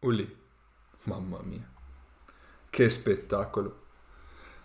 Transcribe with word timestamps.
Ulì. 0.00 0.36
Mamma 1.04 1.38
mia. 1.42 1.66
Che 2.68 2.88
spettacolo. 2.88 3.84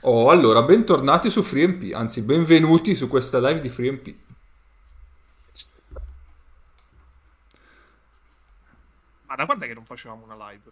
Oh, 0.01 0.29
allora, 0.29 0.63
bentornati 0.63 1.29
su 1.29 1.43
FreeMP, 1.43 1.93
anzi, 1.93 2.23
benvenuti 2.23 2.95
su 2.95 3.07
questa 3.07 3.39
live 3.39 3.61
di 3.61 3.69
FreeMP. 3.69 4.15
Ma 9.27 9.35
da 9.35 9.45
quando 9.45 9.63
è 9.63 9.67
che 9.67 9.73
non 9.73 9.85
facevamo 9.85 10.25
una 10.25 10.49
live? 10.49 10.71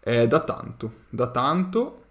È 0.00 0.26
da 0.26 0.40
tanto, 0.40 0.92
da 1.08 1.30
tanto. 1.30 2.04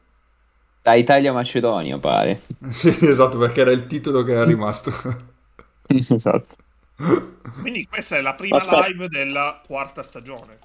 Da 0.82 0.96
Italia-Macedonia, 0.96 1.98
pare. 2.00 2.42
Sì, 2.68 2.90
esatto, 3.06 3.38
perché 3.38 3.62
era 3.62 3.72
il 3.72 3.86
titolo 3.86 4.24
che 4.24 4.32
era 4.32 4.44
rimasto. 4.44 4.92
esatto. 5.88 6.56
Quindi 7.62 7.88
questa 7.88 8.18
è 8.18 8.22
la 8.22 8.34
prima 8.34 8.64
live 8.88 9.08
della 9.08 9.62
quarta 9.66 10.02
stagione. 10.02 10.58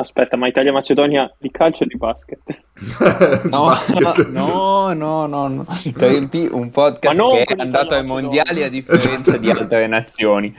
Aspetta, 0.00 0.38
ma 0.38 0.48
Italia-Macedonia 0.48 1.30
di 1.38 1.50
calcio 1.50 1.84
o 1.84 1.86
di 1.86 1.96
basket? 1.96 2.40
No, 3.50 3.66
Basket. 3.66 4.28
no, 4.28 4.94
no, 4.94 5.26
no, 5.26 5.48
no. 5.48 5.66
3MP, 5.68 6.48
un 6.56 6.70
podcast 6.70 7.18
che 7.44 7.54
è 7.54 7.60
andato 7.60 7.94
ai 7.94 8.06
mondiali 8.06 8.62
a 8.62 8.70
differenza 8.70 9.36
di 9.36 9.50
altre 9.50 9.86
nazioni 9.86 10.54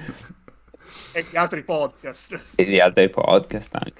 E 1.14 1.26
gli 1.28 1.36
altri 1.36 1.64
podcast. 1.64 2.44
e 2.54 2.66
di 2.66 2.80
altri 2.80 3.10
podcast 3.10 3.74
anche. 3.74 3.94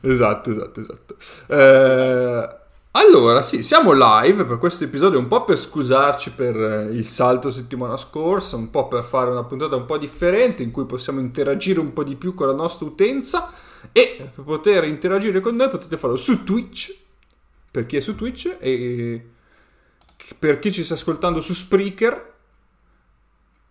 Esatto, 0.00 0.50
esatto, 0.50 0.80
esatto. 0.80 1.16
Eh, 1.48 2.56
allora, 2.92 3.42
sì, 3.42 3.62
siamo 3.62 3.92
live 3.92 4.46
per 4.46 4.56
questo 4.56 4.84
episodio, 4.84 5.18
un 5.18 5.28
po' 5.28 5.44
per 5.44 5.58
scusarci 5.58 6.30
per 6.30 6.56
eh, 6.56 6.84
il 6.94 7.04
salto 7.04 7.50
settimana 7.50 7.98
scorsa, 7.98 8.56
un 8.56 8.70
po' 8.70 8.88
per 8.88 9.04
fare 9.04 9.28
una 9.28 9.44
puntata 9.44 9.76
un 9.76 9.84
po' 9.84 9.98
differente 9.98 10.62
in 10.62 10.70
cui 10.70 10.86
possiamo 10.86 11.20
interagire 11.20 11.78
un 11.78 11.92
po' 11.92 12.04
di 12.04 12.16
più 12.16 12.32
con 12.32 12.46
la 12.46 12.54
nostra 12.54 12.86
utenza 12.86 13.52
e 13.92 14.30
per 14.34 14.44
poter 14.44 14.84
interagire 14.84 15.40
con 15.40 15.56
noi 15.56 15.68
potete 15.70 15.96
farlo 15.96 16.16
su 16.16 16.44
Twitch, 16.44 16.96
per 17.70 17.86
chi 17.86 17.96
è 17.96 18.00
su 18.00 18.14
Twitch 18.14 18.56
e 18.58 19.28
per 20.38 20.58
chi 20.58 20.72
ci 20.72 20.84
sta 20.84 20.94
ascoltando 20.94 21.40
su 21.40 21.54
Spreaker, 21.54 22.34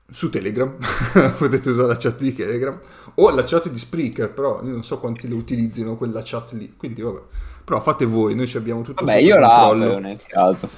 su 0.10 0.30
Telegram, 0.30 0.76
potete 1.38 1.70
usare 1.70 1.88
la 1.90 1.96
chat 1.98 2.18
di 2.20 2.34
Telegram 2.34 2.80
o 3.16 3.30
la 3.30 3.44
chat 3.44 3.70
di 3.70 3.78
Spreaker, 3.78 4.32
però 4.32 4.64
io 4.64 4.72
non 4.72 4.84
so 4.84 5.00
quanti 5.00 5.28
lo 5.28 5.36
utilizzino 5.36 5.98
quella 5.98 6.22
chat 6.24 6.52
lì, 6.54 6.74
quindi 6.76 7.02
vabbè. 7.02 7.22
Però 7.68 7.82
fate 7.82 8.06
voi, 8.06 8.34
noi 8.34 8.48
ci 8.48 8.56
abbiamo 8.56 8.82
tutto 8.82 9.04
Vabbè, 9.04 9.20
sotto 9.20 9.30
io 9.30 9.40
la 9.40 9.48
controllo. 9.50 9.86
apro 9.86 10.00
nel 10.00 10.22
caso. 10.26 10.70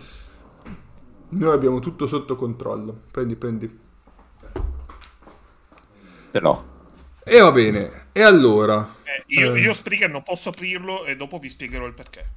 Noi 1.30 1.53
abbiamo 1.53 1.80
tutto 1.80 2.08
sotto 2.08 2.36
controllo. 2.36 3.02
Prendi, 3.11 3.36
prendi. 3.36 3.80
Però. 6.31 6.64
E 7.23 7.39
va 7.39 7.52
bene. 7.52 8.08
E 8.11 8.23
allora? 8.23 8.95
Eh, 9.09 9.23
io, 9.27 9.55
Eh. 9.55 9.61
io 9.61 9.73
Spreaker 9.73 10.09
non 10.09 10.23
posso 10.23 10.49
aprirlo 10.49 11.05
e 11.05 11.15
dopo 11.15 11.39
vi 11.39 11.49
spiegherò 11.49 11.85
il 11.85 11.93
perché. 11.93 12.29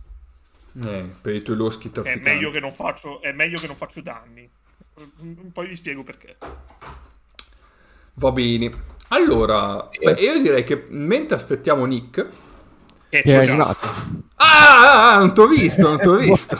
Eh, 0.85 1.11
per 1.21 1.35
i 1.35 1.43
tuoi 1.43 1.57
loschi 1.57 1.89
È 1.89 1.91
trafficanti. 1.91 2.29
meglio 2.29 2.51
che 2.51 2.61
non 2.61 2.73
faccio, 2.73 3.21
è 3.21 3.33
meglio 3.33 3.59
che 3.59 3.67
non 3.67 3.77
faccio 3.77 4.01
danni. 4.01 4.49
Poi 5.53 5.67
vi 5.67 5.75
spiego 5.75 6.03
perché. 6.03 6.37
Va 8.15 8.31
bene. 8.31 8.91
Allora, 9.09 9.89
beh, 9.91 10.13
io 10.13 10.41
direi 10.41 10.65
che 10.65 10.87
mentre 10.89 11.37
aspettiamo 11.37 11.85
Nick... 11.85 12.27
Che 13.11 13.21
è 13.21 13.35
arrivato. 13.35 13.87
Ah, 14.37 14.79
ah, 14.81 15.15
ah, 15.15 15.19
non 15.19 15.35
t'ho 15.35 15.47
visto, 15.47 15.87
non 15.87 15.99
t'ho 15.99 16.17
visto. 16.19 16.57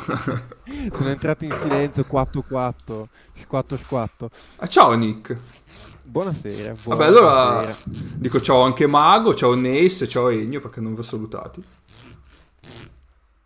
Sono 0.93 1.09
entrato 1.09 1.45
in 1.45 1.53
silenzio 1.53 2.05
4-4, 2.11 3.05
squatto-squatto. 3.41 4.31
Ah, 4.57 4.67
ciao 4.67 4.93
Nick. 4.93 5.35
Buonasera. 6.13 6.75
Vabbè, 6.85 7.07
allora 7.07 7.53
buonasera. 7.63 7.91
dico 8.17 8.39
ciao 8.43 8.61
anche 8.61 8.87
Mago, 8.87 9.35
ciao 9.35 9.55
Nace, 9.55 10.07
ciao 10.07 10.29
Egno 10.29 10.61
perché 10.61 10.83
non 10.83 10.93
vi 10.93 11.01
ho 11.01 11.05
salutati. 11.05 11.65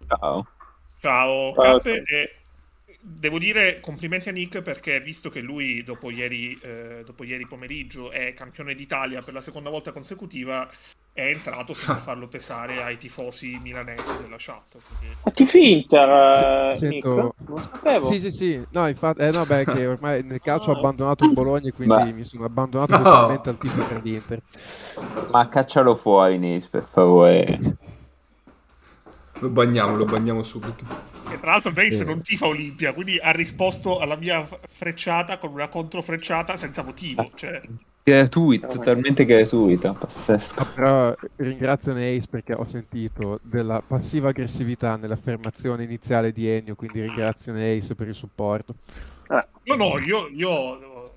Ciao. 0.09 0.49
Ciao, 1.01 1.55
Ciao. 1.55 1.81
E 1.85 2.35
devo 3.01 3.39
dire 3.39 3.79
complimenti 3.79 4.31
a 4.31 4.33
Nick 4.33 4.63
perché 4.63 5.01
visto 5.01 5.31
che 5.31 5.39
lui 5.39 5.85
dopo 5.85 6.11
ieri, 6.11 6.59
eh, 6.61 7.05
dopo 7.07 7.23
ieri 7.23 7.47
pomeriggio 7.47 8.11
è 8.11 8.35
campione 8.35 8.75
d'Italia 8.75 9.23
per 9.23 9.35
la 9.35 9.41
seconda 9.41 9.71
volta 9.71 9.93
consecutiva, 9.93 10.69
è 11.17 11.29
entrato 11.31 11.73
senza 11.73 11.97
farlo 12.03 12.29
pesare 12.29 12.83
ai 12.83 12.99
tifosi 12.99 13.59
milanesi 13.59 14.15
della 14.21 14.37
chat. 14.39 14.77
quindi- 14.99 15.17
Ma 15.25 15.31
tifi 15.33 15.73
Inter, 15.73 16.73
eh, 16.73 16.77
Sento-? 16.77 17.35
Non 17.47 17.59
sapevo. 17.59 18.13
Sì, 18.13 18.21
sì, 18.21 18.31
sì. 18.31 18.67
No, 18.71 18.87
infatti, 18.87 19.23
eh, 19.23 19.31
no, 19.31 19.47
beh, 19.47 19.65
che 19.65 19.87
ormai 19.87 20.23
nel 20.23 20.41
calcio 20.43 20.71
ho 20.73 20.77
abbandonato 20.77 21.25
il 21.25 21.33
Bologna, 21.33 21.71
quindi 21.73 21.95
Beh. 21.95 22.13
mi 22.13 22.25
sono 22.25 22.45
abbandonato 22.45 22.93
No. 22.93 23.03
totalmente 23.03 23.49
al 23.49 23.57
tifo 23.59 23.83
per 23.87 24.03
l'Inter. 24.03 24.43
Ma 25.33 25.49
caccialo 25.49 25.95
fuori, 25.95 26.37
Nis, 26.37 26.69
per 26.69 26.85
favore. 26.85 27.59
Lo 29.41 29.49
bagniamo, 29.49 29.97
lo 29.97 30.05
bagniamo 30.05 30.43
subito. 30.43 30.85
E 31.31 31.41
tra 31.41 31.53
l'altro 31.53 31.73
Grace 31.73 31.97
Sì. 31.97 32.05
non 32.05 32.21
tifa 32.23 32.47
Olimpia, 32.47 32.93
quindi 32.93 33.19
ha 33.19 33.31
risposto 33.33 33.99
alla 34.01 34.17
mia 34.17 34.47
frecciata 34.77 35.39
con 35.39 35.51
una 35.53 35.69
controfrecciata 35.69 36.57
senza 36.57 36.83
motivo. 36.83 37.25
Cioè, 37.35 37.61
Gratuito, 38.09 38.69
totalmente 38.69 39.25
gratuito. 39.25 39.93
Pazzesco. 39.99 40.61
Ah, 40.61 40.65
Però 40.65 41.15
ringrazio 41.35 41.93
Neis 41.93 42.29
perché 42.29 42.53
ho 42.53 42.65
sentito 42.69 43.41
della 43.43 43.83
passiva 43.85 44.29
aggressività 44.29 44.95
nell'affermazione 44.95 45.83
iniziale 45.83 46.31
di 46.31 46.47
Ennio, 46.47 46.77
quindi 46.77 47.01
ringrazio 47.01 47.53
Neis 47.53 47.93
per 47.97 48.07
il 48.07 48.15
supporto. 48.15 48.77
Eh, 49.29 49.45
no, 49.65 49.75
no, 49.75 49.99
io, 49.99 50.29
io 50.33 50.49
ho 50.49 51.11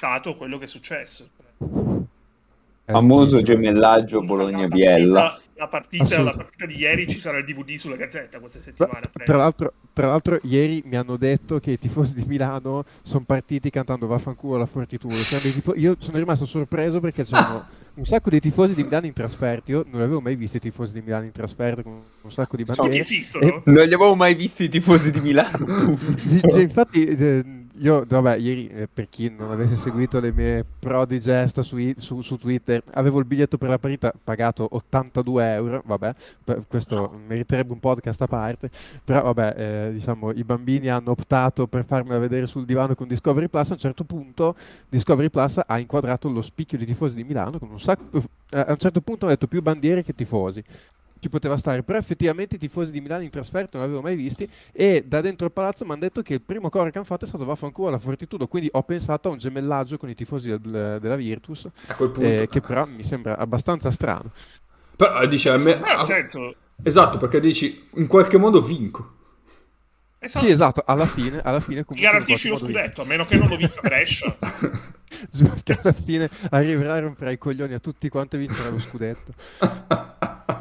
dato 0.00 0.34
quello 0.34 0.56
che 0.56 0.64
è 0.64 0.66
successo. 0.66 1.28
È 1.58 2.90
Famoso 2.90 3.42
gemellaggio 3.42 4.22
Bologna-Biella. 4.22 5.38
La, 5.60 5.68
partita, 5.68 6.22
la 6.22 6.32
partita 6.32 6.64
di 6.64 6.78
ieri 6.78 7.06
ci 7.06 7.20
sarà 7.20 7.36
il 7.36 7.44
DVD 7.44 7.74
sulla 7.76 7.96
Gazzetta 7.96 8.38
questa 8.38 8.60
Tra, 8.60 8.70
settimana. 8.70 9.00
tra 9.24 9.36
l'altro, 9.36 9.72
tra 9.92 10.06
l'altro, 10.06 10.38
ieri 10.44 10.82
mi 10.86 10.96
hanno 10.96 11.18
detto 11.18 11.60
che 11.60 11.72
i 11.72 11.78
tifosi 11.78 12.14
di 12.14 12.24
Milano 12.26 12.86
sono 13.02 13.24
partiti 13.26 13.68
cantando 13.68 14.06
Vaffanculo 14.06 14.54
alla 14.56 14.64
Fortitudo. 14.64 15.14
Cioè, 15.16 15.38
tifo- 15.40 15.74
io 15.76 15.96
sono 15.98 16.16
rimasto 16.16 16.46
sorpreso 16.46 16.98
perché 17.00 17.24
c'erano 17.24 17.66
un 18.00 18.06
sacco 18.06 18.30
di 18.30 18.40
tifosi 18.40 18.72
di 18.74 18.84
Milano 18.84 19.04
in 19.04 19.12
trasferta. 19.12 19.70
Io 19.70 19.84
non 19.90 20.00
avevo 20.00 20.22
mai 20.22 20.34
visto 20.34 20.56
i 20.56 20.60
tifosi 20.60 20.94
di 20.94 21.02
Milano 21.02 21.26
in 21.26 21.32
trasferta 21.32 21.82
con 21.82 22.00
un 22.22 22.30
sacco 22.32 22.56
di 22.56 22.62
bandiere. 22.62 22.98
esistono. 23.02 23.44
E- 23.44 23.62
Non 23.66 23.84
li 23.84 23.92
avevo 23.94 24.14
mai 24.16 24.34
visti 24.34 24.64
i 24.64 24.68
tifosi 24.70 25.10
di 25.10 25.20
Milano. 25.20 25.98
Cioè, 26.40 26.60
infatti, 26.62 27.04
eh, 27.04 27.44
io, 27.80 28.04
vabbè, 28.06 28.36
ieri, 28.36 28.68
eh, 28.68 28.88
per 28.92 29.08
chi 29.08 29.30
non 29.30 29.50
avesse 29.50 29.74
seguito 29.74 30.20
le 30.20 30.32
mie 30.32 30.64
pro 30.78 31.06
di 31.06 31.18
gesta 31.18 31.62
su, 31.62 31.76
su- 31.96 32.20
su 32.20 32.36
Twitter, 32.36 32.82
avevo 32.92 33.18
il 33.18 33.24
biglietto 33.24 33.56
per 33.58 33.70
la 33.70 33.78
partita 33.78 34.12
pagato 34.22 34.68
82 34.70 35.52
euro. 35.54 35.82
Vabbè, 35.84 36.14
questo 36.68 37.18
meriterebbe 37.26 37.72
un 37.72 37.80
podcast 37.80 38.20
a 38.20 38.26
parte. 38.26 38.70
Però, 39.02 39.22
vabbè, 39.22 39.54
eh, 39.56 39.92
diciamo, 39.92 40.30
i 40.32 40.44
bambini 40.44 40.88
hanno 40.88 41.12
optato 41.12 41.66
per 41.66 41.84
farmela 41.86 42.18
vedere 42.18 42.46
sul 42.46 42.66
divano 42.66 42.94
con 42.94 43.08
Discovery 43.08 43.48
Plus. 43.48 43.70
A 43.70 43.72
un 43.72 43.78
certo 43.78 44.04
punto, 44.04 44.54
Discovery 44.88 45.30
Plus 45.30 45.60
ha 45.66 45.78
inquadrato 45.78 46.28
lo 46.28 46.42
spicchio 46.42 46.76
di 46.76 46.84
tifosi 46.84 47.14
di 47.14 47.24
Milano 47.24 47.58
con 47.58 47.70
un 47.70 47.80
sacco. 47.80 48.22
eh, 48.50 48.58
a 48.58 48.70
un 48.70 48.78
certo 48.78 49.00
punto 49.00 49.26
ho 49.26 49.28
detto 49.28 49.46
più 49.46 49.62
bandiere 49.62 50.02
che 50.04 50.14
tifosi 50.14 50.62
ci 51.20 51.28
poteva 51.28 51.56
stare, 51.56 51.82
però 51.82 51.98
effettivamente 51.98 52.56
i 52.56 52.58
tifosi 52.58 52.90
di 52.90 53.00
Milano 53.00 53.22
in 53.22 53.30
trasferta 53.30 53.76
non 53.78 53.86
l'avevo 53.86 54.02
mai 54.02 54.16
visti 54.16 54.48
e 54.72 55.04
da 55.06 55.20
dentro 55.20 55.46
il 55.46 55.52
palazzo 55.52 55.84
mi 55.84 55.92
hanno 55.92 56.00
detto 56.00 56.22
che 56.22 56.34
il 56.34 56.40
primo 56.40 56.68
coro 56.70 56.90
che 56.90 56.96
hanno 56.96 57.06
fatto 57.06 57.24
è 57.26 57.28
stato 57.28 57.44
vaffanculo 57.44 57.88
alla 57.88 57.98
Fortitudo, 57.98 58.46
quindi 58.48 58.68
ho 58.72 58.82
pensato 58.82 59.28
a 59.28 59.32
un 59.32 59.38
gemellaggio 59.38 59.98
con 59.98 60.08
i 60.08 60.14
tifosi 60.14 60.48
del- 60.48 60.98
della 61.00 61.16
Virtus, 61.16 61.68
A 61.86 61.94
quel 61.94 62.10
punto. 62.10 62.28
eh, 62.28 62.48
che 62.50 62.60
però 62.60 62.86
mi 62.86 63.04
sembra 63.04 63.36
abbastanza 63.36 63.90
strano. 63.90 64.32
Però 64.96 65.20
eh, 65.20 65.28
dice 65.28 65.50
a 65.50 65.58
me... 65.58 65.76
Ma 65.76 65.94
ha 65.94 66.04
senso. 66.04 66.54
Esatto, 66.82 67.18
perché 67.18 67.40
dici 67.40 67.86
in 67.94 68.06
qualche 68.06 68.38
modo 68.38 68.62
vinco. 68.62 69.16
Esatto. 70.18 70.44
Sì, 70.44 70.50
esatto, 70.50 70.82
alla 70.84 71.06
fine, 71.06 71.40
alla 71.42 71.60
fine 71.60 71.84
comunque 71.84 72.10
garantisci 72.10 72.48
lo 72.48 72.58
scudetto, 72.58 73.02
a 73.02 73.04
meno 73.06 73.24
che 73.26 73.36
non 73.38 73.48
lo 73.48 73.56
vinca 73.56 73.80
Brescia. 73.80 74.36
giusto 75.30 75.62
che 75.72 75.78
alla 75.82 75.92
fine 75.92 76.28
arriverà 76.50 76.94
a 76.94 77.00
rompere 77.00 77.32
i 77.32 77.38
coglioni 77.38 77.72
a 77.72 77.78
tutti 77.78 78.08
quanti 78.10 78.36
e 78.36 78.38
vincerà 78.40 78.68
lo 78.68 78.78
scudetto. 78.78 79.32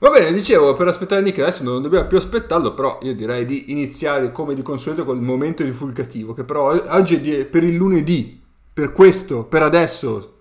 Va 0.00 0.10
bene, 0.10 0.32
dicevo, 0.32 0.74
per 0.74 0.86
aspettare 0.86 1.22
Nick 1.22 1.40
adesso 1.40 1.64
non 1.64 1.82
dobbiamo 1.82 2.06
più 2.06 2.18
aspettarlo, 2.18 2.72
però 2.72 3.00
io 3.02 3.14
direi 3.14 3.44
di 3.44 3.72
iniziare 3.72 4.30
come 4.30 4.54
di 4.54 4.62
consueto 4.62 5.04
col 5.04 5.20
momento 5.20 5.64
divulgativo, 5.64 6.34
che 6.34 6.44
però 6.44 6.70
oggi 6.92 7.16
è 7.16 7.20
di- 7.20 7.44
per 7.44 7.64
il 7.64 7.74
lunedì, 7.74 8.40
per 8.72 8.92
questo, 8.92 9.44
per 9.44 9.62
adesso. 9.62 10.34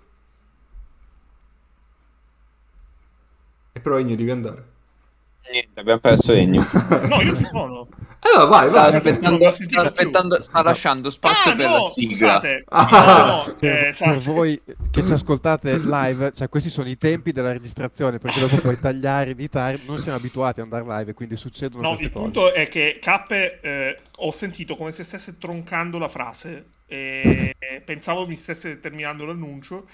E 3.71 3.79
però 3.79 3.97
Egno 3.99 4.15
devi 4.15 4.29
andare. 4.31 4.65
Niente, 5.51 5.79
abbiamo 5.79 5.99
perso 5.99 6.33
Ennio. 6.33 6.63
No, 7.09 7.21
io 7.21 7.35
ci 7.35 7.45
sono. 7.45 7.87
Allora 8.33 8.45
vai, 8.49 8.67
Sta 8.67 8.73
vai. 8.81 8.85
aspetta. 8.95 9.09
aspettando, 9.09 9.51
sta, 9.51 9.81
aspettando, 9.81 10.41
sta 10.41 10.63
lasciando 10.63 11.09
spazio 11.09 11.51
Ah, 11.51 11.55
per 11.55 11.67
no, 11.67 11.73
la 11.75 11.81
sigla. 11.81 12.15
scusate. 12.17 12.63
Ah. 12.67 12.87
No, 13.25 13.25
no, 13.47 13.55
Per, 13.59 13.71
eh, 13.73 13.83
per 13.85 13.95
sa- 13.95 14.31
voi 14.31 14.61
che 14.91 15.05
ci 15.05 15.13
ascoltate 15.13 15.77
live, 15.77 16.31
cioè 16.33 16.49
questi 16.49 16.69
sono 16.69 16.89
i 16.89 16.97
tempi 16.97 17.31
della 17.31 17.51
registrazione, 17.51 18.17
perché 18.19 18.39
dopo 18.39 18.57
puoi 18.57 18.79
tagliare, 18.79 19.31
editare, 19.31 19.79
non 19.85 19.99
siamo 19.99 20.17
abituati 20.17 20.59
ad 20.61 20.71
andare 20.71 20.99
live, 20.99 21.13
quindi 21.13 21.35
succedono 21.35 21.81
No, 21.81 21.87
queste 21.89 22.05
il 22.05 22.11
cose. 22.11 22.23
punto 22.23 22.53
è 22.53 22.67
che 22.67 22.99
Cappe 23.01 23.59
eh, 23.61 23.97
ho 24.17 24.31
sentito 24.31 24.75
come 24.75 24.91
se 24.91 25.03
stesse 25.03 25.37
troncando 25.37 25.97
la 25.97 26.07
frase 26.09 26.65
e 26.85 27.53
pensavo 27.83 28.25
mi 28.25 28.35
stesse 28.37 28.79
terminando 28.79 29.25
l'annuncio 29.25 29.87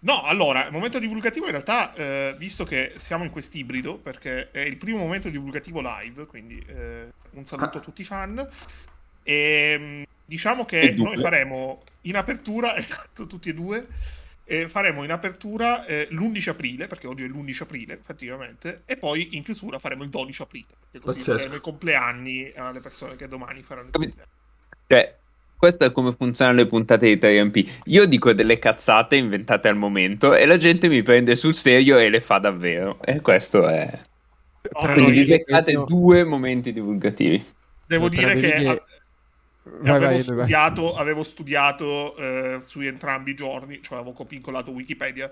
No, 0.00 0.22
allora, 0.22 0.66
il 0.66 0.72
momento 0.72 0.98
divulgativo 0.98 1.46
in 1.46 1.52
realtà, 1.52 1.92
eh, 1.94 2.34
visto 2.38 2.64
che 2.64 2.92
siamo 2.96 3.24
in 3.24 3.30
quest'ibrido, 3.30 3.96
perché 3.96 4.50
è 4.50 4.60
il 4.60 4.76
primo 4.76 4.98
momento 4.98 5.28
divulgativo 5.28 5.80
live, 5.80 6.26
quindi 6.26 6.62
eh, 6.66 7.08
un 7.30 7.44
saluto 7.44 7.78
a 7.78 7.80
tutti 7.80 8.02
i 8.02 8.04
fan. 8.04 8.48
E, 9.24 9.78
mh, 9.78 10.02
diciamo 10.24 10.64
che 10.64 10.94
noi 10.96 11.16
faremo 11.16 11.82
in 12.02 12.16
apertura, 12.16 12.76
esatto, 12.78 13.26
tutti 13.26 13.48
e 13.48 13.54
due, 13.54 13.86
e 14.44 14.68
faremo 14.68 15.02
in 15.02 15.10
apertura 15.10 15.84
eh, 15.84 16.06
l'11 16.10 16.48
aprile, 16.50 16.86
perché 16.86 17.08
oggi 17.08 17.24
è 17.24 17.26
l'11 17.26 17.62
aprile, 17.62 17.94
effettivamente, 17.94 18.82
e 18.86 18.96
poi 18.96 19.36
in 19.36 19.42
chiusura 19.42 19.80
faremo 19.80 20.04
il 20.04 20.10
12 20.10 20.42
aprile, 20.42 20.66
così 21.00 21.18
faremo 21.20 21.56
i 21.56 21.60
compleanni 21.60 22.52
alle 22.54 22.80
persone 22.80 23.16
che 23.16 23.26
domani 23.26 23.62
faranno 23.62 23.88
i 23.88 23.90
Capito. 23.90 24.16
compleanni. 24.16 24.36
Cioè, 24.86 25.16
questo 25.58 25.84
è 25.84 25.92
come 25.92 26.14
funzionano 26.16 26.58
le 26.58 26.66
puntate 26.66 27.06
di 27.06 27.18
3MP. 27.18 27.66
Io 27.86 28.06
dico 28.06 28.32
delle 28.32 28.58
cazzate 28.58 29.16
inventate 29.16 29.68
al 29.68 29.76
momento 29.76 30.34
e 30.34 30.46
la 30.46 30.56
gente 30.56 30.88
mi 30.88 31.02
prende 31.02 31.36
sul 31.36 31.54
serio 31.54 31.98
e 31.98 32.08
le 32.08 32.20
fa 32.20 32.38
davvero. 32.38 33.00
E 33.02 33.20
questo 33.20 33.66
è... 33.68 34.00
Tra 34.80 34.92
Quindi 34.92 35.22
vi 35.22 35.26
beccate 35.26 35.72
io- 35.72 35.84
due 35.84 36.24
momenti 36.24 36.72
divulgativi. 36.72 37.44
Devo 37.86 38.08
dire 38.08 38.36
che... 38.36 38.54
righe- 38.54 38.82
Vai, 39.80 39.90
avevo, 39.90 39.98
vai, 40.00 40.22
vai. 40.22 40.22
studiato, 40.22 40.96
avevo 40.96 41.22
studiato 41.24 42.16
eh, 42.16 42.58
su 42.62 42.80
entrambi 42.80 43.32
i 43.32 43.34
giorni, 43.34 43.82
cioè 43.82 43.98
avevo 43.98 44.24
vincolato 44.26 44.70
Wikipedia 44.70 45.30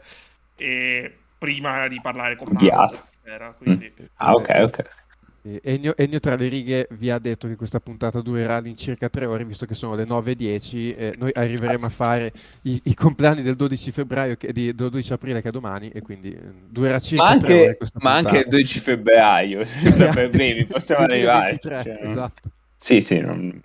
e 0.54 1.16
prima 1.38 1.88
di 1.88 2.00
parlare 2.02 2.36
con 2.36 2.48
Odiato. 2.50 3.00
stasera, 3.08 3.52
quindi 3.52 3.92
Ah, 4.18 4.34
ok, 4.34 4.48
ok. 4.64 5.05
E 5.48 5.60
Ennio, 5.62 5.96
Ennio 5.96 6.18
tra 6.18 6.34
le 6.34 6.48
righe 6.48 6.88
vi 6.92 7.08
ha 7.08 7.18
detto 7.20 7.46
che 7.46 7.54
questa 7.54 7.78
puntata 7.78 8.20
durerà 8.20 8.56
all'incirca 8.56 9.08
tre 9.08 9.26
ore, 9.26 9.44
visto 9.44 9.64
che 9.64 9.74
sono 9.74 9.94
le 9.94 10.04
9.10 10.04 10.96
e 10.96 11.14
noi 11.16 11.30
arriveremo 11.32 11.86
a 11.86 11.88
fare 11.88 12.32
i, 12.62 12.80
i 12.84 12.94
compleanni 12.94 13.42
del 13.42 13.54
12 13.54 13.92
febbraio, 13.92 14.36
che, 14.36 14.52
di, 14.52 14.74
del 14.74 14.90
12 14.90 15.12
aprile 15.12 15.40
che 15.40 15.48
è 15.48 15.52
domani, 15.52 15.90
e 15.90 16.02
quindi 16.02 16.32
eh, 16.32 16.40
durerà 16.68 16.98
circa 16.98 17.24
Ma 17.24 17.36
tre 17.36 17.52
ore 17.54 17.64
anche, 17.66 17.76
questa 17.76 17.98
ma 18.02 18.14
anche 18.14 18.38
il 18.38 18.48
12 18.48 18.80
febbraio, 18.80 19.64
senza 19.66 20.08
problemi, 20.08 20.64
possiamo 20.64 21.06
2023, 21.06 21.74
arrivare. 21.74 21.84
Cioè, 21.84 21.98
esatto. 22.02 22.50
Sì, 22.74 23.00
sì. 23.00 23.20
non- 23.20 23.62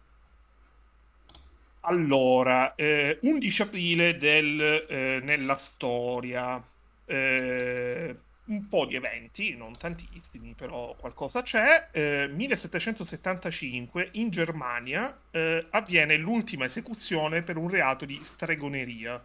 Allora, 1.82 2.76
eh, 2.76 3.18
11 3.22 3.62
aprile 3.64 4.18
del, 4.18 4.86
eh, 4.88 5.20
nella 5.24 5.58
storia, 5.58 6.64
eh, 7.06 8.16
un 8.52 8.68
po' 8.68 8.86
di 8.86 8.96
eventi, 8.96 9.56
non 9.56 9.78
tantissimi, 9.78 10.54
però 10.56 10.96
qualcosa 10.96 11.42
c'è. 11.42 11.90
Eh, 11.92 12.28
1775 12.28 14.10
in 14.14 14.30
Germania 14.30 15.20
eh, 15.32 15.68
avviene 15.72 16.18
l'ultima 16.18 16.66
esecuzione 16.66 17.44
per 17.44 17.58
un 17.58 17.70
reato 17.70 18.06
di 18.06 18.22
stregoneria. 18.24 19.24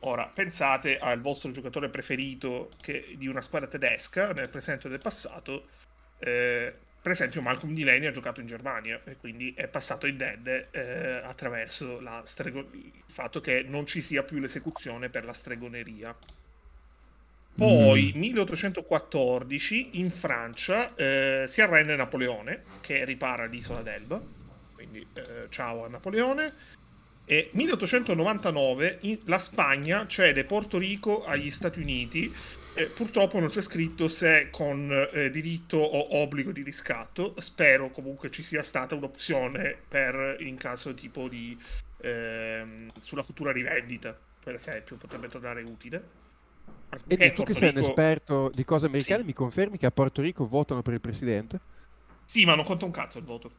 Ora, 0.00 0.28
pensate 0.28 0.98
al 0.98 1.20
vostro 1.20 1.50
giocatore 1.50 1.88
preferito 1.88 2.70
che- 2.80 3.14
di 3.16 3.26
una 3.26 3.40
squadra 3.40 3.68
tedesca 3.68 4.32
nel 4.32 4.48
presente 4.48 4.86
e 4.86 4.90
nel 4.90 5.00
passato. 5.00 5.68
eh, 6.20 6.76
per 7.00 7.12
esempio, 7.12 7.40
Malcolm 7.42 7.74
Delaney 7.74 8.06
ha 8.08 8.10
giocato 8.10 8.40
in 8.40 8.46
Germania 8.48 9.00
e 9.04 9.16
quindi 9.16 9.54
è 9.54 9.68
passato 9.68 10.06
indenne 10.08 10.68
eh, 10.72 11.20
attraverso 11.24 12.00
strego- 12.24 12.68
il 12.72 13.04
fatto 13.06 13.40
che 13.40 13.62
non 13.62 13.86
ci 13.86 14.02
sia 14.02 14.24
più 14.24 14.38
l'esecuzione 14.40 15.08
per 15.08 15.24
la 15.24 15.32
stregoneria. 15.32 16.16
Poi, 17.58 18.12
1814, 18.14 19.98
in 19.98 20.12
Francia 20.12 20.94
eh, 20.94 21.46
si 21.48 21.60
arrende 21.60 21.96
Napoleone, 21.96 22.62
che 22.80 23.04
ripara 23.04 23.46
l'isola 23.46 23.82
d'Elba. 23.82 24.22
Quindi, 24.76 25.04
eh, 25.14 25.46
ciao 25.48 25.84
a 25.84 25.88
Napoleone. 25.88 26.52
E 27.24 27.50
1899 27.52 28.98
in- 29.00 29.18
la 29.24 29.40
Spagna 29.40 30.06
cede 30.06 30.44
Porto 30.44 30.78
Rico 30.78 31.24
agli 31.24 31.50
Stati 31.50 31.80
Uniti. 31.80 32.32
Eh, 32.74 32.84
purtroppo 32.84 33.40
non 33.40 33.48
c'è 33.48 33.60
scritto 33.60 34.06
se 34.06 34.50
con 34.52 35.08
eh, 35.12 35.28
diritto 35.28 35.78
o 35.78 36.20
obbligo 36.22 36.52
di 36.52 36.62
riscatto. 36.62 37.34
Spero 37.38 37.90
comunque 37.90 38.30
ci 38.30 38.44
sia 38.44 38.62
stata 38.62 38.94
un'opzione 38.94 39.76
per 39.88 40.36
in 40.38 40.56
caso 40.56 40.94
tipo 40.94 41.26
di 41.26 41.58
ehm, 42.02 42.86
sulla 43.00 43.24
futura 43.24 43.50
rivendita, 43.50 44.16
per 44.44 44.54
esempio, 44.54 44.94
potrebbe 44.94 45.28
tornare 45.28 45.62
utile. 45.62 46.27
E 47.06 47.16
tu 47.32 47.42
che 47.42 47.52
Porto 47.52 47.52
sei 47.54 47.68
un 47.68 47.74
Rico- 47.76 47.88
esperto 47.88 48.50
di 48.54 48.64
cose 48.64 48.86
americane, 48.86 49.20
Sì. 49.20 49.26
mi 49.26 49.32
confermi 49.34 49.78
che 49.78 49.86
a 49.86 49.90
Porto 49.90 50.22
Rico 50.22 50.46
votano 50.46 50.82
per 50.82 50.94
il 50.94 51.00
presidente? 51.00 51.60
Sì, 52.24 52.44
ma 52.44 52.54
non 52.54 52.64
conta 52.64 52.84
un 52.84 52.90
cazzo 52.90 53.18
il 53.18 53.24
voto. 53.24 53.50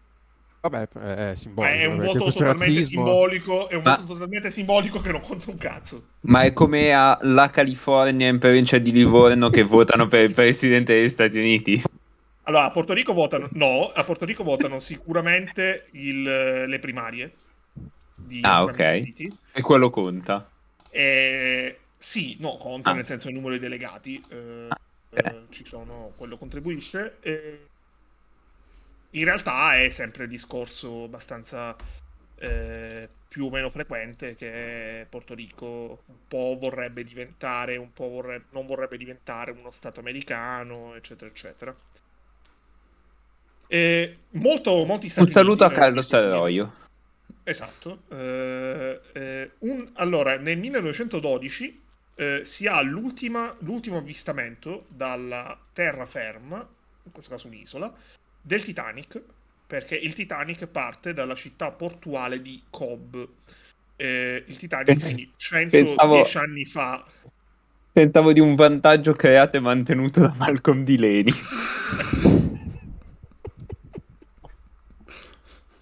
Vabbè, 0.62 0.90
è 0.90 1.36
simbolico. 1.36 1.74
Ma 1.74 1.82
è 1.82 1.86
un 1.86 1.98
vabbè, 1.98 2.08
voto 2.08 2.32
totalmente 2.32 2.66
razzismo. 2.66 3.04
simbolico, 3.06 3.70
è 3.70 3.76
un 3.76 3.82
Ma- 3.84 3.96
voto 3.96 4.14
totalmente 4.14 4.52
simbolico 4.52 5.00
che 5.00 5.12
non 5.12 5.22
conta 5.22 5.52
un 5.52 5.58
cazzo. 5.58 6.04
Ma 6.22 6.42
è 6.44 6.52
come 6.54 6.94
a 6.94 7.18
la 7.22 7.50
California 7.50 8.28
in 8.28 8.40
provincia 8.40 8.78
di 8.78 8.92
Livorno 8.92 9.50
che 9.50 9.64
votano 9.64 10.08
per 10.08 10.24
il 10.26 10.34
presidente 10.34 10.94
degli 10.96 11.08
Stati 11.10 11.38
Uniti. 11.38 11.82
Allora, 12.44 12.66
a 12.66 12.72
Porto 12.72 12.94
Rico 12.94 13.14
votano, 13.14 13.48
no, 13.54 13.86
a 13.94 14.04
Porto 14.04 14.26
Rico 14.26 14.44
votano 14.44 14.80
sicuramente 14.80 15.86
il- 15.92 16.24
le 16.68 16.80
primarie. 16.80 17.32
Di 18.26 18.40
Ah, 18.44 18.64
ok. 18.64 18.72
i 18.72 18.76
partiti. 18.76 19.38
E 19.54 19.62
quello 19.62 19.90
conta. 19.90 20.50
Eh, 20.90 21.78
sì, 22.00 22.38
no, 22.40 22.56
conta 22.56 22.92
Ah. 22.92 22.94
nel 22.94 23.06
senso 23.06 23.28
il 23.28 23.34
numero 23.36 23.54
di 23.54 23.60
delegati. 23.60 24.24
eh, 24.30 24.68
Ah, 24.70 24.80
ok. 25.12 25.26
eh, 25.26 25.42
ci 25.50 25.66
sono, 25.66 26.14
quello 26.18 26.38
contribuisce. 26.38 27.18
eh, 27.22 27.68
in 29.12 29.24
realtà 29.26 29.76
è 29.82 29.90
sempre 29.90 30.24
il 30.24 30.30
discorso 30.30 31.04
abbastanza 31.04 31.76
eh, 32.42 33.10
più 33.28 33.46
o 33.46 33.50
meno 33.50 33.70
frequente 33.70 34.36
che 34.36 35.06
Porto 35.10 35.34
Rico 35.34 36.04
un 36.06 36.16
po' 36.28 36.58
vorrebbe 36.62 37.04
diventare, 37.04 37.76
un 37.76 37.92
po' 37.92 38.08
vorrebbe, 38.08 38.46
non 38.52 38.66
vorrebbe 38.66 38.96
diventare 38.98 39.52
uno 39.52 39.72
Stato 39.72 40.00
americano, 40.00 40.96
eccetera, 40.96 41.30
eccetera. 41.30 41.76
E 43.68 44.18
molto, 44.32 44.86
molti 44.86 45.10
Stati 45.10 45.28
Un 45.28 45.34
saluto 45.34 45.64
a 45.66 45.72
Carlo 45.72 46.02
Arroyo. 46.12 46.74
Esatto. 47.44 48.04
Eh, 48.10 49.02
eh, 49.14 49.52
un- 49.60 49.90
allora, 49.96 50.38
nel 50.38 50.58
1912 50.58 51.82
eh, 52.20 52.42
si 52.44 52.68
ha 52.68 52.82
l'ultimo 52.82 53.56
avvistamento 53.96 54.84
dalla 54.90 55.58
terraferma, 55.72 56.58
in 57.04 57.12
questo 57.14 57.32
caso 57.32 57.48
un'isola, 57.48 57.94
del 58.42 58.62
Titanic, 58.62 59.22
perché 59.66 59.96
il 59.96 60.14
Titanic 60.14 60.66
parte 60.68 61.14
dalla 61.14 61.36
città 61.36 61.72
portuale 61.72 62.42
di 62.42 62.62
Cobb. 62.70 63.16
Eh, 63.96 64.44
il 64.46 64.58
Titanic, 64.58 65.00
quindi 65.00 65.32
110 65.38 65.96
Pensavo- 65.96 66.28
anni 66.40 66.66
fa, 66.66 67.06
Pensavo 67.92 68.34
di 68.34 68.40
un 68.42 68.56
vantaggio 68.56 69.14
creato 69.14 69.56
e 69.58 69.62
mantenuto 69.62 70.20
da 70.20 70.34
Malcolm 70.38 70.84
Delaney. 70.84 71.34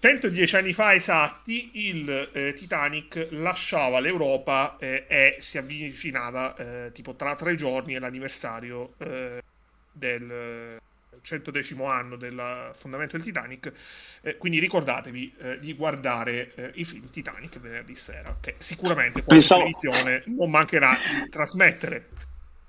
110 0.00 0.54
anni 0.56 0.72
fa 0.72 0.94
esatti, 0.94 1.70
il 1.88 2.30
eh, 2.32 2.52
Titanic 2.54 3.28
lasciava 3.30 3.98
l'Europa 3.98 4.76
eh, 4.78 5.06
e 5.08 5.36
si 5.40 5.58
avvicinava 5.58 6.54
eh, 6.54 6.92
tipo 6.92 7.14
tra 7.16 7.34
tre 7.34 7.56
giorni 7.56 7.96
all'anniversario 7.96 8.92
eh, 8.98 9.42
del 9.90 10.30
eh, 10.30 10.76
110 11.20 11.76
anno 11.82 12.14
del 12.14 12.70
fondamento 12.78 13.16
del 13.16 13.26
Titanic. 13.26 13.72
Eh, 14.20 14.36
quindi 14.36 14.60
ricordatevi 14.60 15.34
eh, 15.36 15.58
di 15.58 15.74
guardare 15.74 16.72
i 16.74 16.84
film 16.84 17.10
Titanic 17.10 17.58
venerdì 17.58 17.96
sera, 17.96 18.36
che 18.40 18.54
sicuramente 18.58 19.22
poi 19.22 19.38
Pensavo- 19.38 19.62
televisione 19.64 20.22
non 20.26 20.48
mancherà 20.48 20.96
di 21.24 21.28
trasmettere. 21.28 22.06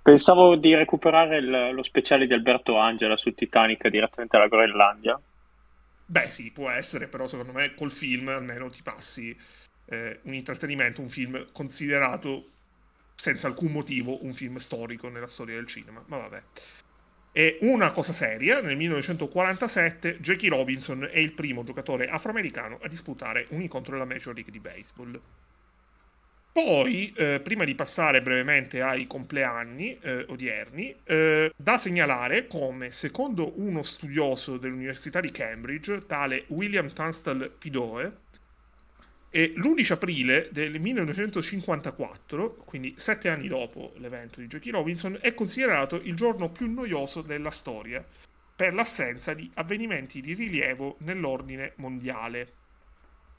Pensavo 0.01 0.55
di 0.55 0.74
recuperare 0.74 1.38
il- 1.38 1.69
lo 1.74 1.83
speciale 1.83 2.25
di 2.25 2.33
Alberto 2.33 2.75
Angela 2.77 3.15
sul 3.15 3.36
Titanic 3.36 3.88
direttamente 3.88 4.36
alla 4.36 4.48
Groenlandia. 4.48 5.19
Beh, 6.10 6.30
sì, 6.32 6.50
può 6.50 6.72
essere, 6.72 7.08
però 7.08 7.28
secondo 7.28 7.51
me 7.51 7.75
col 7.75 7.92
film 7.92 8.30
almeno 8.30 8.68
ti 8.70 8.82
passi 8.82 9.38
eh, 9.86 10.20
un 10.24 10.34
intrattenimento, 10.34 11.01
un 11.01 11.10
film 11.10 11.51
considerato 11.51 12.54
senza 13.13 13.46
alcun 13.46 13.72
motivo 13.72 14.24
un 14.24 14.34
film 14.34 14.56
storico 14.58 15.08
nella 15.08 15.28
storia 15.28 15.54
del 15.54 15.68
cinema. 15.68 16.04
Ma 16.08 16.18
vabbè. 16.18 16.44
E 17.32 17.60
una 17.62 17.92
cosa 17.92 18.12
seria, 18.12 18.60
nel 18.60 18.75
1947 18.75 20.20
Jackie 20.20 20.50
Robinson 20.50 21.08
è 21.12 21.20
il 21.20 21.34
primo 21.34 21.63
giocatore 21.63 22.08
afroamericano 22.08 22.80
a 22.82 22.88
disputare 22.88 23.46
un 23.51 23.62
incontro 23.62 23.92
della 23.92 24.06
Major 24.06 24.34
League 24.34 24.51
di 24.51 24.60
Baseball. 24.60 25.22
Poi, 26.62 27.13
eh, 27.16 27.39
prima 27.39 27.63
di 27.63 27.74
passare 27.74 28.22
brevemente 28.22 28.82
ai 28.82 29.08
compleanni 29.08 29.98
eh, 30.01 30.25
odierni, 30.28 30.94
eh, 31.06 31.54
da 31.56 31.78
segnalare 31.78 32.48
come, 32.48 32.92
secondo 32.92 33.54
uno 33.62 33.82
studioso 33.82 34.58
dell'Università 34.58 35.22
di 35.22 35.32
Cambridge, 35.32 36.06
tale 36.06 36.44
William 36.48 36.92
Tunstall 36.92 37.50
Pidoe, 37.58 38.12
e 39.30 39.54
l'11 39.56 39.94
aprile 39.94 40.50
del 40.51 40.82
1954, 40.82 42.56
quindi 42.66 42.94
sette 42.98 43.30
anni 43.30 43.48
dopo 43.48 43.94
l'evento 43.96 44.42
di 44.42 44.48
Jackie 44.48 44.74
Robinson, 44.74 45.18
è 45.22 45.34
considerato 45.34 45.96
il 45.96 46.13
giorno 46.13 46.50
più 46.50 46.70
noioso 46.70 47.22
della 47.22 47.51
storia 47.51 48.06
per 48.54 48.74
l'assenza 48.74 49.34
di 49.34 49.50
avvenimenti 49.54 50.20
di 50.20 50.34
rilievo 50.34 50.98
nell'ordine 51.00 51.72
mondiale. 51.75 52.58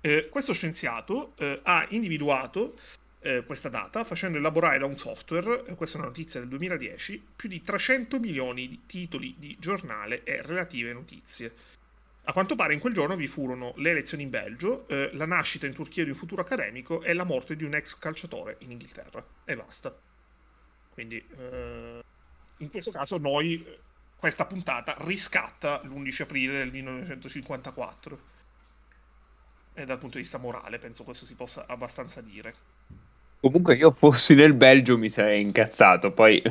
Eh, 0.00 0.31
questo 0.31 0.55
scienziato 0.55 1.35
eh, 1.37 1.61
ha 1.62 1.85
individuato 1.91 2.77
eh, 3.21 3.45
questa 3.45 3.69
data 3.69 4.05
facendo 4.05 4.39
elaborare 4.39 4.79
da 4.79 4.87
un 4.87 4.97
software, 4.97 5.65
eh, 5.67 5.75
questa 5.75 5.99
è 5.99 6.00
una 6.00 6.09
notizia 6.09 6.41
del 6.41 6.49
2010, 6.49 7.23
più 7.37 7.49
di 7.49 7.62
300 7.62 8.19
milioni 8.19 8.69
di 8.69 8.81
titoli 8.87 9.35
di 9.39 9.57
giornale 9.59 10.25
e 10.25 10.43
relative 10.43 10.93
notizie. 10.93 11.53
A 12.25 12.33
quanto 12.33 12.55
pare 12.55 12.75
in 12.75 12.81
quel 12.81 12.93
giorno 12.93 13.17
vi 13.17 13.27
furono 13.27 13.73
le 13.77 13.91
elezioni 13.91 14.23
in 14.23 14.31
Belgio, 14.31 14.87
eh, 14.89 15.11
la 15.15 15.27
nascita 15.27 15.67
in 15.67 15.75
Turchia 15.75 16.05
di 16.05 16.11
un 16.11 16.17
futuro 16.17 16.43
accademico 16.43 17.03
e 17.03 17.12
la 17.12 17.25
morte 17.25 17.57
di 17.57 17.65
un 17.65 17.75
ex 17.75 17.99
calciatore 17.99 18.57
in 18.61 18.71
Inghilterra. 18.71 19.25
E 19.45 19.57
basta. 19.57 19.95
Quindi 20.93 21.25
eh, 21.37 22.03
in 22.59 22.71
questo 22.71 22.91
caso 22.91 23.17
noi, 23.19 23.65
eh, 23.65 23.79
questa 24.17 24.45
puntata 24.45 24.97
riscatta 24.99 25.81
l'11 25.83 26.23
aprile 26.23 26.59
del 26.59 26.71
1954. 26.71 28.39
E 29.73 29.85
dal 29.87 29.99
punto 29.99 30.17
di 30.17 30.23
vista 30.23 30.39
morale 30.39 30.79
penso 30.79 31.05
questo 31.05 31.25
si 31.25 31.35
possa 31.35 31.67
abbastanza 31.67 32.21
dire. 32.21 32.55
Comunque 33.40 33.75
io 33.75 33.90
fossi 33.92 34.35
nel 34.35 34.52
Belgio 34.52 34.99
mi 34.99 35.09
sarei 35.09 35.40
incazzato, 35.40 36.12
poi 36.12 36.42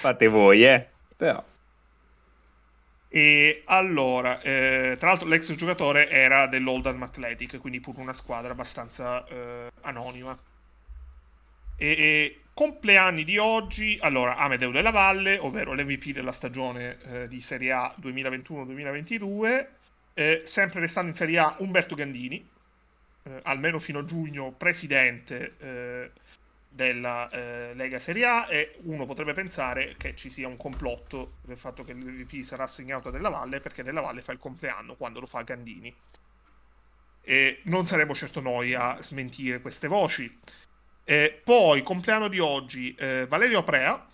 fate 0.00 0.28
voi, 0.28 0.64
eh. 0.64 0.86
Però... 1.16 1.42
E 3.10 3.62
allora, 3.64 4.42
eh, 4.42 4.96
tra 4.98 5.08
l'altro 5.08 5.26
l'ex 5.26 5.54
giocatore 5.54 6.10
era 6.10 6.46
dell'Oldham 6.46 7.02
Athletic, 7.02 7.58
quindi 7.58 7.80
pure 7.80 8.00
una 8.00 8.12
squadra 8.12 8.52
abbastanza 8.52 9.26
eh, 9.26 9.70
anonima. 9.82 10.38
E, 11.76 11.86
e, 11.86 12.40
compleanni 12.52 13.24
di 13.24 13.38
oggi, 13.38 13.96
allora 14.02 14.36
Amedeo 14.36 14.70
della 14.70 14.90
Valle, 14.90 15.38
ovvero 15.38 15.72
l'MVP 15.72 16.12
della 16.12 16.32
stagione 16.32 16.98
eh, 17.04 17.28
di 17.28 17.40
Serie 17.40 17.72
A 17.72 17.94
2021-2022, 18.02 19.66
eh, 20.12 20.42
sempre 20.44 20.80
restando 20.80 21.10
in 21.10 21.16
Serie 21.16 21.38
A 21.38 21.54
Umberto 21.60 21.94
Gandini, 21.94 22.46
eh, 23.28 23.40
almeno 23.42 23.78
fino 23.78 23.98
a 23.98 24.04
giugno 24.04 24.52
presidente 24.52 25.54
eh, 25.58 26.10
della 26.68 27.28
eh, 27.28 27.74
Lega 27.74 27.98
Serie 27.98 28.24
A 28.24 28.46
e 28.48 28.76
uno 28.82 29.04
potrebbe 29.04 29.34
pensare 29.34 29.96
che 29.98 30.14
ci 30.14 30.30
sia 30.30 30.48
un 30.48 30.56
complotto 30.56 31.34
del 31.42 31.58
fatto 31.58 31.84
che 31.84 31.92
l'MVP 31.92 32.42
sarà 32.42 32.64
assegnato 32.64 33.08
a 33.08 33.10
Della 33.10 33.28
Valle 33.28 33.60
perché 33.60 33.82
Della 33.82 34.00
Valle 34.00 34.22
fa 34.22 34.32
il 34.32 34.38
compleanno 34.38 34.94
quando 34.94 35.20
lo 35.20 35.26
fa 35.26 35.42
Gandini. 35.42 35.94
E 37.20 37.60
non 37.64 37.86
saremo 37.86 38.14
certo 38.14 38.40
noi 38.40 38.74
a 38.74 38.96
smentire 39.02 39.60
queste 39.60 39.88
voci. 39.88 40.38
E 41.04 41.40
poi, 41.42 41.82
compleanno 41.82 42.28
di 42.28 42.38
oggi, 42.38 42.94
eh, 42.94 43.26
Valerio 43.28 43.58
Aprea, 43.58 44.06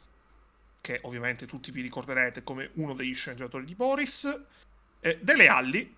che 0.80 0.99
ovviamente 1.02 1.47
tutti 1.47 1.71
vi 1.71 1.83
ricorderete 1.83 2.42
come 2.42 2.71
uno 2.75 2.94
degli 2.94 3.14
sceneggiatori 3.14 3.64
di 3.64 3.75
Boris, 3.75 4.40
Dele 5.21 5.49
Alli, 5.49 5.94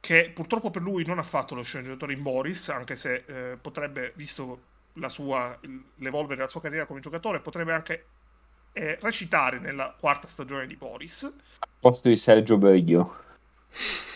che 0.00 0.30
purtroppo 0.34 0.70
per 0.70 0.82
lui 0.82 1.04
non 1.04 1.18
ha 1.18 1.22
fatto 1.22 1.54
lo 1.54 1.62
sceneggiatore 1.62 2.12
in 2.12 2.22
Boris, 2.22 2.68
anche 2.68 2.96
se 2.96 3.24
eh, 3.26 3.56
potrebbe, 3.60 4.12
visto 4.16 4.62
la 4.94 5.08
sua, 5.08 5.58
l'evolvere 5.96 6.36
della 6.36 6.48
sua 6.48 6.60
carriera 6.60 6.86
come 6.86 7.00
giocatore, 7.00 7.40
potrebbe 7.40 7.72
anche 7.72 8.06
eh, 8.72 8.98
recitare 9.00 9.58
nella 9.58 9.94
quarta 9.98 10.26
stagione 10.26 10.66
di 10.66 10.76
Boris. 10.76 11.24
A 11.58 11.66
posto 11.80 12.08
di 12.08 12.16
Sergio 12.16 12.56
Berghio. 12.56 13.24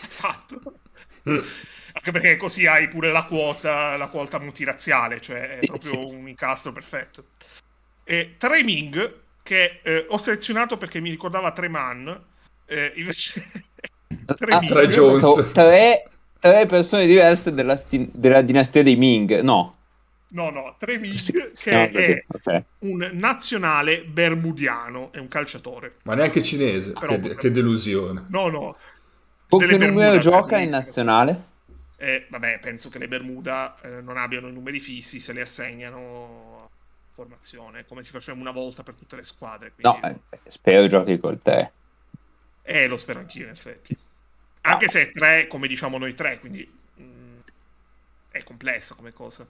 esatto. 0.07 0.79
anche 1.23 2.11
perché 2.11 2.37
così 2.37 2.65
hai 2.65 2.87
pure 2.87 3.11
la 3.11 3.23
quota, 3.23 3.95
la 3.97 4.07
quota 4.07 4.39
multiraziale, 4.39 5.21
cioè 5.21 5.59
è 5.59 5.65
proprio 5.65 6.07
un 6.07 6.27
incastro 6.27 6.71
perfetto. 6.71 7.27
E 8.03 8.35
Trey 8.37 8.63
Ming, 8.63 9.21
che 9.43 9.79
eh, 9.83 10.05
ho 10.09 10.17
selezionato 10.17 10.77
perché 10.77 10.99
mi 10.99 11.09
ricordava 11.09 11.51
Treman, 11.51 12.23
eh, 12.65 12.91
invece... 12.95 13.71
Tre, 14.25 14.51
ah, 14.53 14.59
tre 14.59 14.87
Jones. 14.87 15.51
Tre, 15.51 16.09
tre, 16.39 16.65
persone 16.65 17.05
diverse 17.05 17.53
della, 17.53 17.75
sti- 17.75 18.09
della 18.13 18.41
dinastia 18.41 18.83
dei 18.83 18.95
Ming, 18.95 19.39
no. 19.41 19.73
No, 20.33 20.49
no, 20.49 20.75
Tremig, 20.79 21.15
sì, 21.15 21.31
che 21.31 21.91
è 21.91 22.25
okay. 22.31 22.65
un 22.79 23.07
nazionale 23.13 24.03
bermudiano, 24.03 25.11
è 25.11 25.19
un 25.19 25.27
calciatore. 25.27 25.97
Ma 26.03 26.15
neanche 26.15 26.41
cinese, 26.41 26.93
Però, 26.93 27.19
che, 27.19 27.35
che, 27.35 27.51
delusione. 27.51 28.25
No, 28.29 28.49
no. 28.49 28.75
Con 29.47 29.59
che 29.59 29.77
numero 29.77 30.17
gioca 30.17 30.57
in 30.57 30.71
nazionale? 30.71 31.51
Eh, 31.97 32.25
vabbè, 32.29 32.59
penso 32.59 32.89
che 32.89 32.97
le 32.97 33.07
Bermuda 33.07 33.75
eh, 33.83 34.01
non 34.01 34.17
abbiano 34.17 34.47
i 34.47 34.51
numeri 34.51 34.79
fissi, 34.79 35.19
se 35.19 35.33
li 35.33 35.39
assegnano 35.39 36.69
formazione, 37.13 37.85
come 37.85 38.03
si 38.03 38.09
faceva 38.09 38.39
una 38.39 38.51
volta 38.51 38.81
per 38.81 38.95
tutte 38.95 39.15
le 39.15 39.23
squadre. 39.23 39.71
Quindi... 39.73 39.99
No, 40.01 40.09
eh, 40.31 40.39
spero 40.47 40.87
giochi 40.87 41.19
col 41.19 41.39
te. 41.39 41.71
Eh, 42.63 42.87
lo 42.87 42.97
spero 42.97 43.19
anch'io, 43.19 43.43
in 43.43 43.49
effetti. 43.49 43.95
Anche 44.61 44.85
ah. 44.85 44.89
se 44.89 45.01
è 45.01 45.11
tre, 45.11 45.47
come 45.47 45.67
diciamo 45.67 45.97
noi 45.97 46.15
tre, 46.15 46.39
quindi 46.39 46.69
mh, 46.95 47.03
mm, 47.03 47.39
è 48.31 48.43
complessa 48.43 48.95
come 48.95 49.13
cosa. 49.13 49.45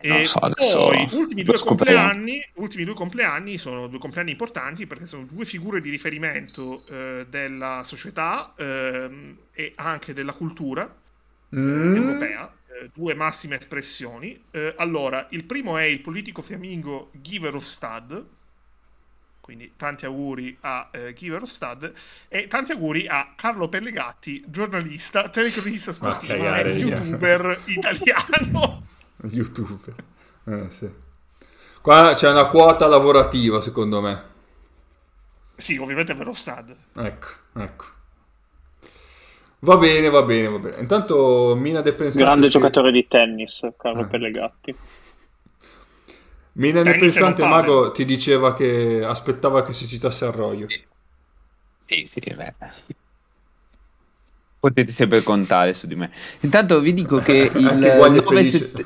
E 0.00 0.26
so, 0.26 0.38
poi, 0.38 1.08
ultimi 1.12 1.42
due, 1.42 1.58
compleanni, 1.58 2.46
ultimi 2.54 2.84
due 2.84 2.94
compleanni 2.94 3.58
sono 3.58 3.88
due 3.88 3.98
compleanni 3.98 4.30
importanti 4.30 4.86
perché 4.86 5.06
sono 5.06 5.24
due 5.24 5.44
figure 5.44 5.80
di 5.80 5.90
riferimento 5.90 6.84
eh, 6.88 7.26
della 7.28 7.82
società 7.84 8.54
eh, 8.56 9.34
e 9.52 9.72
anche 9.74 10.12
della 10.12 10.34
cultura 10.34 10.94
mm. 11.54 11.96
europea, 11.96 12.52
eh, 12.68 12.90
due 12.94 13.14
massime 13.14 13.56
espressioni. 13.56 14.40
Eh, 14.52 14.74
allora, 14.76 15.26
il 15.30 15.44
primo 15.44 15.76
è 15.76 15.84
il 15.84 16.00
politico 16.00 16.42
fiammingo 16.42 17.10
Guy 17.14 17.40
Verhofstadt, 17.40 18.24
quindi 19.48 19.72
tanti 19.78 20.04
auguri 20.04 20.54
a 20.60 20.90
eh, 20.92 21.14
Guy 21.14 21.30
Verhofstadt 21.30 21.90
e 22.28 22.48
tanti 22.48 22.72
auguri 22.72 23.08
a 23.08 23.32
Carlo 23.34 23.70
Pellegatti, 23.70 24.44
giornalista, 24.46 25.30
telecronista 25.30 25.90
sportivo 25.90 26.54
e 26.54 26.70
youtuber 26.72 27.58
italiano. 27.64 28.82
YouTube. 29.22 29.94
Eh, 30.44 30.66
sì. 30.68 30.90
Qua 31.80 32.12
c'è 32.14 32.28
una 32.30 32.48
quota 32.48 32.86
lavorativa, 32.86 33.62
secondo 33.62 34.02
me. 34.02 34.22
Sì, 35.54 35.78
ovviamente 35.78 36.14
per 36.14 36.26
lo 36.26 36.34
stud. 36.34 36.76
Ecco, 36.94 37.28
ecco. 37.54 37.84
Va 39.60 39.78
bene, 39.78 40.10
va 40.10 40.22
bene, 40.24 40.48
va 40.48 40.58
bene. 40.58 40.76
Intanto 40.76 41.54
Mina 41.56 41.80
De 41.80 41.94
Pensante... 41.94 42.22
Grande 42.22 42.50
scrive... 42.50 42.66
giocatore 42.66 42.92
di 42.92 43.08
tennis, 43.08 43.66
Carlo 43.78 44.02
eh. 44.02 44.08
Pellegatti. 44.08 44.76
Mina 46.58 46.82
De 46.82 46.96
Pensante 46.96 47.44
Mago 47.44 47.92
ti 47.92 48.04
diceva 48.04 48.52
che 48.52 49.02
aspettava 49.04 49.62
che 49.62 49.72
si 49.72 49.86
citasse 49.86 50.24
Arroyo. 50.24 50.66
Sì, 51.86 52.04
sì, 52.10 52.20
beh. 52.20 52.54
Potete 54.58 54.90
sempre 54.90 55.22
contare 55.22 55.72
su 55.72 55.86
di 55.86 55.94
me. 55.94 56.10
Intanto 56.40 56.80
vi 56.80 56.92
dico 56.92 57.18
che 57.18 57.50
il, 57.54 57.74
9, 57.76 58.44
sett... 58.44 58.84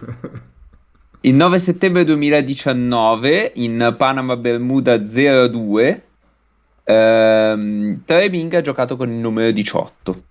il 1.23 1.35
9 1.35 1.59
settembre 1.59 2.05
2019 2.05 3.53
in 3.57 3.95
Panama 3.97 4.37
Bermuda 4.37 4.99
02 4.99 6.03
ehm, 6.85 8.03
Treming 8.05 8.53
ha 8.53 8.61
giocato 8.61 8.97
con 8.97 9.09
il 9.09 9.17
numero 9.17 9.51
18. 9.51 10.25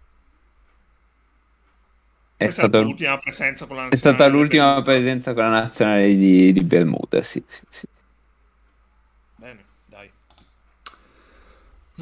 È, 2.46 2.50
stata 2.50 2.80
l'ultima 2.80 3.18
presenza 3.18 3.66
con 3.66 3.76
la 3.76 3.84
nazionale. 3.84 3.96
È 3.96 4.16
stata 4.16 4.28
l'ultima 4.28 4.82
presenza 4.82 5.34
con 5.34 5.44
la 5.44 5.50
nazionale 5.50 6.16
di, 6.16 6.52
di 6.52 6.64
Bermuda, 6.64 7.22
sì, 7.22 7.44
sì, 7.46 7.62
sì. 7.70 7.86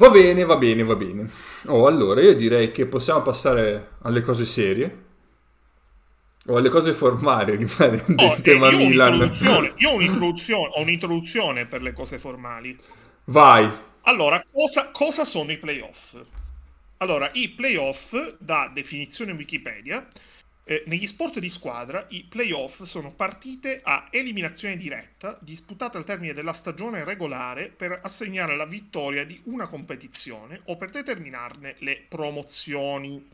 Va 0.00 0.08
bene, 0.08 0.44
va 0.44 0.56
bene, 0.56 0.82
va 0.82 0.96
bene. 0.96 1.28
Oh, 1.66 1.86
allora 1.86 2.22
io 2.22 2.34
direi 2.34 2.70
che 2.70 2.86
possiamo 2.86 3.20
passare 3.20 3.96
alle 4.00 4.22
cose 4.22 4.46
serie. 4.46 5.08
O 6.46 6.56
alle 6.56 6.70
cose 6.70 6.94
formali, 6.94 7.54
rimanendo 7.56 8.24
oh, 8.24 8.40
tema 8.40 8.70
io 8.70 8.78
Milan. 8.78 9.20
Ho 9.20 9.74
io 9.76 9.90
ho 9.90 9.94
un'introduzione, 9.96 10.70
ho 10.74 10.80
un'introduzione 10.80 11.66
per 11.66 11.82
le 11.82 11.92
cose 11.92 12.18
formali. 12.18 12.78
Vai. 13.24 13.70
Allora, 14.04 14.42
cosa, 14.50 14.88
cosa 14.90 15.26
sono 15.26 15.52
i 15.52 15.58
playoff? 15.58 16.16
Allora, 16.96 17.28
i 17.34 17.50
playoff, 17.50 18.14
da 18.38 18.70
definizione 18.72 19.32
Wikipedia, 19.32 20.06
eh, 20.70 20.84
negli 20.86 21.08
sport 21.08 21.40
di 21.40 21.48
squadra 21.48 22.06
i 22.10 22.22
playoff 22.22 22.82
sono 22.82 23.10
partite 23.10 23.80
a 23.82 24.06
eliminazione 24.12 24.76
diretta 24.76 25.36
disputate 25.40 25.96
al 25.96 26.04
termine 26.04 26.32
della 26.32 26.52
stagione 26.52 27.02
regolare 27.02 27.70
per 27.70 27.98
assegnare 28.00 28.54
la 28.54 28.66
vittoria 28.66 29.26
di 29.26 29.40
una 29.46 29.66
competizione 29.66 30.60
o 30.66 30.76
per 30.76 30.90
determinarne 30.90 31.74
le 31.78 32.04
promozioni. 32.08 33.28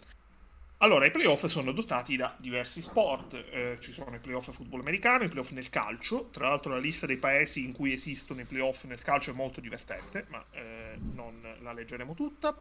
Allora, 0.78 1.05
i 1.05 1.11
playoff 1.11 1.45
sono 1.45 1.73
dotati 1.73 2.16
da 2.16 2.35
diversi 2.38 2.81
sport, 2.81 3.35
eh, 3.35 3.76
ci 3.81 3.93
sono 3.93 4.16
i 4.16 4.19
playoff 4.19 4.50
football 4.52 4.81
americano, 4.81 5.25
i 5.25 5.28
playoff 5.28 5.50
nel 5.50 5.69
calcio, 5.69 6.31
tra 6.33 6.49
l'altro 6.49 6.73
la 6.73 6.78
lista 6.78 7.05
dei 7.05 7.19
paesi 7.19 7.62
in 7.62 7.73
cui 7.73 7.93
esistono 7.93 8.40
i 8.40 8.45
playoff 8.45 8.85
nel 8.85 9.02
calcio 9.02 9.33
è 9.33 9.35
molto 9.35 9.61
divertente, 9.61 10.25
ma 10.28 10.43
eh, 10.52 10.97
non 11.12 11.43
la 11.61 11.75
leggeremo 11.75 12.14
tutta. 12.14 12.59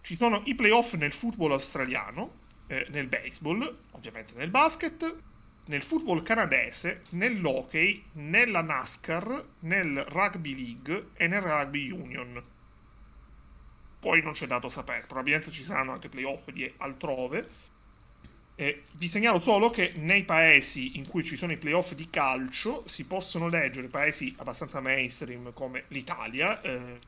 Ci 0.00 0.16
sono 0.16 0.42
i 0.46 0.56
playoff 0.56 0.94
nel 0.94 1.12
football 1.12 1.52
australiano, 1.52 2.39
eh, 2.70 2.86
nel 2.90 3.08
baseball, 3.08 3.78
ovviamente 3.90 4.32
nel 4.36 4.48
basket, 4.48 5.16
nel 5.66 5.82
football 5.82 6.22
canadese, 6.22 7.02
nell'hockey, 7.10 8.04
nella 8.12 8.62
NASCAR, 8.62 9.44
nel 9.60 10.04
rugby 10.08 10.54
league 10.54 11.08
e 11.14 11.26
nel 11.26 11.40
rugby 11.40 11.90
union. 11.90 12.42
Poi 13.98 14.22
non 14.22 14.32
c'è 14.34 14.46
dato 14.46 14.68
sapere, 14.68 15.04
probabilmente 15.06 15.50
ci 15.50 15.64
saranno 15.64 15.92
anche 15.92 16.08
playoff 16.08 16.48
di 16.50 16.72
altrove. 16.78 17.68
Eh, 18.54 18.84
vi 18.92 19.08
segnalo 19.08 19.40
solo 19.40 19.70
che 19.70 19.92
nei 19.96 20.24
paesi 20.24 20.96
in 20.96 21.08
cui 21.08 21.24
ci 21.24 21.36
sono 21.36 21.50
i 21.52 21.56
playoff 21.56 21.92
di 21.94 22.08
calcio 22.08 22.86
si 22.86 23.04
possono 23.04 23.48
leggere 23.48 23.88
paesi 23.88 24.32
abbastanza 24.38 24.80
mainstream 24.80 25.52
come 25.54 25.84
l'Italia, 25.88 26.60
eh, 26.60 26.98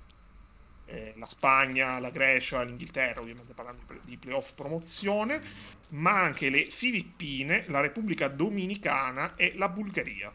eh, 0.93 1.15
la 1.17 1.27
Spagna, 1.27 1.99
la 1.99 2.11
Grecia, 2.11 2.63
l'Inghilterra, 2.63 3.21
ovviamente 3.21 3.55
parlando 3.55 3.83
di 4.03 4.17
playoff 4.19 4.53
promozione, 4.53 5.41
ma 5.89 6.21
anche 6.21 6.51
le 6.51 6.69
Filippine, 6.71 7.65
la 7.69 7.81
Repubblica 7.81 8.29
Dominicana 8.29 9.35
e 9.37 9.55
la 9.57 9.69
Bulgaria. 9.69 10.33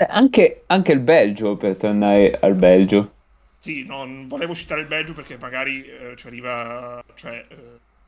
Eh, 0.00 0.06
anche, 0.08 0.64
anche, 0.66 0.92
il 0.92 1.00
Belgio, 1.00 1.56
per 1.56 1.76
tornare 1.76 2.38
al 2.40 2.54
Belgio. 2.54 3.14
Sì, 3.58 3.84
non 3.84 4.28
volevo 4.28 4.54
citare 4.54 4.80
il 4.80 4.86
Belgio 4.86 5.14
perché 5.14 5.36
magari 5.36 5.84
eh, 5.84 6.14
ci 6.16 6.26
arriva, 6.26 7.02
cioè, 7.14 7.44
eh, 7.48 7.56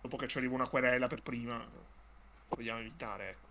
dopo 0.01 0.17
che 0.17 0.29
ci 0.29 0.39
arriva 0.39 0.55
una 0.55 0.69
querela 0.69 1.09
per 1.09 1.23
prima, 1.23 1.65
vogliamo 2.49 2.81
evitare. 2.81 3.29
Ecco. 3.31 3.50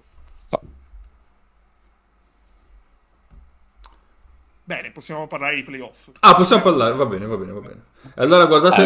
Bene, 4.70 4.92
possiamo 4.92 5.26
parlare 5.26 5.56
di 5.56 5.64
playoff. 5.64 6.10
Ah, 6.20 6.36
possiamo 6.36 6.62
parlare, 6.62 6.94
va 6.94 7.08
bene, 7.08 7.26
va 7.26 7.38
bene, 7.38 7.52
va 7.54 7.60
bene. 7.60 7.82
Allora 8.18 8.46
guardate, 8.46 8.84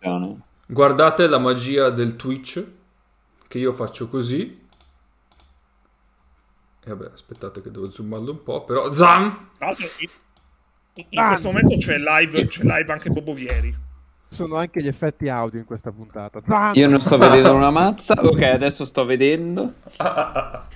ah, 0.00 0.36
guardate 0.66 1.28
la 1.28 1.38
magia 1.38 1.90
del 1.90 2.16
Twitch, 2.16 2.66
che 3.46 3.58
io 3.58 3.72
faccio 3.72 4.08
così. 4.08 4.66
E 6.82 6.90
vabbè, 6.90 7.12
aspettate 7.12 7.62
che 7.62 7.70
devo 7.70 7.88
zoomarlo 7.88 8.32
un 8.32 8.42
po', 8.42 8.64
però... 8.64 8.90
Zam! 8.90 9.50
In, 10.94 11.04
in 11.10 11.26
questo 11.28 11.52
momento 11.52 11.76
c'è 11.76 11.98
live, 11.98 12.46
c'è 12.48 12.62
live 12.64 12.92
anche 12.92 13.10
Bobo 13.10 13.32
Vieri. 13.32 13.72
Sono 14.26 14.56
anche 14.56 14.82
gli 14.82 14.88
effetti 14.88 15.28
audio 15.28 15.60
in 15.60 15.66
questa 15.66 15.92
puntata. 15.92 16.72
Io 16.72 16.88
non 16.88 16.98
sto 16.98 17.16
vedendo 17.16 17.54
una 17.54 17.70
mazza. 17.70 18.14
Ok, 18.18 18.42
adesso 18.42 18.84
sto 18.84 19.04
vedendo. 19.04 19.74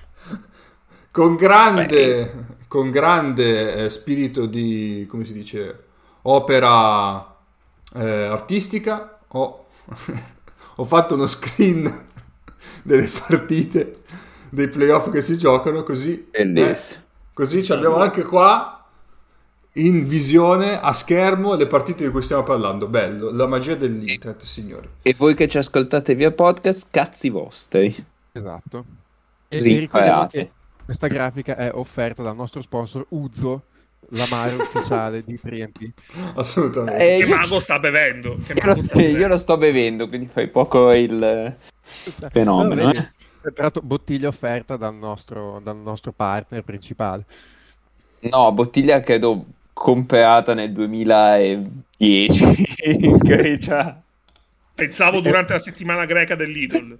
con 1.10 1.34
grande, 1.34 2.55
con 2.68 2.90
grande 2.90 3.84
eh, 3.84 3.90
spirito 3.90 4.46
di, 4.46 5.06
come 5.08 5.24
si 5.24 5.32
dice, 5.32 5.84
opera 6.22 7.36
eh, 7.94 8.24
artistica, 8.24 9.18
ho, 9.28 9.66
ho 10.76 10.84
fatto 10.84 11.14
uno 11.14 11.26
screen 11.26 12.06
delle 12.82 13.08
partite 13.26 13.96
dei 14.50 14.68
playoff 14.68 15.10
che 15.10 15.20
si 15.20 15.36
giocano 15.36 15.82
così. 15.82 16.28
Eh, 16.30 16.76
così 17.32 17.72
abbiamo 17.72 17.96
anche 17.96 18.22
qua 18.22 18.76
in 19.76 20.04
visione 20.06 20.80
a 20.80 20.92
schermo 20.92 21.54
le 21.54 21.66
partite 21.66 22.04
di 22.04 22.10
cui 22.10 22.22
stiamo 22.22 22.42
parlando. 22.42 22.86
Bello, 22.86 23.30
la 23.30 23.46
magia 23.46 23.74
dell'internet, 23.74 24.42
signori. 24.42 24.88
E 25.02 25.14
voi 25.16 25.34
che 25.34 25.48
ci 25.48 25.58
ascoltate 25.58 26.14
via 26.14 26.32
podcast, 26.32 26.86
cazzi 26.90 27.28
vostri. 27.28 27.94
Esatto. 28.32 28.84
E 29.48 29.60
vi 29.60 29.78
ricordiamo 29.78 30.26
che 30.26 30.50
questa 30.86 31.08
grafica 31.08 31.56
è 31.56 31.70
offerta 31.74 32.22
dal 32.22 32.36
nostro 32.36 32.62
sponsor 32.62 33.04
Uzo, 33.10 33.64
la 34.10 34.24
mare 34.30 34.54
ufficiale 34.54 35.24
di 35.24 35.38
3MP. 35.42 35.90
Assolutamente. 36.36 37.16
Eh, 37.16 37.18
che 37.18 37.26
mago 37.26 37.58
sta 37.58 37.80
bevendo? 37.80 38.38
Che 38.46 38.54
mago 38.54 38.82
sta 38.82 38.94
bevendo? 38.94 39.18
Io 39.18 39.26
lo 39.26 39.36
sto 39.36 39.56
bevendo, 39.56 40.06
quindi 40.06 40.28
fai 40.28 40.46
poco 40.46 40.92
il 40.92 41.56
cioè, 42.16 42.30
fenomeno. 42.30 42.84
No, 42.84 42.92
eh? 42.92 43.12
Tra 43.40 43.64
l'altro 43.64 43.82
bottiglia 43.82 44.28
offerta 44.28 44.76
dal 44.76 44.94
nostro, 44.94 45.60
dal 45.60 45.76
nostro 45.76 46.12
partner 46.12 46.62
principale. 46.62 47.24
No, 48.20 48.52
bottiglia 48.52 49.00
credo 49.00 49.44
comprata 49.72 50.54
nel 50.54 50.72
2010 50.72 52.64
in 52.86 53.16
Grecia. 53.16 54.00
Pensavo 54.72 55.18
durante 55.20 55.52
la 55.52 55.60
settimana 55.60 56.04
greca 56.04 56.36
dell'Idol. 56.36 56.96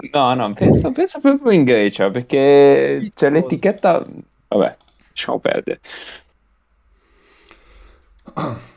No, 0.00 0.34
no, 0.34 0.52
penso, 0.54 0.92
penso 0.92 1.20
proprio 1.20 1.50
in 1.50 1.64
Grecia 1.64 2.10
perché 2.10 3.10
c'è 3.14 3.30
l'etichetta. 3.30 4.06
Vabbè, 4.48 4.76
lasciamo 5.10 5.40
perdere. 5.40 5.80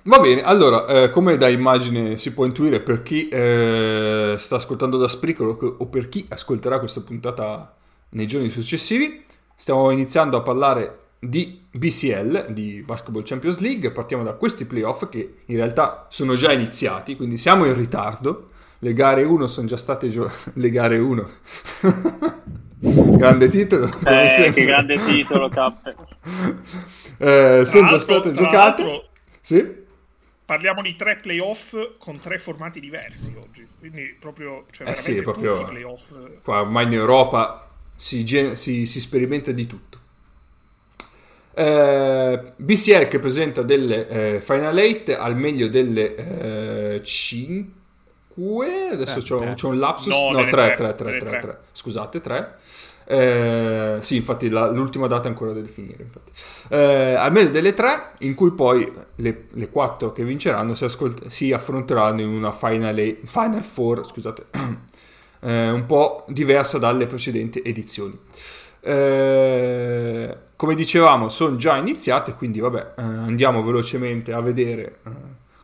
Va 0.03 0.19
bene, 0.19 0.41
allora, 0.41 0.85
eh, 0.87 1.09
come 1.11 1.37
da 1.37 1.47
immagine 1.47 2.17
si 2.17 2.33
può 2.33 2.45
intuire 2.45 2.79
per 2.81 3.03
chi 3.03 3.29
eh, 3.29 4.35
sta 4.39 4.55
ascoltando 4.55 4.97
da 4.97 5.07
Spreaker 5.07 5.75
o 5.77 5.85
per 5.85 6.09
chi 6.09 6.25
ascolterà 6.27 6.79
questa 6.79 7.01
puntata 7.01 7.75
nei 8.09 8.25
giorni 8.25 8.49
successivi, 8.49 9.23
stiamo 9.55 9.91
iniziando 9.91 10.37
a 10.37 10.41
parlare 10.41 10.99
di 11.19 11.61
BCL, 11.71 12.51
di 12.51 12.81
Basketball 12.83 13.21
Champions 13.23 13.59
League. 13.59 13.91
Partiamo 13.91 14.23
da 14.23 14.33
questi 14.33 14.65
playoff 14.65 15.07
che 15.09 15.41
in 15.45 15.55
realtà 15.55 16.07
sono 16.09 16.33
già 16.35 16.51
iniziati, 16.51 17.15
quindi 17.15 17.37
siamo 17.37 17.65
in 17.65 17.75
ritardo. 17.75 18.45
Le 18.83 18.93
gare 18.93 19.21
1 19.21 19.45
sono 19.45 19.67
già 19.67 19.77
state 19.77 20.09
giocate. 20.09 20.53
Le 20.55 20.69
gare 20.71 20.97
1. 20.97 21.29
grande 22.79 23.47
titolo. 23.49 23.87
Eh, 24.05 24.51
che 24.51 24.65
grande 24.65 24.99
titolo, 25.05 25.49
Cappe. 25.49 25.95
eh, 27.19 27.61
sono 27.63 27.87
già 27.89 27.99
state 27.99 28.33
giocate. 28.33 29.09
Sì? 29.39 29.79
Parliamo 30.43 30.81
di 30.81 30.95
tre 30.95 31.17
playoff 31.17 31.75
con 31.99 32.19
tre 32.19 32.39
formati 32.39 32.79
diversi 32.79 33.35
oggi. 33.39 33.67
Quindi 33.77 34.17
proprio... 34.19 34.65
Cioè, 34.71 34.89
eh 34.89 34.95
sì, 34.95 35.21
proprio... 35.21 35.71
Qua 36.43 36.61
ormai 36.61 36.85
in 36.85 36.93
Europa 36.93 37.69
si, 37.95 38.25
si, 38.55 38.87
si 38.87 38.99
sperimenta 38.99 39.51
di 39.51 39.67
tutto. 39.67 39.99
Eh, 41.53 42.53
BCL 42.55 43.07
che 43.07 43.19
presenta 43.19 43.61
delle 43.61 44.07
eh, 44.07 44.41
Final 44.41 44.75
8 44.75 45.19
al 45.19 45.37
meglio 45.37 45.67
delle 45.67 46.99
5 47.03 47.80
eh, 48.35 48.89
adesso 48.93 49.19
eh, 49.19 49.21
c'ho, 49.21 49.53
c'ho, 49.53 49.67
un 49.67 49.79
lapsus. 49.79 50.13
No, 50.13 50.45
3, 50.45 50.73
3, 50.75 50.95
3, 50.95 51.17
3, 51.17 51.59
scusate 51.71 52.21
3 52.21 52.55
eh, 53.05 53.97
sì 53.99 54.15
infatti 54.15 54.47
la, 54.47 54.69
l'ultima 54.69 55.07
data 55.07 55.25
è 55.25 55.27
ancora 55.27 55.51
da 55.51 55.59
definire 55.59 56.07
eh, 56.69 57.13
al 57.13 57.31
meglio 57.31 57.49
delle 57.49 57.73
3 57.73 58.11
in 58.19 58.35
cui 58.35 58.51
poi 58.51 58.89
le, 59.15 59.47
le 59.49 59.69
4 59.69 60.13
che 60.13 60.23
vinceranno 60.23 60.75
si, 60.75 60.85
ascolt- 60.85 61.25
si 61.25 61.51
affronteranno 61.51 62.21
in 62.21 62.29
una 62.29 62.51
Final, 62.51 62.97
8, 62.97 63.27
final 63.27 63.65
4 63.67 64.03
scusate 64.05 64.45
eh, 65.41 65.69
un 65.69 65.85
po' 65.85 66.25
diversa 66.27 66.77
dalle 66.77 67.07
precedenti 67.07 67.61
edizioni. 67.63 68.17
Eh, 68.79 70.37
come 70.55 70.75
dicevamo, 70.75 71.29
sono 71.29 71.55
già 71.55 71.77
iniziate, 71.77 72.33
quindi 72.35 72.59
vabbè, 72.59 72.93
eh, 72.97 73.01
andiamo 73.01 73.63
velocemente 73.63 74.33
a 74.33 74.41
vedere 74.41 74.99
eh, 75.05 75.09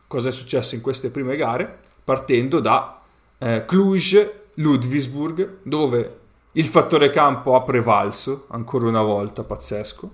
cosa 0.06 0.28
è 0.28 0.32
successo 0.32 0.74
in 0.74 0.80
queste 0.80 1.10
prime 1.10 1.36
gare, 1.36 1.78
partendo 2.08 2.58
da 2.60 3.02
eh, 3.36 3.66
Cluj-Ludwigsburg, 3.66 5.58
dove 5.62 6.20
il 6.52 6.64
fattore 6.64 7.10
campo 7.10 7.54
ha 7.54 7.62
prevalso, 7.62 8.46
ancora 8.48 8.88
una 8.88 9.02
volta, 9.02 9.44
pazzesco, 9.44 10.10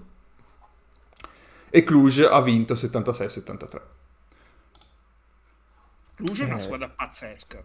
e 1.70 1.84
Cluj 1.84 2.22
ha 2.28 2.40
vinto 2.40 2.74
76-73. 2.74 3.80
Cluj 6.16 6.40
è 6.40 6.44
una 6.46 6.56
eh. 6.56 6.60
squadra 6.60 6.88
pazzesca, 6.88 7.62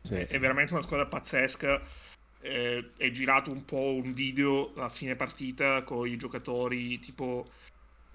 sì. 0.00 0.14
è 0.14 0.38
veramente 0.38 0.74
una 0.74 0.82
squadra 0.82 1.06
pazzesca 1.06 1.82
eh, 2.40 2.90
è 2.96 3.10
girato 3.10 3.50
un 3.50 3.64
po' 3.64 3.94
un 3.94 4.14
video 4.14 4.74
a 4.76 4.90
fine 4.90 5.16
partita 5.16 5.82
con 5.82 6.06
i 6.06 6.16
giocatori 6.16 7.00
tipo 7.00 7.48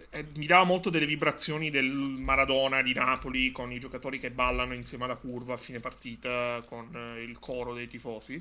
eh, 0.09 0.25
mi 0.35 0.45
dava 0.45 0.63
molto 0.63 0.89
delle 0.89 1.05
vibrazioni 1.05 1.69
del 1.69 1.85
Maradona 1.85 2.81
di 2.81 2.93
Napoli 2.93 3.51
con 3.51 3.71
i 3.71 3.79
giocatori 3.79 4.19
che 4.19 4.31
ballano 4.31 4.73
insieme 4.73 5.05
alla 5.05 5.15
curva 5.15 5.55
a 5.55 5.57
fine 5.57 5.79
partita 5.79 6.61
con 6.65 6.95
eh, 6.95 7.21
il 7.23 7.39
coro 7.39 7.73
dei 7.73 7.87
tifosi. 7.87 8.39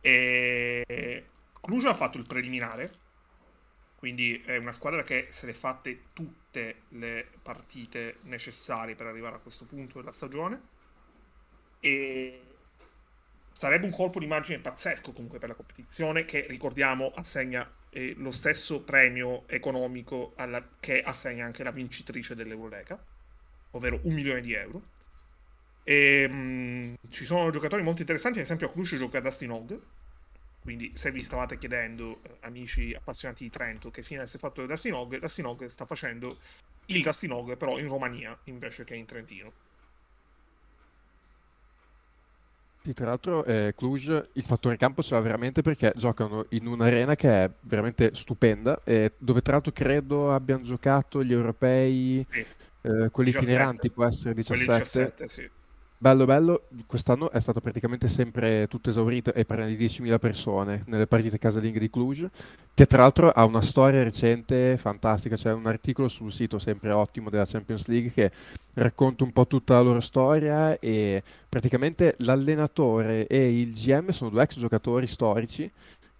E 0.00 1.24
Cluj 1.60 1.84
ha 1.86 1.94
fatto 1.94 2.18
il 2.18 2.26
preliminare 2.26 3.06
quindi 3.98 4.40
è 4.46 4.56
una 4.56 4.72
squadra 4.72 5.02
che 5.02 5.26
se 5.30 5.46
le 5.46 5.54
fatte 5.54 6.04
tutte 6.12 6.82
le 6.90 7.26
partite 7.42 8.18
necessarie 8.22 8.94
per 8.94 9.06
arrivare 9.06 9.34
a 9.36 9.38
questo 9.40 9.64
punto 9.64 9.98
della 9.98 10.12
stagione. 10.12 10.60
E 11.80 12.42
Sarebbe 13.58 13.86
un 13.86 13.90
colpo 13.90 14.20
d'immagine 14.20 14.60
pazzesco 14.60 15.10
comunque 15.10 15.40
per 15.40 15.48
la 15.48 15.56
competizione 15.56 16.24
che, 16.24 16.46
ricordiamo, 16.46 17.10
assegna 17.16 17.68
eh, 17.90 18.14
lo 18.16 18.30
stesso 18.30 18.80
premio 18.82 19.48
economico 19.48 20.32
alla, 20.36 20.66
che 20.80 21.02
assegna 21.02 21.44
anche 21.44 21.62
la 21.62 21.70
vincitrice 21.70 22.34
dell'Eurolega, 22.34 22.98
ovvero 23.72 24.00
un 24.02 24.14
milione 24.14 24.40
di 24.40 24.52
euro. 24.54 24.82
E, 25.84 26.28
mh, 26.28 26.96
ci 27.10 27.24
sono 27.24 27.50
giocatori 27.50 27.82
molto 27.82 28.00
interessanti, 28.00 28.38
ad 28.38 28.44
esempio 28.44 28.68
a 28.68 28.72
Cluj 28.72 28.96
gioca 28.96 29.20
Dustin 29.20 29.50
Hogg, 29.50 29.78
quindi 30.60 30.92
se 30.94 31.10
vi 31.10 31.22
stavate 31.22 31.56
chiedendo, 31.56 32.20
eh, 32.22 32.36
amici 32.40 32.92
appassionati 32.94 33.44
di 33.44 33.50
Trento, 33.50 33.90
che 33.90 34.02
fine 34.02 34.26
si 34.26 34.36
è 34.36 34.38
fatto 34.38 34.66
Dustin 34.66 34.92
Hogg, 34.92 35.16
Dustin 35.16 35.46
Hogg 35.46 35.64
sta 35.66 35.86
facendo 35.86 36.38
il 36.86 37.02
Dustin 37.02 37.32
Hogg 37.32 37.56
però 37.56 37.78
in 37.78 37.88
Romania 37.88 38.38
invece 38.44 38.84
che 38.84 38.94
in 38.94 39.06
Trentino. 39.06 39.52
Sì, 42.88 42.94
tra 42.94 43.04
l'altro 43.04 43.44
eh, 43.44 43.74
Cluj 43.76 44.28
il 44.32 44.42
fattore 44.42 44.78
campo 44.78 45.02
ce 45.02 45.12
l'ha 45.14 45.20
veramente 45.20 45.60
perché 45.60 45.92
giocano 45.94 46.46
in 46.50 46.66
un'arena 46.66 47.16
che 47.16 47.44
è 47.44 47.50
veramente 47.60 48.12
stupenda, 48.14 48.80
eh, 48.82 49.12
dove 49.18 49.42
tra 49.42 49.52
l'altro 49.52 49.72
credo 49.72 50.32
abbiano 50.32 50.62
giocato 50.62 51.22
gli 51.22 51.34
europei, 51.34 52.24
sì. 52.30 52.38
eh, 52.38 53.10
quelli 53.10 53.30
17. 53.30 53.38
itineranti, 53.42 53.90
può 53.90 54.06
essere 54.06 54.32
17. 54.32 54.78
17 54.78 55.28
sì. 55.28 55.50
Bello, 56.00 56.26
bello, 56.26 56.62
quest'anno 56.86 57.28
è 57.32 57.40
stato 57.40 57.60
praticamente 57.60 58.06
sempre 58.06 58.68
tutto 58.68 58.88
esaurito 58.88 59.34
e 59.34 59.44
parliamo 59.44 59.74
di 59.74 59.84
10.000 59.84 60.20
persone 60.20 60.84
nelle 60.86 61.08
partite 61.08 61.38
casalinghe 61.38 61.80
di 61.80 61.90
Cluj, 61.90 62.24
che 62.72 62.86
tra 62.86 63.02
l'altro 63.02 63.30
ha 63.30 63.44
una 63.44 63.60
storia 63.60 64.04
recente 64.04 64.76
fantastica, 64.76 65.34
c'è 65.34 65.52
un 65.52 65.66
articolo 65.66 66.06
sul 66.06 66.30
sito 66.30 66.60
sempre 66.60 66.92
ottimo 66.92 67.30
della 67.30 67.46
Champions 67.46 67.88
League 67.88 68.12
che 68.12 68.30
racconta 68.74 69.24
un 69.24 69.32
po' 69.32 69.48
tutta 69.48 69.74
la 69.74 69.80
loro 69.80 69.98
storia 69.98 70.78
e 70.78 71.20
praticamente 71.48 72.14
l'allenatore 72.18 73.26
e 73.26 73.60
il 73.60 73.74
GM 73.74 74.10
sono 74.10 74.30
due 74.30 74.44
ex 74.44 74.56
giocatori 74.60 75.08
storici 75.08 75.68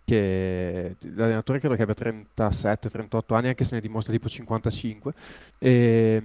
che 0.04 0.96
l'allenatore 1.14 1.60
credo 1.60 1.76
che 1.76 1.82
abbia 1.82 1.94
37-38 2.36 3.20
anni 3.28 3.48
anche 3.48 3.62
se 3.62 3.76
ne 3.76 3.80
dimostra 3.80 4.12
tipo 4.12 4.28
55 4.28 5.12
e 5.58 6.22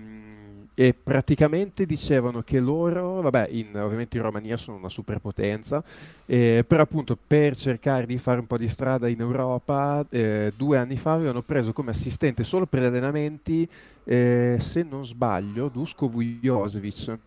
e 0.75 0.93
praticamente 0.93 1.85
dicevano 1.85 2.41
che 2.41 2.59
loro, 2.59 3.21
vabbè, 3.21 3.47
in, 3.51 3.75
ovviamente 3.75 4.17
in 4.17 4.23
Romania 4.23 4.57
sono 4.57 4.77
una 4.77 4.89
superpotenza, 4.89 5.83
eh, 6.25 6.63
però 6.67 6.83
appunto 6.83 7.17
per 7.27 7.55
cercare 7.55 8.05
di 8.05 8.17
fare 8.17 8.39
un 8.39 8.47
po' 8.47 8.57
di 8.57 8.67
strada 8.67 9.07
in 9.07 9.19
Europa, 9.19 10.05
eh, 10.09 10.51
due 10.55 10.77
anni 10.77 10.97
fa 10.97 11.13
avevano 11.13 11.41
preso 11.41 11.73
come 11.73 11.91
assistente 11.91 12.43
solo 12.43 12.65
per 12.65 12.81
gli 12.81 12.85
allenamenti, 12.85 13.67
eh, 14.03 14.57
se 14.59 14.83
non 14.83 15.05
sbaglio, 15.05 15.69
Dusko 15.69 16.07
Vujosevic 16.09 17.17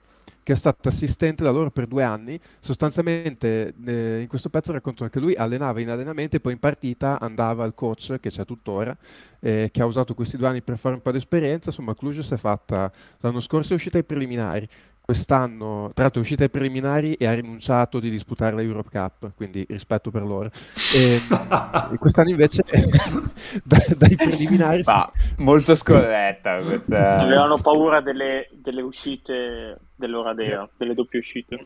che 0.46 0.52
è 0.52 0.56
stato 0.56 0.88
assistente 0.88 1.42
da 1.42 1.50
loro 1.50 1.72
per 1.72 1.88
due 1.88 2.04
anni. 2.04 2.38
Sostanzialmente 2.60 3.74
eh, 3.84 4.20
in 4.20 4.28
questo 4.28 4.48
pezzo 4.48 4.70
raccontano 4.70 5.10
che 5.10 5.18
lui 5.18 5.34
allenava 5.34 5.80
in 5.80 5.90
allenamento 5.90 6.36
e 6.36 6.40
poi 6.40 6.52
in 6.52 6.60
partita 6.60 7.18
andava 7.18 7.64
al 7.64 7.74
coach, 7.74 8.20
che 8.20 8.30
c'è 8.30 8.44
tuttora, 8.44 8.96
eh, 9.40 9.70
che 9.72 9.82
ha 9.82 9.86
usato 9.86 10.14
questi 10.14 10.36
due 10.36 10.46
anni 10.46 10.62
per 10.62 10.78
fare 10.78 10.94
un 10.94 11.02
po' 11.02 11.10
di 11.10 11.16
esperienza. 11.16 11.70
Insomma, 11.70 11.96
Cluj 11.96 12.20
si 12.20 12.32
è 12.32 12.36
fatta 12.36 12.92
l'anno 13.22 13.40
scorso 13.40 13.72
è 13.72 13.74
uscita 13.74 13.96
ai 13.96 14.04
preliminari 14.04 14.68
quest'anno, 15.06 15.92
tra 15.94 16.02
l'altro 16.02 16.20
è 16.20 16.22
uscita 16.24 16.42
ai 16.42 16.50
preliminari 16.50 17.14
e 17.14 17.26
ha 17.26 17.32
rinunciato 17.32 18.00
di 18.00 18.10
disputare 18.10 18.56
la 18.56 18.62
Europe 18.62 18.90
Cup, 18.90 19.34
quindi 19.36 19.64
rispetto 19.68 20.10
per 20.10 20.22
loro. 20.22 20.50
E, 20.92 21.20
e 21.94 21.96
quest'anno 21.96 22.30
invece 22.30 22.64
dai, 23.62 23.86
dai 23.96 24.16
preliminari... 24.16 24.82
Ma, 24.84 25.08
molto 25.38 25.76
scorretta 25.76 26.58
questa... 26.58 27.20
Avevano 27.20 27.56
paura 27.58 28.00
delle, 28.00 28.48
delle 28.50 28.82
uscite 28.82 29.78
dell'Oradea, 29.94 30.68
delle 30.76 30.94
doppie 30.94 31.20
uscite. 31.20 31.56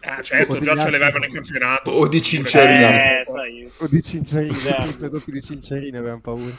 Ah, 0.00 0.20
certo, 0.20 0.58
già 0.58 0.74
ce 0.74 0.90
le 0.90 0.96
avevano 0.96 1.26
in 1.26 1.32
campionato. 1.32 1.90
O 1.92 2.08
di 2.08 2.20
Cincerine. 2.20 3.20
Eh, 3.20 3.24
sai. 3.30 3.70
O 3.78 3.86
di 3.86 4.02
Cincerine, 4.02 4.56
Esatto. 4.56 5.08
doppie 5.08 5.32
di 5.32 5.40
Cincerine 5.40 5.96
avevano 5.96 6.20
paura. 6.20 6.56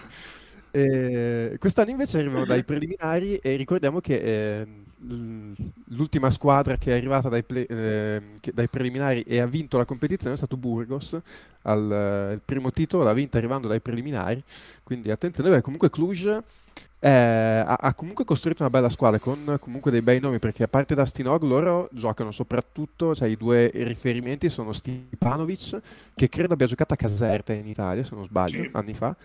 E 0.72 1.58
quest'anno 1.60 1.90
invece 1.90 2.20
arrivano 2.20 2.46
dai 2.46 2.64
preliminari 2.64 3.36
e 3.36 3.58
ricordiamo 3.58 4.00
che 4.00 4.16
eh, 4.16 4.68
l'ultima 5.04 6.30
squadra 6.30 6.78
che 6.78 6.92
è 6.92 6.98
arrivata 6.98 7.28
dai, 7.30 7.44
ple- 7.44 7.66
eh, 7.66 8.22
dai 8.54 8.68
preliminari 8.68 9.24
e 9.24 9.40
ha 9.40 9.48
vinto 9.48 9.78
la 9.78 9.86
competizione 9.86 10.34
è 10.34 10.38
stato 10.38 10.58
Burgos, 10.58 11.18
al, 11.64 11.92
eh, 11.92 12.34
il 12.34 12.42
primo 12.44 12.72
titolo 12.72 13.04
l'ha 13.04 13.14
vinta 13.14 13.38
arrivando 13.38 13.68
dai 13.68 13.80
preliminari, 13.80 14.44
quindi 14.84 15.10
attenzione, 15.10 15.50
beh, 15.50 15.62
comunque 15.62 15.90
Cluj 15.90 16.38
eh, 17.04 17.10
ha, 17.10 17.74
ha 17.74 17.94
comunque 17.96 18.26
costruito 18.26 18.62
una 18.62 18.70
bella 18.70 18.90
squadra 18.90 19.18
con 19.18 19.58
comunque 19.60 19.90
dei 19.90 20.04
bei 20.04 20.20
nomi 20.20 20.38
perché 20.38 20.64
a 20.64 20.68
parte 20.68 20.94
da 20.94 21.06
Stinog 21.06 21.42
loro 21.44 21.90
giocano 21.92 22.30
soprattutto, 22.32 23.16
cioè 23.16 23.28
i 23.28 23.38
due 23.38 23.72
riferimenti 23.74 24.50
sono 24.50 24.72
Stipanovic 24.72 25.80
che 26.14 26.30
credo 26.30 26.54
abbia 26.54 26.68
giocato 26.68 26.94
a 26.94 26.98
Caserta 26.98 27.54
in 27.54 27.66
Italia 27.68 28.04
se 28.04 28.14
non 28.14 28.24
sbaglio, 28.24 28.64
Sì. 28.64 28.70
anni 28.74 28.94
fa 28.94 29.16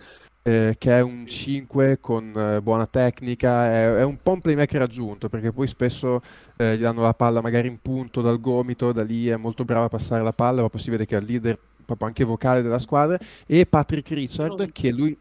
eh, 0.47 0.77
che 0.79 0.97
è 0.97 1.01
un 1.01 1.27
5 1.27 1.99
con 2.01 2.33
eh, 2.37 2.63
buona 2.63 2.87
tecnica, 2.87 3.67
è, 3.67 3.97
è 3.97 4.05
un 4.05 4.17
po' 4.23 4.31
un 4.31 4.41
playmaker 4.41 4.81
aggiunto 4.81 5.29
perché 5.29 5.51
poi 5.51 5.67
spesso 5.67 6.21
eh, 6.57 6.77
gli 6.77 6.83
danno 6.83 7.03
la 7.03 7.15
palla 7.15 7.41
magari 7.41 7.67
in 7.67 7.81
punto 7.83 8.21
dal 8.21 8.41
gomito, 8.41 8.93
da 8.93 9.03
lì 9.03 9.27
è 9.27 9.37
molto 9.37 9.65
bravo 9.65 9.87
a 9.87 9.89
passare 9.89 10.23
la 10.23 10.33
palla, 10.33 10.63
ma 10.63 10.69
poi 10.69 10.81
si 10.81 10.91
vede 10.91 11.05
che 11.05 11.17
è 11.17 11.19
il 11.19 11.27
leader 11.27 11.59
proprio 11.85 12.07
anche 12.07 12.23
vocale 12.23 12.63
della 12.63 12.79
squadra 12.79 13.19
e 13.45 13.67
Patrick 13.67 14.09
Richard 14.11 14.71
che 14.71 14.93
lui... 14.93 15.19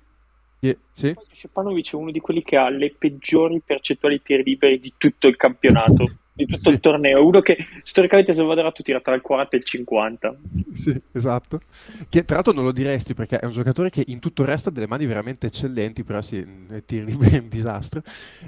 che- 0.60 0.78
sì? 0.92 1.16
Stepanovic 1.34 1.94
è 1.94 1.96
uno 1.96 2.12
di 2.12 2.20
quelli 2.20 2.44
che 2.44 2.56
ha 2.58 2.70
le 2.70 2.94
peggiori 2.96 3.62
percentuali 3.66 4.18
di 4.18 4.22
tiri 4.22 4.44
liberi 4.44 4.78
di 4.78 4.94
tutto 4.96 5.28
il 5.28 5.38
campionato, 5.38 6.08
di 6.36 6.46
tutto 6.46 6.70
Sì. 6.70 6.70
il 6.70 6.80
torneo. 6.80 7.26
Uno 7.26 7.40
che 7.42 7.58
storicamente 7.84 8.34
se 8.34 8.44
va 8.44 8.54
dato 8.56 8.84
tira 8.84 9.00
tra 9.00 9.16
il 9.16 9.22
40 9.22 9.56
e 9.56 9.60
il 9.60 9.66
50. 9.66 10.36
Sì, 10.74 11.02
esatto. 11.14 11.62
Che 12.10 12.26
tra 12.26 12.36
l'altro 12.36 12.54
non 12.54 12.66
lo 12.66 12.72
diresti 12.72 13.14
perché 13.14 13.40
è 13.40 13.46
un 13.46 13.52
giocatore 13.52 13.90
che 13.90 14.04
in 14.08 14.20
tutto 14.20 14.42
il 14.42 14.48
resto 14.50 14.70
ha 14.70 14.72
delle 14.72 14.88
mani 14.88 15.06
veramente 15.06 15.48
eccellenti, 15.48 16.04
però 16.04 16.22
sì, 16.22 16.46
tiri 16.86 17.06
liberi 17.12 17.36
è 17.38 17.40
un 17.40 17.48
disastro. 17.50 18.02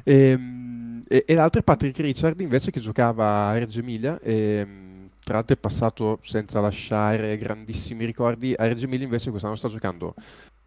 Ehm, 0.04 1.04
E, 1.10 1.24
e 1.26 1.34
l'altro 1.36 1.62
è 1.62 1.64
Patrick 1.64 2.00
Richard 2.00 2.40
invece 2.42 2.70
che 2.72 2.80
giocava 2.82 3.48
a 3.48 3.58
Reggio 3.58 3.80
Emilia. 3.80 4.20
E, 4.20 4.68
tra 5.24 5.36
l'altro 5.36 5.56
è 5.56 5.60
passato 5.60 6.20
senza 6.24 6.60
lasciare 6.60 7.38
grandissimi 7.38 8.04
ricordi. 8.06 8.54
A 8.58 8.66
Reggio 8.68 8.86
Emilia 8.86 9.06
invece 9.06 9.30
quest'anno 9.30 9.56
sta 9.56 9.68
giocando 9.70 10.14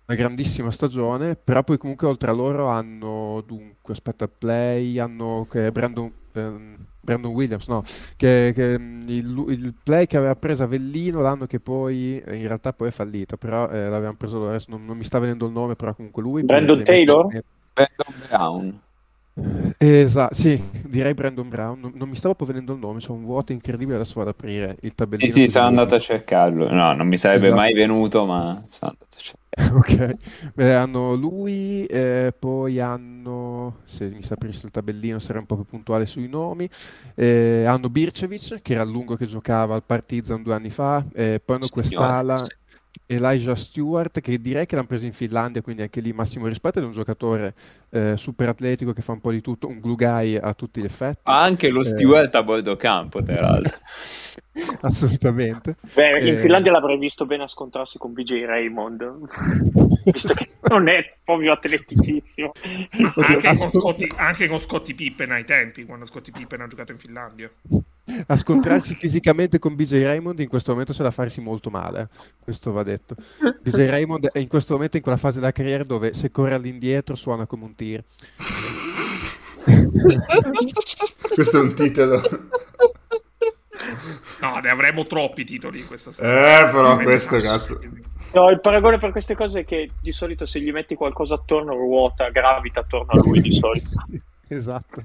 una 0.07 0.17
grandissima 0.19 0.71
stagione, 0.71 1.37
però 1.37 1.63
poi 1.63 1.79
comunque 1.79 2.07
oltre 2.07 2.31
a 2.31 2.35
loro 2.35 2.67
hanno 2.69 3.43
dunque, 3.47 3.93
aspetta, 3.93 4.29
play, 4.29 4.99
hanno 4.99 5.47
che 5.49 5.71
Brandon, 5.73 6.11
ehm, 6.33 6.77
Brandon 7.01 7.33
Williams, 7.33 7.67
no, 7.69 7.83
che, 8.17 8.53
che, 8.55 8.79
mm, 8.79 9.09
il, 9.09 9.45
il 9.49 9.75
play 9.83 10.07
che 10.07 10.17
aveva 10.17 10.37
preso 10.37 10.65
Avellino 10.65 11.21
l'anno 11.21 11.47
che 11.47 11.59
poi 11.59 12.21
eh, 12.21 12.37
in 12.37 12.47
realtà 12.47 12.73
poi 12.73 12.89
è 12.89 12.91
fallito, 12.91 13.37
però 13.37 13.69
eh, 13.69 13.89
l'avevano 13.89 14.17
preso 14.17 14.39
loro, 14.39 14.51
adesso 14.51 14.67
non, 14.71 14.85
non 14.85 14.97
mi 14.97 15.05
sta 15.05 15.19
venendo 15.19 15.47
il 15.47 15.53
nome, 15.53 15.77
però 15.77 15.95
comunque 15.95 16.23
lui. 16.23 16.43
Brandon 16.43 16.83
Taylor? 16.85 17.27
Brandon 17.73 18.15
Brown. 18.29 18.81
Esatto, 19.83 20.35
sì, 20.35 20.63
direi 20.85 21.15
Brandon 21.15 21.49
Brown, 21.49 21.81
non, 21.81 21.93
non 21.95 22.09
mi 22.09 22.15
stava 22.17 22.35
proprio 22.35 22.59
venendo 22.59 22.75
il 22.75 22.81
nome, 22.81 23.01
c'è 23.01 23.11
un 23.11 23.23
vuoto 23.25 23.53
incredibile, 23.53 23.97
adesso 23.97 24.15
vado 24.17 24.31
ad 24.31 24.37
aprire 24.39 24.77
il 24.83 24.95
Sì, 25.19 25.29
tabellino. 25.29 25.31
sì, 25.31 25.41
così 25.41 25.51
sono 25.51 25.67
andato 25.67 25.95
a 25.95 25.99
cercarlo. 25.99 26.69
No, 26.73 26.93
non 26.95 27.07
mi 27.07 27.17
sarebbe 27.17 27.47
Esatto. 27.47 27.55
mai 27.55 27.73
venuto, 27.75 28.25
ma 28.27 28.67
sono 28.71 28.93
andato 28.93 29.17
a 29.17 29.21
cercarlo. 29.21 29.39
Ok, 29.79 30.53
Beh, 30.55 30.75
hanno 30.75 31.15
lui, 31.15 31.85
eh, 31.87 32.33
poi 32.39 32.79
hanno, 32.81 33.81
se 33.85 34.09
mi 34.09 34.23
saprisse 34.23 34.67
il 34.67 34.71
tabellino 34.73 35.19
sarei 35.19 35.41
un 35.41 35.47
po' 35.47 35.57
più 35.57 35.65
puntuale 35.65 36.07
sui 36.07 36.29
nomi, 36.29 36.69
eh, 37.17 37.65
hanno 37.67 37.91
Bircevic 37.91 38.63
che 38.63 38.73
era 38.75 38.83
il 38.83 38.91
lungo 38.91 39.17
che 39.17 39.27
giocava 39.27 39.75
al 39.75 39.85
Partizan 39.85 40.43
due 40.43 40.55
anni 40.55 40.71
fa, 40.71 41.05
eh, 41.13 41.41
poi 41.45 41.57
hanno 41.57 41.69
quest'ala 41.69 42.37
Signore, 42.37 42.57
Elijah 43.07 43.55
Stewart 43.55 44.21
che 44.21 44.41
direi 44.41 44.67
che 44.67 44.75
l'hanno 44.77 44.87
preso 44.87 45.07
in 45.07 45.13
Finlandia, 45.13 45.63
quindi 45.63 45.83
anche 45.83 46.01
lì 46.01 46.13
massimo 46.13 46.47
rispetto, 46.47 46.79
ed 46.79 46.85
è 46.85 46.87
un 46.87 46.93
giocatore 46.93 47.55
eh, 47.91 48.17
super 48.17 48.49
atletico 48.49 48.93
che 48.93 49.03
fa 49.03 49.13
un 49.13 49.21
po' 49.21 49.33
di 49.33 49.41
tutto, 49.41 49.67
un 49.67 49.81
glue 49.81 49.97
guy 49.97 50.37
a 50.37 50.55
tutti 50.55 50.81
gli 50.81 50.85
effetti, 50.85 51.21
anche 51.25 51.69
lo 51.71 51.81
Eh. 51.81 51.85
Stewart 51.87 52.35
a 52.35 52.43
bordo 52.43 52.77
campo, 52.77 53.23
tra 53.23 53.41
l'altro. 53.41 53.77
assolutamente. 54.83 55.77
Beh, 55.95 56.21
in 56.21 56.35
Eh. 56.35 56.39
Finlandia 56.39 56.73
l'avrei 56.73 56.99
visto 56.99 57.27
bene 57.27 57.45
a 57.45 57.49
scontrarsi 57.49 57.99
con 57.99 58.13
BJ 58.13 58.45
Raymond, 58.45 59.19
visto 60.13 60.35
che 60.35 60.51
non 60.69 60.89
è 60.89 61.17
proprio 61.25 61.53
atleticissimo. 61.53 62.53
Anche, 63.17 63.57
con 63.57 63.71
Scotty, 63.71 64.07
anche 64.17 64.49
con 64.49 64.61
Scottie 64.61 64.95
Pippen 64.95 65.31
ai 65.33 65.45
tempi, 65.45 65.85
quando 65.85 66.05
Scottie 66.07 66.33
Pippen 66.33 66.61
ha 66.61 66.67
giocato 66.69 66.93
in 66.93 66.99
Finlandia. 66.99 67.51
A 68.27 68.37
scontrarsi 68.37 68.95
fisicamente 68.95 69.59
con 69.59 69.75
BJ 69.75 70.03
Raymond 70.03 70.39
in 70.41 70.49
questo 70.49 70.73
momento 70.73 70.93
c'è 70.93 71.03
da 71.03 71.11
farsi 71.11 71.41
molto 71.41 71.71
male, 71.71 72.09
questo 72.43 72.73
va 72.73 72.83
detto. 72.83 73.15
BJ 73.63 73.87
Raymond 73.87 74.31
è 74.31 74.39
in 74.39 74.49
questo 74.49 74.75
momento 74.75 74.97
in 74.97 75.03
quella 75.03 75.19
fase 75.19 75.39
della 75.41 75.53
carriera 75.53 75.85
dove 75.85 76.13
se 76.15 76.31
corre 76.31 76.55
all'indietro 76.55 77.15
suona 77.15 77.47
come 77.47 77.65
un 77.65 77.75
tir. 77.75 78.03
Questo 81.35 81.59
è 81.59 81.61
un 81.61 81.75
titolo. 81.75 82.23
No, 84.41 84.59
ne 84.59 84.71
avremo 84.71 85.05
troppi 85.05 85.45
titoli 85.45 85.81
in 85.81 85.87
questa 85.87 86.13
serie. 86.13 86.61
Eh, 86.61 86.71
però 86.71 86.97
questo, 86.97 87.37
cazzo. 87.37 87.79
No, 88.33 88.49
il 88.51 88.61
paragone 88.61 88.99
per 88.99 89.11
queste 89.11 89.35
cose 89.35 89.61
è 89.61 89.65
che 89.65 89.91
di 90.01 90.13
solito 90.13 90.47
se 90.47 90.61
gli 90.61 90.71
metti 90.71 90.95
qualcosa 90.95 91.35
attorno 91.35 91.75
ruota, 91.75 92.29
gravita 92.31 92.81
attorno 92.81 93.13
a 93.13 93.21
lui 93.25 93.41
di 93.41 93.53
solito. 93.53 94.05
esatto. 94.49 95.05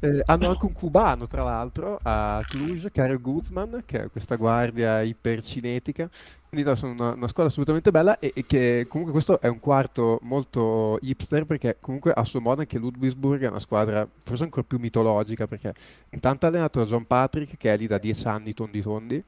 Eh, 0.00 0.22
hanno 0.26 0.48
anche 0.50 0.64
un 0.64 0.72
cubano, 0.72 1.26
tra 1.26 1.42
l'altro, 1.42 1.98
a 2.02 2.40
Cluj, 2.46 2.86
Karel 2.92 3.20
Guzman, 3.20 3.82
che 3.84 4.04
è 4.04 4.10
questa 4.10 4.36
guardia 4.36 5.00
ipercinetica. 5.02 6.08
Quindi 6.48 6.66
no, 6.66 6.76
sono 6.76 6.92
una, 6.92 7.12
una 7.14 7.28
squadra 7.28 7.46
assolutamente 7.46 7.90
bella 7.90 8.18
e, 8.18 8.32
e 8.34 8.46
che 8.46 8.86
comunque 8.88 9.12
questo 9.12 9.40
è 9.40 9.48
un 9.48 9.58
quarto 9.58 10.18
molto 10.22 10.98
hipster 11.02 11.44
perché 11.44 11.76
comunque 11.78 12.12
a 12.12 12.24
suo 12.24 12.40
modo 12.40 12.62
anche 12.62 12.78
Ludwigsburg 12.78 13.42
è 13.42 13.48
una 13.48 13.58
squadra 13.58 14.08
forse 14.18 14.44
ancora 14.44 14.64
più 14.66 14.78
mitologica 14.78 15.46
perché 15.46 15.74
intanto 16.08 16.46
ha 16.46 16.48
allenato 16.48 16.78
da 16.78 16.86
John 16.86 17.06
Patrick 17.06 17.58
che 17.58 17.74
è 17.74 17.76
lì 17.76 17.86
da 17.86 17.98
dieci 17.98 18.26
anni 18.26 18.54
tondi 18.54 18.80
tondi 18.80 19.22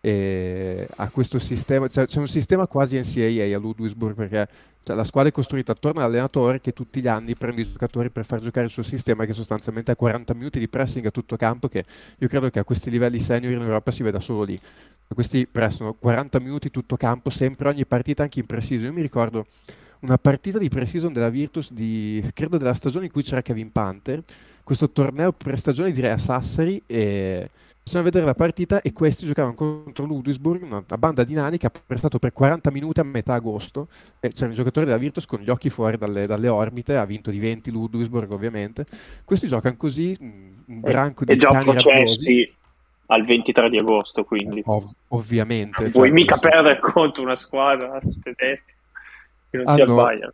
e 0.00 0.86
ha 0.96 1.10
questo 1.10 1.38
sistema, 1.38 1.88
cioè, 1.88 2.06
c'è 2.06 2.20
un 2.20 2.28
sistema 2.28 2.66
quasi 2.66 2.98
NCAA 2.98 3.56
a 3.56 3.58
Ludwigsburg 3.58 4.14
perché 4.14 4.48
cioè, 4.88 4.96
la 4.96 5.04
squadra 5.04 5.28
è 5.28 5.32
costruita 5.34 5.72
attorno 5.72 6.00
all'allenatore 6.00 6.62
che 6.62 6.72
tutti 6.72 7.02
gli 7.02 7.08
anni 7.08 7.34
prende 7.34 7.60
i 7.60 7.70
giocatori 7.70 8.08
per 8.08 8.24
far 8.24 8.40
giocare 8.40 8.64
il 8.64 8.72
suo 8.72 8.82
sistema 8.82 9.26
che 9.26 9.34
sostanzialmente 9.34 9.90
ha 9.90 9.96
40 9.96 10.32
minuti 10.32 10.58
di 10.58 10.66
pressing 10.66 11.04
a 11.04 11.10
tutto 11.10 11.36
campo 11.36 11.68
che 11.68 11.84
io 12.16 12.26
credo 12.26 12.48
che 12.48 12.58
a 12.58 12.64
questi 12.64 12.88
livelli 12.88 13.20
senior 13.20 13.52
in 13.52 13.60
Europa 13.60 13.90
si 13.90 14.02
veda 14.02 14.18
solo 14.18 14.44
lì. 14.44 14.58
Questi 15.06 15.46
prestano 15.46 15.92
40 15.92 16.40
minuti 16.40 16.70
tutto 16.70 16.96
campo, 16.96 17.28
sempre 17.28 17.68
ogni 17.68 17.84
partita, 17.84 18.22
anche 18.22 18.40
in 18.40 18.46
preciso. 18.46 18.84
Io 18.84 18.92
mi 18.94 19.02
ricordo 19.02 19.46
una 20.00 20.16
partita 20.16 20.58
di 20.58 20.68
pre-season 20.70 21.12
della 21.12 21.28
Virtus 21.28 21.70
di, 21.72 22.26
credo 22.32 22.56
della 22.56 22.74
stagione 22.74 23.06
in 23.06 23.12
cui 23.12 23.22
c'era 23.22 23.42
Kevin 23.42 23.70
Panther, 23.70 24.22
questo 24.62 24.90
torneo 24.90 25.32
pre-stagione 25.32 25.92
direi 25.92 26.12
a 26.12 26.18
Sassari 26.18 26.82
e 26.86 27.50
Possiamo 27.88 28.04
vedere 28.04 28.26
la 28.26 28.34
partita 28.34 28.82
e 28.82 28.92
questi 28.92 29.24
giocavano 29.24 29.54
contro 29.54 30.04
Ludwigsburg, 30.04 30.62
una, 30.62 30.84
banda 30.98 31.24
di 31.24 31.32
nani 31.32 31.56
che 31.56 31.64
ha 31.64 31.70
prestato 31.70 32.18
per 32.18 32.34
40 32.34 32.70
minuti 32.70 33.00
a 33.00 33.02
metà 33.02 33.32
agosto. 33.32 33.88
E 34.20 34.28
c'erano 34.28 34.52
i 34.52 34.56
giocatori 34.56 34.84
della 34.84 34.98
Virtus 34.98 35.24
con 35.24 35.40
gli 35.40 35.48
occhi 35.48 35.70
fuori 35.70 35.96
dalle, 35.96 36.26
dalle 36.26 36.48
orbite, 36.48 36.96
ha 36.96 37.06
vinto 37.06 37.30
di 37.30 37.38
20 37.38 37.70
Ludwigsburg 37.70 38.30
ovviamente. 38.30 38.84
Questi 39.24 39.46
giocano 39.46 39.74
così, 39.78 40.14
un 40.20 40.80
branco 40.80 41.24
di 41.24 41.32
e 41.32 41.36
già 41.38 41.48
processi 41.48 42.54
al 43.06 43.24
23 43.24 43.70
di 43.70 43.78
agosto, 43.78 44.22
quindi. 44.22 44.62
Ov- 44.66 44.94
ovviamente. 45.08 45.84
Non 45.84 45.90
puoi 45.90 46.08
cioè, 46.08 46.14
mica 46.14 46.36
questo- 46.38 46.48
perdere 46.50 46.80
contro 46.80 47.22
una 47.22 47.36
squadra 47.36 47.98
tedesca 48.00 48.72
che 49.48 49.56
non 49.56 49.66
si 49.66 49.80
Hanno- 49.80 49.98
abbaia. 49.98 50.32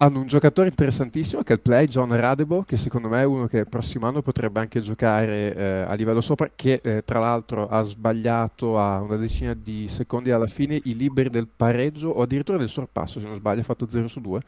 Hanno 0.00 0.20
un 0.20 0.28
giocatore 0.28 0.68
interessantissimo 0.68 1.42
che 1.42 1.54
è 1.54 1.56
il 1.56 1.60
Play, 1.60 1.86
John 1.88 2.14
Radebo, 2.14 2.62
che 2.62 2.76
secondo 2.76 3.08
me 3.08 3.20
è 3.22 3.24
uno 3.24 3.48
che 3.48 3.58
il 3.58 3.68
prossimo 3.68 4.06
anno 4.06 4.22
potrebbe 4.22 4.60
anche 4.60 4.80
giocare 4.80 5.52
eh, 5.56 5.64
a 5.88 5.92
livello 5.94 6.20
sopra, 6.20 6.48
che 6.54 6.80
eh, 6.84 7.02
tra 7.04 7.18
l'altro 7.18 7.66
ha 7.66 7.82
sbagliato 7.82 8.78
a 8.78 9.00
una 9.00 9.16
decina 9.16 9.54
di 9.54 9.88
secondi 9.88 10.30
alla 10.30 10.46
fine 10.46 10.78
i 10.84 10.94
liberi 10.94 11.30
del 11.30 11.48
pareggio 11.48 12.10
o 12.10 12.22
addirittura 12.22 12.58
del 12.58 12.68
sorpasso, 12.68 13.18
se 13.18 13.26
non 13.26 13.34
sbaglio, 13.34 13.62
ha 13.62 13.64
fatto 13.64 13.88
0 13.88 14.06
su 14.06 14.20
2. 14.20 14.40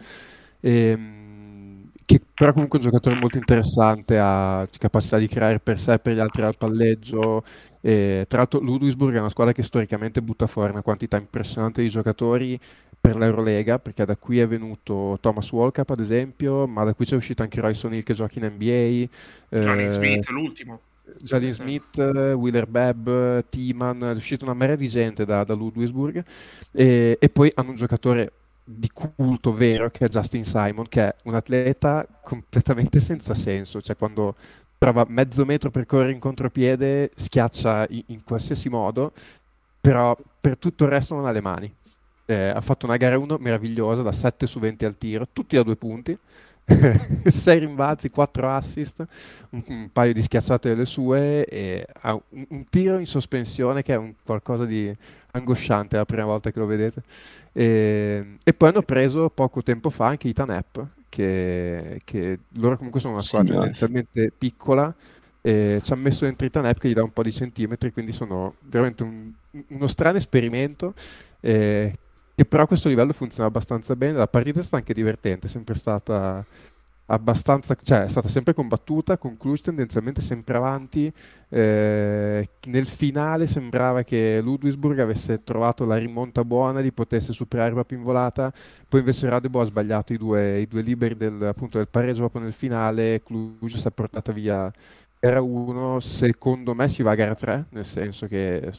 Ehm, 0.61 1.91
che 2.05 2.21
però 2.35 2.53
comunque 2.53 2.79
è 2.79 2.83
un 2.83 2.89
giocatore 2.89 3.17
molto 3.17 3.39
interessante, 3.39 4.19
ha 4.21 4.69
capacità 4.79 5.19
di 5.19 5.27
creare 5.29 5.59
per 5.61 5.79
sé 5.81 5.95
e 5.95 5.99
per 5.99 6.15
gli 6.15 6.21
altri 6.21 6.43
al 6.43 6.57
palleggio. 6.57 7.43
E, 7.81 8.25
tra 8.29 8.39
l'altro 8.39 8.61
Ludwigsburg 8.61 9.15
è 9.17 9.19
una 9.21 9.29
squadra 9.31 9.53
che 9.53 9.63
storicamente 9.63 10.21
butta 10.23 10.47
fuori 10.47 10.71
una 10.71 10.83
quantità 10.83 11.17
impressionante 11.17 11.83
di 11.83 11.89
giocatori 11.89 12.59
per 13.01 13.17
l'Eurolega, 13.17 13.79
perché 13.79 14.05
da 14.05 14.17
qui 14.17 14.41
è 14.41 14.47
venuto 14.47 15.19
Thomas 15.21 15.51
Walkup 15.51 15.91
ad 15.91 16.01
esempio, 16.01 16.67
ma 16.67 16.85
da 16.85 16.95
qui 16.95 17.07
c'è 17.07 17.17
uscito 17.17 17.43
anche 17.43 17.61
Royce 17.61 17.87
O'Neill 17.87 18.03
che 18.03 18.15
gioca 18.15 18.39
in 18.39 18.47
NBA, 18.47 19.09
Johnny 19.49 19.85
eh, 19.85 19.91
Smith, 19.91 20.29
l'ultimo. 20.29 20.81
Jalen 21.19 21.53
Smith, 21.53 21.99
eh, 21.99 22.33
Wheeler 22.33 22.67
Bebb, 22.67 23.09
eh, 23.09 23.45
T-Man, 23.49 24.05
è 24.05 24.15
uscita 24.15 24.45
una 24.45 24.55
marea 24.55 24.77
di 24.77 24.89
gente 24.89 25.25
da, 25.25 25.45
da 25.45 25.55
Ludwigsburg 25.55 26.25
e, 26.73 27.17
e 27.19 27.29
poi 27.29 27.51
hanno 27.55 27.71
un 27.71 27.77
giocatore 27.77 28.33
di 28.65 28.89
culto 28.93 29.53
vero 29.53 29.89
che 29.89 30.05
è 30.05 30.09
Justin 30.09 30.45
Simon, 30.45 30.87
che 30.89 31.03
è 31.03 31.15
un 31.25 31.35
atleta 31.35 32.07
completamente 32.23 33.01
senza 33.01 33.35
senso, 33.35 33.81
cioè 33.81 33.97
quando 33.97 34.37
trova 34.79 35.05
mezzo 35.09 35.45
metro 35.45 35.71
per 35.71 35.87
correre 35.87 36.13
in 36.13 36.21
contropiede 36.21 37.11
schiaccia 37.15 37.87
in, 37.91 38.03
in 38.07 38.23
qualsiasi 38.23 38.69
modo, 38.69 39.13
però 39.81 40.17
per 40.41 40.59
tutto 40.59 40.85
il 40.85 40.91
resto 40.91 41.15
non 41.15 41.27
ha 41.27 41.33
le 41.33 41.41
mani. 41.41 41.75
Eh, 42.31 42.49
ha 42.51 42.61
fatto 42.61 42.87
una 42.87 42.97
gara 42.97 43.19
1 43.19 43.37
meravigliosa 43.41 44.03
da 44.03 44.13
7 44.13 44.47
su 44.47 44.59
20 44.61 44.85
al 44.85 44.97
tiro, 44.99 45.27
tutti 45.33 45.57
da 45.57 45.63
due 45.63 45.77
punti. 45.77 46.17
6 47.27 47.59
rimbalzi, 47.59 48.11
4 48.11 48.49
assist, 48.49 49.05
un, 49.51 49.63
un 49.67 49.91
paio 49.93 50.13
di 50.13 50.23
schiacciate 50.23 50.69
delle 50.69 50.85
sue 50.85 51.45
e 51.45 51.85
ha 52.03 52.15
un, 52.15 52.45
un 52.51 52.65
tiro 52.69 52.99
in 52.99 53.07
sospensione 53.07 53.83
che 53.83 53.95
è 53.95 53.97
un 53.97 54.15
qualcosa 54.25 54.65
di 54.67 54.95
angosciante 55.33 55.97
la 55.97 56.05
prima 56.05 56.25
volta 56.25 56.53
che 56.53 56.59
lo 56.61 56.67
vedete. 56.67 57.03
E, 57.53 58.37
e 58.43 58.55
poi 58.55 58.69
hanno 58.69 58.83
preso 58.83 59.31
poco 59.31 59.63
tempo 59.63 59.91
fa 59.91 60.07
anche 60.07 60.29
Ethan 60.29 60.51
App, 60.51 60.79
che, 61.09 62.01
che 62.05 62.39
loro 62.55 62.77
comunque 62.77 63.01
sono 63.01 63.15
una 63.15 63.23
squadra 63.23 63.55
Signore. 63.55 63.59
tendenzialmente 63.59 64.33
piccola. 64.37 64.95
E 65.43 65.81
ci 65.83 65.93
hanno 65.93 66.03
messo 66.03 66.25
dentro 66.27 66.47
Ethan 66.47 66.67
App 66.67 66.79
che 66.79 66.89
gli 66.89 66.93
dà 66.95 67.03
un 67.03 67.13
po' 67.13 67.23
di 67.23 67.33
centimetri, 67.33 67.93
quindi 67.93 68.13
sono 68.13 68.57
veramente 68.61 69.03
un- 69.03 69.33
uno 69.69 69.87
strano 69.87 70.19
esperimento. 70.19 70.95
eh, 71.41 71.97
che 72.41 72.47
però 72.47 72.67
questo 72.67 72.89
livello 72.89 73.13
funziona 73.13 73.49
abbastanza 73.49 73.95
bene. 73.95 74.17
La 74.17 74.27
partita 74.27 74.61
è 74.61 74.63
stata 74.63 74.79
anche 74.79 74.95
divertente, 74.95 75.47
è 75.47 75.51
sempre 75.51 75.75
stata 75.75 76.43
abbastanza, 77.05 77.77
cioè 77.83 78.05
è 78.05 78.09
stata 78.09 78.29
sempre 78.29 78.55
combattuta, 78.55 79.19
con 79.19 79.37
Cluj 79.37 79.61
tendenzialmente 79.61 80.23
sempre 80.23 80.57
avanti. 80.57 81.13
Eh, 81.51 82.49
nel 82.67 82.87
finale 82.87 83.47
sembrava 83.47 84.05
che 84.05 84.41
Ludwigsburg 84.41 85.01
avesse 85.01 85.45
trovato 85.45 85.85
la 85.85 85.99
rimonta 85.99 86.43
buona, 86.43 86.81
li 86.81 86.93
potesse 86.93 87.35
superare 87.35 87.73
proprio 87.73 87.99
in 87.99 88.05
volata, 88.05 88.51
poi 88.89 89.01
invece 89.01 89.29
Radebo 89.29 89.61
ha 89.61 89.67
sbagliato 89.67 90.15
i 90.15 90.17
due, 90.17 90.61
i 90.61 90.67
due 90.67 90.81
liberi 90.81 91.19
del, 91.19 91.43
appunto, 91.43 91.77
del 91.77 91.89
pareggio 91.89 92.21
proprio 92.21 92.41
nel 92.41 92.55
finale, 92.55 93.23
Cluj 93.23 93.75
si 93.75 93.87
è 93.87 93.91
portata 93.91 94.33
via 94.33 94.73
gara 95.19 95.43
1, 95.43 96.01
secondo 96.01 96.75
me 96.75 96.89
si 96.89 97.03
va 97.03 97.11
a 97.11 97.17
gara 97.17 97.35
3, 97.35 97.67
nel 97.71 97.85
senso 97.85 98.27
che 98.27 98.73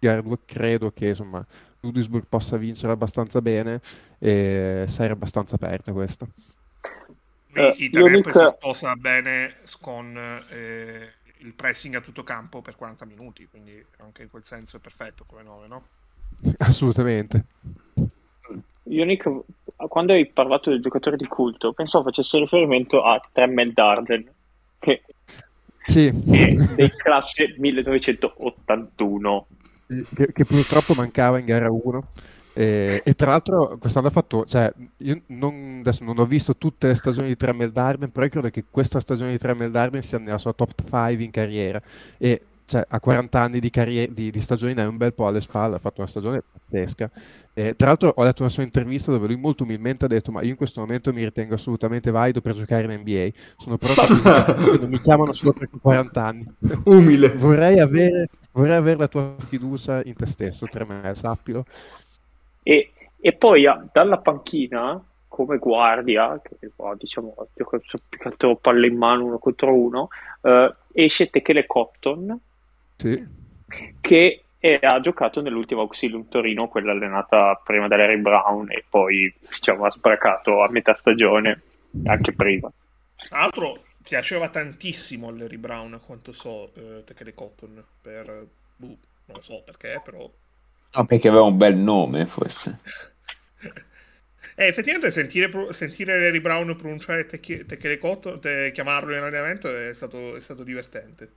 gara 0.00 0.20
2 0.20 0.38
credo 0.44 0.90
che 0.90 1.08
insomma 1.08 1.46
Ludwigsburg 1.86 2.26
possa 2.28 2.56
vincere 2.56 2.92
abbastanza 2.92 3.40
bene 3.40 3.80
e 4.18 4.84
sarà 4.86 5.12
abbastanza 5.12 5.54
aperta 5.54 5.92
questa. 5.92 6.26
Eh, 7.52 7.74
I 7.78 7.90
Nick- 7.90 8.36
si 8.36 8.46
sposa 8.46 8.94
bene 8.96 9.56
con 9.80 10.14
eh, 10.50 11.12
il 11.38 11.54
pressing 11.54 11.94
a 11.94 12.00
tutto 12.00 12.22
campo 12.22 12.60
per 12.60 12.76
40 12.76 13.06
minuti, 13.06 13.46
quindi 13.48 13.82
anche 13.98 14.22
in 14.22 14.30
quel 14.30 14.44
senso 14.44 14.76
è 14.76 14.80
perfetto 14.80 15.24
come 15.26 15.42
nome, 15.42 15.66
no? 15.66 15.86
Assolutamente. 16.58 17.44
Io, 18.84 19.04
Nick, 19.04 19.28
quando 19.88 20.12
hai 20.12 20.26
parlato 20.26 20.70
del 20.70 20.80
giocatore 20.80 21.16
di 21.16 21.26
culto, 21.26 21.72
pensavo 21.72 22.04
facesse 22.04 22.38
riferimento 22.38 23.02
a 23.02 23.20
Tremmel 23.32 23.72
Darden, 23.72 24.30
che 24.78 25.02
Sì, 25.84 26.06
è 26.06 26.12
del 26.12 26.94
classe 26.96 27.54
1981. 27.58 29.46
Che, 29.86 30.32
che 30.32 30.44
purtroppo 30.44 30.94
mancava 30.94 31.38
in 31.38 31.44
gara 31.44 31.70
1. 31.70 32.08
E, 32.58 33.02
e 33.04 33.14
tra 33.14 33.30
l'altro 33.30 33.76
quest'anno 33.78 34.06
ha 34.06 34.10
fatto, 34.10 34.44
cioè, 34.46 34.72
io 34.98 35.20
non, 35.26 35.78
adesso 35.80 36.04
non 36.04 36.18
ho 36.18 36.24
visto 36.24 36.56
tutte 36.56 36.86
le 36.86 36.94
stagioni 36.94 37.28
di 37.28 37.36
Tremel 37.36 37.70
Darden, 37.70 38.10
però 38.10 38.24
io 38.24 38.30
credo 38.30 38.48
che 38.48 38.64
questa 38.70 39.00
stagione 39.00 39.32
di 39.32 39.38
Tremel 39.38 39.70
Darden 39.70 40.02
sia 40.02 40.18
nella 40.18 40.38
sua 40.38 40.52
top 40.52 40.72
5 40.88 41.22
in 41.22 41.30
carriera. 41.30 41.80
E 42.16 42.40
cioè, 42.66 42.84
a 42.88 42.98
40 42.98 43.40
anni 43.40 43.60
di, 43.60 43.70
carriera, 43.70 44.12
di, 44.12 44.30
di 44.30 44.40
stagione 44.40 44.74
ne 44.74 44.82
ha 44.82 44.88
un 44.88 44.96
bel 44.96 45.14
po' 45.14 45.28
alle 45.28 45.40
spalle, 45.40 45.76
ha 45.76 45.78
fatto 45.78 46.00
una 46.00 46.08
stagione 46.08 46.42
pazzesca. 46.42 47.10
E, 47.54 47.74
tra 47.76 47.86
l'altro 47.86 48.12
ho 48.14 48.22
letto 48.24 48.42
una 48.42 48.50
sua 48.50 48.64
intervista 48.64 49.12
dove 49.12 49.28
lui 49.28 49.36
molto 49.36 49.62
umilmente 49.62 50.04
ha 50.04 50.08
detto 50.08 50.30
ma 50.30 50.42
io 50.42 50.50
in 50.50 50.56
questo 50.56 50.80
momento 50.80 51.12
mi 51.12 51.24
ritengo 51.24 51.54
assolutamente 51.54 52.10
valido 52.10 52.42
per 52.42 52.54
giocare 52.54 52.92
in 52.92 53.00
NBA, 53.00 53.28
sono 53.56 53.78
pronto 53.78 54.00
a 54.02 54.76
non 54.78 54.90
mi 54.90 55.00
chiamano 55.00 55.32
solo 55.32 55.52
perché 55.52 55.76
ho 55.76 55.78
40 55.80 56.24
anni. 56.24 56.44
Umile. 56.84 57.28
Vorrei 57.38 57.78
avere, 57.78 58.28
vorrei 58.56 58.76
avere 58.76 58.98
la 58.98 59.08
tua 59.08 59.34
fiducia 59.38 60.02
in 60.04 60.14
te 60.14 60.26
stesso, 60.26 60.66
Tremel, 60.66 61.14
sappilo. 61.14 61.64
E, 62.62 62.92
e 63.20 63.32
poi 63.34 63.66
ah, 63.66 63.86
dalla 63.92 64.18
panchina, 64.18 65.02
come 65.28 65.58
guardia, 65.58 66.40
che 66.42 66.70
oh, 66.76 66.94
diciamo 66.94 67.34
gioca 67.54 67.78
più 67.78 68.18
che 68.18 68.28
altro 68.28 68.56
palle 68.56 68.86
in 68.86 68.96
mano 68.96 69.26
uno 69.26 69.38
contro 69.38 69.74
uno, 69.74 70.08
eh, 70.42 70.72
esce 70.92 71.28
Tekele 71.28 71.66
Copton, 71.66 72.38
Sì. 72.96 73.26
che 74.00 74.40
è- 74.58 74.78
ha 74.80 75.00
giocato 75.00 75.42
nell'ultima 75.42 75.82
Auxilium 75.82 76.28
Torino, 76.28 76.68
quella 76.68 76.92
allenata 76.92 77.60
prima 77.62 77.86
da 77.88 77.96
Larry 77.96 78.16
Brown 78.20 78.70
e 78.70 78.84
poi 78.88 79.32
diciamo, 79.38 79.84
ha 79.84 79.90
sbracato 79.90 80.62
a 80.62 80.70
metà 80.70 80.94
stagione, 80.94 81.60
anche 82.04 82.32
prima. 82.32 82.70
Tra 83.16 83.40
l'altro 83.40 83.78
piaceva 84.06 84.48
tantissimo 84.50 85.26
a 85.26 85.32
Larry 85.32 85.56
Brown, 85.56 85.94
a 85.94 85.98
quanto 85.98 86.30
so, 86.32 86.72
eh, 86.74 87.02
Tekele 87.04 87.34
Cotton, 87.34 87.84
per... 88.00 88.46
boh, 88.76 88.86
non 88.86 89.36
lo 89.36 89.42
so 89.42 89.62
perché, 89.64 90.00
però... 90.04 90.30
No, 90.92 91.04
perché 91.04 91.26
aveva 91.26 91.42
un 91.42 91.56
bel 91.56 91.76
nome, 91.76 92.26
forse. 92.26 92.78
Eh, 94.58 94.68
effettivamente 94.68 95.10
sentire, 95.10 95.50
sentire 95.74 96.18
Larry 96.18 96.40
Brown 96.40 96.74
pronunciare 96.76 97.26
Tekele 97.26 97.98
Cotton, 97.98 98.40
te- 98.40 98.70
chiamarlo 98.72 99.12
in 99.12 99.20
allenamento 99.20 99.68
è 99.68 99.92
stato, 99.92 100.34
è 100.34 100.40
stato 100.40 100.62
divertente. 100.62 101.32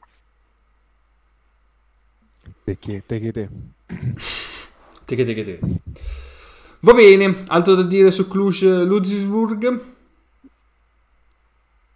Te 2.64 2.78
che 2.80 3.04
te. 3.06 3.20
Che 3.20 3.32
te. 3.34 3.50
Te 5.04 5.16
che 5.18 5.26
te 5.26 5.34
che 5.34 5.44
te. 5.44 5.60
Va 6.80 6.94
bene, 6.94 7.44
altro 7.48 7.76
da 7.76 7.84
dire 7.84 8.10
su 8.10 8.26
Cluj 8.30 8.64
Ludwigsburg? 8.86 9.82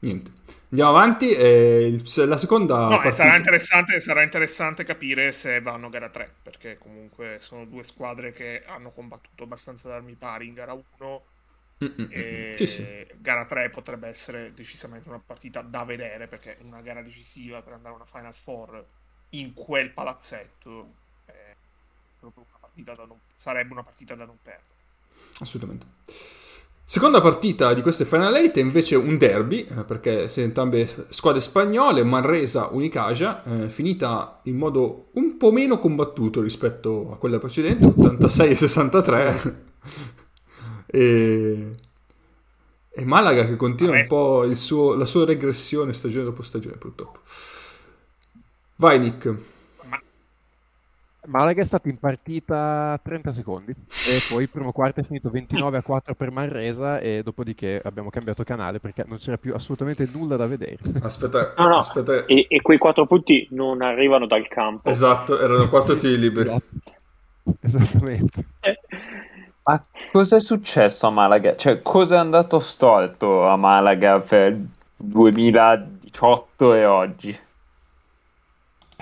Niente. 0.02 0.32
Andiamo 0.74 0.90
avanti. 0.98 1.30
eh, 1.32 2.02
la 2.26 2.38
seconda 2.38 2.76
No, 2.86 3.00
partita. 3.00 3.14
sarà 3.14 3.36
interessante, 3.38 4.00
sarà 4.02 4.24
interessante 4.24 4.84
capire 4.84 5.32
se 5.32 5.62
vanno 5.62 5.88
a 5.88 5.90
gara 5.90 6.10
3, 6.10 6.40
perché 6.42 6.78
comunque 6.78 7.38
sono 7.40 7.66
due 7.66 7.84
squadre 7.84 8.34
che 8.34 8.64
hanno 8.66 8.92
combattuto 8.92 9.44
abbastanza 9.44 9.88
ad 9.88 9.94
armi 9.96 10.16
pari 10.16 10.48
in 10.48 10.54
gara 10.54 10.74
1 10.74 11.28
Mm, 11.82 11.88
mm, 12.00 12.04
mm. 12.04 12.08
e 12.08 12.58
Sì, 12.58 12.68
sì. 12.68 12.88
gara 13.16 13.46
3 13.46 13.70
potrebbe 13.70 14.08
essere 14.10 14.54
decisamente 14.54 15.08
una 15.10 15.22
partita 15.26 15.62
da 15.62 15.84
vedere, 15.86 16.28
perché 16.28 16.58
una 16.62 16.82
gara 16.82 17.02
decisiva 17.02 17.62
per 17.64 17.74
andare 17.74 17.94
a 17.94 17.98
una 17.98 18.06
Final 18.06 18.36
Four 18.36 18.88
in 19.30 19.54
quel 19.54 19.94
palazzetto 19.94 20.98
proprio 22.20 22.46
una 22.74 23.06
non- 23.06 23.22
sarebbe 23.34 23.72
una 23.74 23.84
partita 23.84 24.16
da 24.16 24.26
non 24.26 24.40
perdere. 24.42 24.82
Assolutamente. 25.42 25.86
Seconda 26.94 27.22
partita 27.22 27.74
di 27.74 27.82
queste 27.82 28.06
Final 28.06 28.36
8 28.36 28.60
è 28.60 28.62
invece 28.62 28.96
un 28.96 29.18
derby, 29.18 29.66
eh, 29.66 29.84
perché 29.84 30.28
sono 30.28 30.46
entrambe 30.46 31.08
squadre 31.10 31.40
spagnole, 31.40 32.04
Manresa, 32.04 32.70
Unicaja, 32.72 33.44
eh, 33.44 33.70
finita 33.72 34.42
in 34.44 34.58
modo 34.58 35.08
un 35.14 35.36
po' 35.38 35.52
meno 35.52 35.80
combattuto 35.80 36.40
rispetto 36.40 37.12
a 37.12 37.18
quella 37.18 37.40
precedente, 37.40 37.84
86-63. 37.88 39.56
E, 40.86 41.72
e 42.92 43.06
Malaga 43.06 43.48
che 43.48 43.56
continua 43.56 43.96
un 43.96 44.06
po' 44.06 44.54
suo, 44.54 44.94
la 44.94 45.06
sua 45.06 45.26
regressione 45.26 45.94
stagione 45.94 46.26
dopo 46.26 46.44
stagione, 46.44 46.76
purtroppo. 46.76 47.22
Vai, 48.76 49.00
Nick. 49.00 49.36
Malaga 51.26 51.62
è 51.62 51.66
stato 51.66 51.88
in 51.88 51.98
partita 51.98 53.00
30 53.02 53.34
secondi 53.34 53.72
e 53.72 54.20
poi 54.30 54.44
il 54.44 54.50
primo 54.50 54.72
quarto 54.72 55.00
è 55.00 55.04
finito 55.04 55.30
29 55.30 55.78
a 55.78 55.82
4 55.82 56.16
per 56.16 56.32
Manresa 56.32 57.00
e 57.00 57.22
dopodiché 57.24 57.82
abbiamo 57.84 58.10
cambiato 58.10 58.44
canale 58.44 58.80
perché 58.80 59.06
non 59.08 59.18
c'era 59.18 59.38
più 59.38 59.54
assolutamente 59.54 60.08
nulla 60.12 60.36
da 60.36 60.48
vedere. 60.48 60.78
Aspetta, 61.02 61.54
no, 61.58 61.68
no. 61.70 61.78
aspetta. 61.78 62.26
E, 62.26 62.48
e, 62.50 62.62
quei 62.62 62.78
4 62.78 63.06
punti 63.06 63.48
non 63.52 63.82
arrivano 63.82 64.28
dal 64.28 64.48
campo. 64.48 64.90
Esatto, 64.90 65.40
erano 65.40 65.70
4 65.70 65.96
tiri 65.96 66.20
liberi. 66.20 66.50
Esatto. 66.50 66.92
Esattamente. 67.62 68.46
Eh. 68.60 68.80
Ma 69.66 69.82
cosa 70.12 70.36
è 70.36 70.40
successo 70.42 71.08
a 71.08 71.10
Malaga? 71.10 71.56
Cioè, 71.56 71.82
cosa 71.82 72.16
è 72.16 72.18
andato 72.18 72.60
storto 72.60 73.48
a 73.48 73.56
Malaga 73.56 74.20
per 74.20 74.60
2018 74.98 76.74
e 76.74 76.86
oggi? 76.86 77.40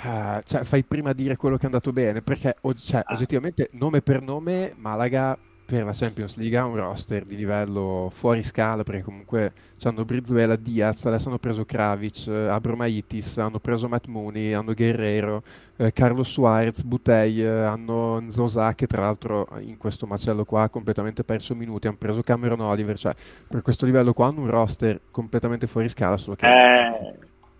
Uh, 0.04 0.42
cioè, 0.44 0.64
fai 0.64 0.84
prima 0.84 1.14
dire 1.14 1.36
quello 1.36 1.58
che 1.58 1.64
è 1.64 1.66
andato 1.66 1.92
bene, 1.92 2.22
perché 2.22 2.56
cioè, 2.78 3.02
ah. 3.06 3.14
oggettivamente, 3.14 3.70
nome 3.74 4.02
per 4.02 4.22
nome, 4.22 4.74
Malaga 4.78 5.38
per 5.64 5.86
la 5.86 5.94
Champions 5.94 6.36
League 6.36 6.58
ha 6.58 6.66
un 6.66 6.76
roster 6.76 7.24
di 7.24 7.38
livello 7.38 8.12
fuori 8.14 8.44
scala, 8.44 8.84
perché 8.84 9.04
comunque 9.04 9.54
hanno 9.84 10.04
Brizuela, 10.04 10.58
Diaz, 10.58 11.06
adesso 11.06 11.30
hanno 11.30 11.38
preso 11.38 11.64
Kravic, 11.64 12.28
Abromaitis, 12.28 13.38
hanno 13.38 13.60
preso 13.60 13.88
Matt 13.88 14.08
Mooney, 14.08 14.52
hanno 14.52 14.74
Guerrero, 14.74 15.44
eh, 15.78 15.94
Carlos 15.94 16.30
Suarez, 16.30 16.82
Butei, 16.84 17.42
eh, 17.42 17.48
hanno 17.48 18.20
Nzosa 18.20 18.74
che 18.74 18.86
tra 18.86 19.04
l'altro 19.04 19.48
in 19.60 19.78
questo 19.78 20.06
macello 20.08 20.44
qua 20.44 20.64
ha 20.64 20.70
completamente 20.70 21.24
perso 21.24 21.56
minuti, 21.56 21.88
hanno 21.88 21.98
preso 21.98 22.22
Cameron 22.22 22.60
Oliver, 22.60 22.98
cioè 22.98 23.14
per 23.48 23.62
questo 23.62 23.86
livello 23.86 24.12
qua 24.12 24.28
hanno 24.28 24.42
un 24.42 24.50
roster 24.50 25.00
completamente 25.10 25.68
fuori 25.68 25.88
scala, 25.88 26.18
solo 26.18 26.36
che... 26.36 26.48
Eh, 26.48 27.16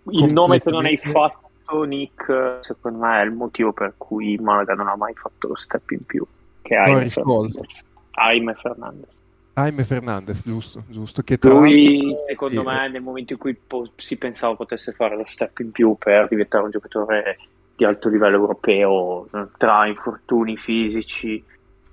il 0.10 0.34
nome 0.34 0.60
che 0.60 0.70
non 0.70 0.84
hai 0.84 0.98
fatto 0.98 1.51
Nick, 1.86 2.58
secondo 2.62 3.00
me, 3.00 3.22
è 3.22 3.24
il 3.24 3.32
motivo 3.32 3.72
per 3.72 3.94
cui 3.98 4.38
Malaga 4.38 4.74
non 4.74 4.88
ha 4.88 4.96
mai 4.96 5.14
fatto 5.14 5.48
lo 5.48 5.56
step 5.56 5.92
in 5.92 6.06
più. 6.06 6.26
Che 6.62 6.76
Jaime 6.76 7.10
Fernandez. 7.10 7.84
Jaime 8.12 8.54
Fernandez. 8.54 9.10
Jaime 9.54 9.84
Fernandez, 9.84 10.42
giusto, 10.44 10.84
giusto. 10.88 11.22
Che 11.24 11.38
tra 11.38 11.52
Lui, 11.52 12.12
secondo 12.28 12.64
me, 12.64 12.90
nel 12.90 13.02
momento 13.02 13.34
in 13.34 13.40
cui 13.40 13.56
po- 13.56 13.92
si 13.96 14.18
pensava 14.18 14.56
potesse 14.56 14.94
fare 14.94 15.16
lo 15.16 15.26
step 15.26 15.60
in 15.60 15.72
più 15.72 15.96
per 15.98 16.28
diventare 16.30 16.64
un 16.64 16.70
giocatore 16.70 17.38
di 17.76 17.84
alto 17.84 18.10
livello 18.10 18.38
europeo, 18.38 19.28
tra 19.58 19.88
infortuni 19.88 20.56
fisici, 20.56 21.44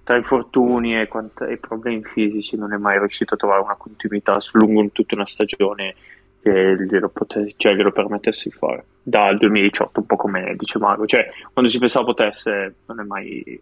tra 0.05 0.17
infortuni 0.17 1.01
e, 1.01 1.09
quant- 1.09 1.43
e 1.43 1.57
problemi 1.57 2.03
fisici, 2.05 2.57
non 2.57 2.73
è 2.73 2.77
mai 2.77 2.99
riuscito 2.99 3.35
a 3.35 3.37
trovare 3.37 3.63
una 3.63 3.77
continuità 3.77 4.39
lungo 4.53 4.89
tutta 4.93 5.15
una 5.15 5.27
stagione 5.27 5.95
che 6.51 6.87
glielo, 6.87 7.09
pote- 7.09 7.55
cioè, 7.57 7.75
glielo 7.75 7.93
permettesse 7.93 8.49
di 8.51 8.57
fare 8.57 8.85
dal 9.03 9.37
2018, 9.37 10.01
un 10.01 10.07
po' 10.07 10.17
come 10.17 10.55
dice 10.57 10.79
Mago, 10.79 11.07
cioè 11.07 11.29
quando 11.53 11.71
si 11.71 11.79
pensava 11.79 12.07
potesse 12.07 12.75
non 12.87 13.01
è 13.01 13.05
mai 13.05 13.61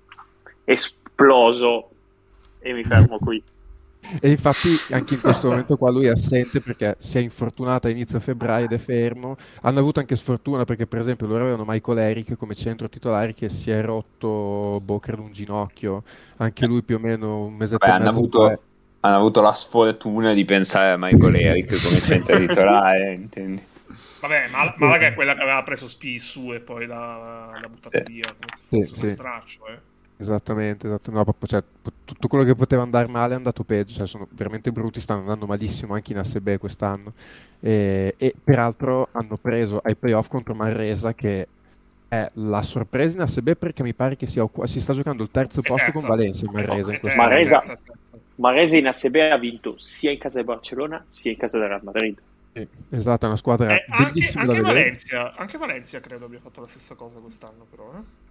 esploso 0.64 1.90
e 2.61 2.72
mi 2.72 2.85
fermo 2.85 3.18
qui. 3.18 3.42
E 4.20 4.31
infatti 4.31 4.68
anche 4.92 5.14
in 5.14 5.20
questo 5.20 5.49
momento 5.49 5.77
qua 5.77 5.90
lui 5.90 6.07
è 6.07 6.11
assente 6.11 6.61
perché 6.61 6.94
si 6.99 7.18
è 7.18 7.20
infortunato 7.20 7.88
a 7.88 7.90
inizio 7.90 8.20
febbraio 8.20 8.66
ed 8.66 8.72
è 8.72 8.79
fermo. 8.79 9.37
Hanno 9.62 9.81
avuto 9.81 9.99
anche 9.99 10.14
sfortuna 10.14 10.64
perché 10.64 10.87
per 10.87 11.01
esempio 11.01 11.27
loro 11.27 11.42
avevano 11.42 11.64
Michael 11.66 11.99
Eric 11.99 12.37
come 12.37 12.55
centro 12.55 12.88
titolare 12.88 13.35
che 13.35 13.49
si 13.49 13.72
è 13.72 13.83
rotto, 13.83 14.81
boh, 14.81 15.01
credo 15.01 15.22
un 15.22 15.33
ginocchio, 15.33 16.05
anche 16.37 16.66
lui 16.66 16.83
più 16.83 16.96
o 16.96 16.99
meno 17.01 17.46
un 17.46 17.55
mese 17.55 17.75
e 17.75 17.79
mezzo. 17.81 18.09
Avuto, 18.09 18.61
hanno 19.07 19.16
avuto 19.16 19.40
la 19.40 19.53
sfortuna 19.53 20.33
di 20.33 20.45
pensare 20.45 20.92
a 20.92 20.97
Michael 20.99 21.37
Eric 21.37 21.83
come 21.83 22.01
centro 22.03 22.38
titolare, 22.45 23.12
intendi? 23.14 23.62
Vabbè, 24.21 24.49
Mal- 24.51 24.75
Malaga 24.79 25.07
è 25.07 25.14
quella 25.14 25.35
che 25.35 25.42
aveva 25.42 25.62
preso 25.62 25.87
Spissu 25.87 26.53
e 26.53 26.61
poi 26.61 26.87
l'ha, 26.87 27.57
l'ha 27.61 27.69
buttato 27.69 28.03
sì. 28.05 28.12
via 28.12 28.35
come 28.35 28.85
fosse 28.85 29.09
sì, 29.09 29.14
straccio, 29.14 29.66
eh. 29.69 29.79
Esattamente, 30.19 30.87
esattamente. 30.87 31.33
No, 31.40 31.47
cioè, 31.47 31.62
tutto 32.05 32.27
quello 32.27 32.45
che 32.45 32.55
poteva 32.55 32.83
andare 32.83 33.07
male 33.07 33.35
è 33.35 33.37
andato 33.37 33.64
peggio, 33.64 33.92
cioè, 33.92 34.07
sono 34.07 34.27
veramente 34.31 34.73
brutti, 34.73 35.01
stanno 35.01 35.21
andando 35.21 35.47
malissimo 35.47 35.95
anche 35.95 36.12
in 36.12 36.19
ASB 36.19 36.57
quest'anno. 36.57 37.12
E, 37.61 38.14
e 38.16 38.35
peraltro 38.42 39.09
hanno 39.12 39.37
preso 39.37 39.81
ai 39.83 39.95
playoff 39.95 40.29
contro 40.29 40.55
Manresa 40.55 41.14
che 41.14 41.47
è 42.09 42.31
la 42.35 42.62
sorpresa 42.62 43.16
in 43.16 43.23
ASB 43.23 43.51
perché 43.53 43.83
mi 43.83 43.92
pare 43.92 44.16
che 44.16 44.27
sia, 44.27 44.49
si 44.64 44.81
sta 44.81 44.95
giocando 44.95 45.23
il 45.23 45.31
terzo 45.31 45.61
posto 45.61 45.85
esatto. 45.85 45.99
con 45.99 46.09
Valencia 46.09 46.47
in 46.47 46.53
Manresa. 46.53 46.92
In 46.92 47.01
Marresa, 47.14 47.62
Marresa 48.37 48.77
in 48.77 48.87
ASB 48.87 49.16
ha 49.16 49.38
vinto 49.38 49.77
sia 49.79 50.11
in 50.11 50.18
casa 50.18 50.38
di 50.38 50.44
Barcellona 50.44 51.05
sia 51.09 51.31
in 51.31 51.37
casa 51.38 51.59
del 51.59 51.68
Real 51.68 51.83
Madrid. 51.83 52.18
Sì, 52.53 52.66
esatto, 52.90 53.25
è 53.25 53.29
una 53.29 53.37
squadra 53.37 53.75
eh, 53.75 53.85
bellissima 53.87 54.42
anche, 54.42 54.57
anche 54.57 54.62
Valencia, 54.62 55.35
anche 55.35 55.59
Valencia 55.59 56.01
credo 56.01 56.25
abbia 56.25 56.40
fatto 56.40 56.62
la 56.62 56.66
stessa 56.66 56.94
cosa 56.94 57.18
quest'anno 57.18 57.66
però, 57.70 57.92
eh? 57.94 58.25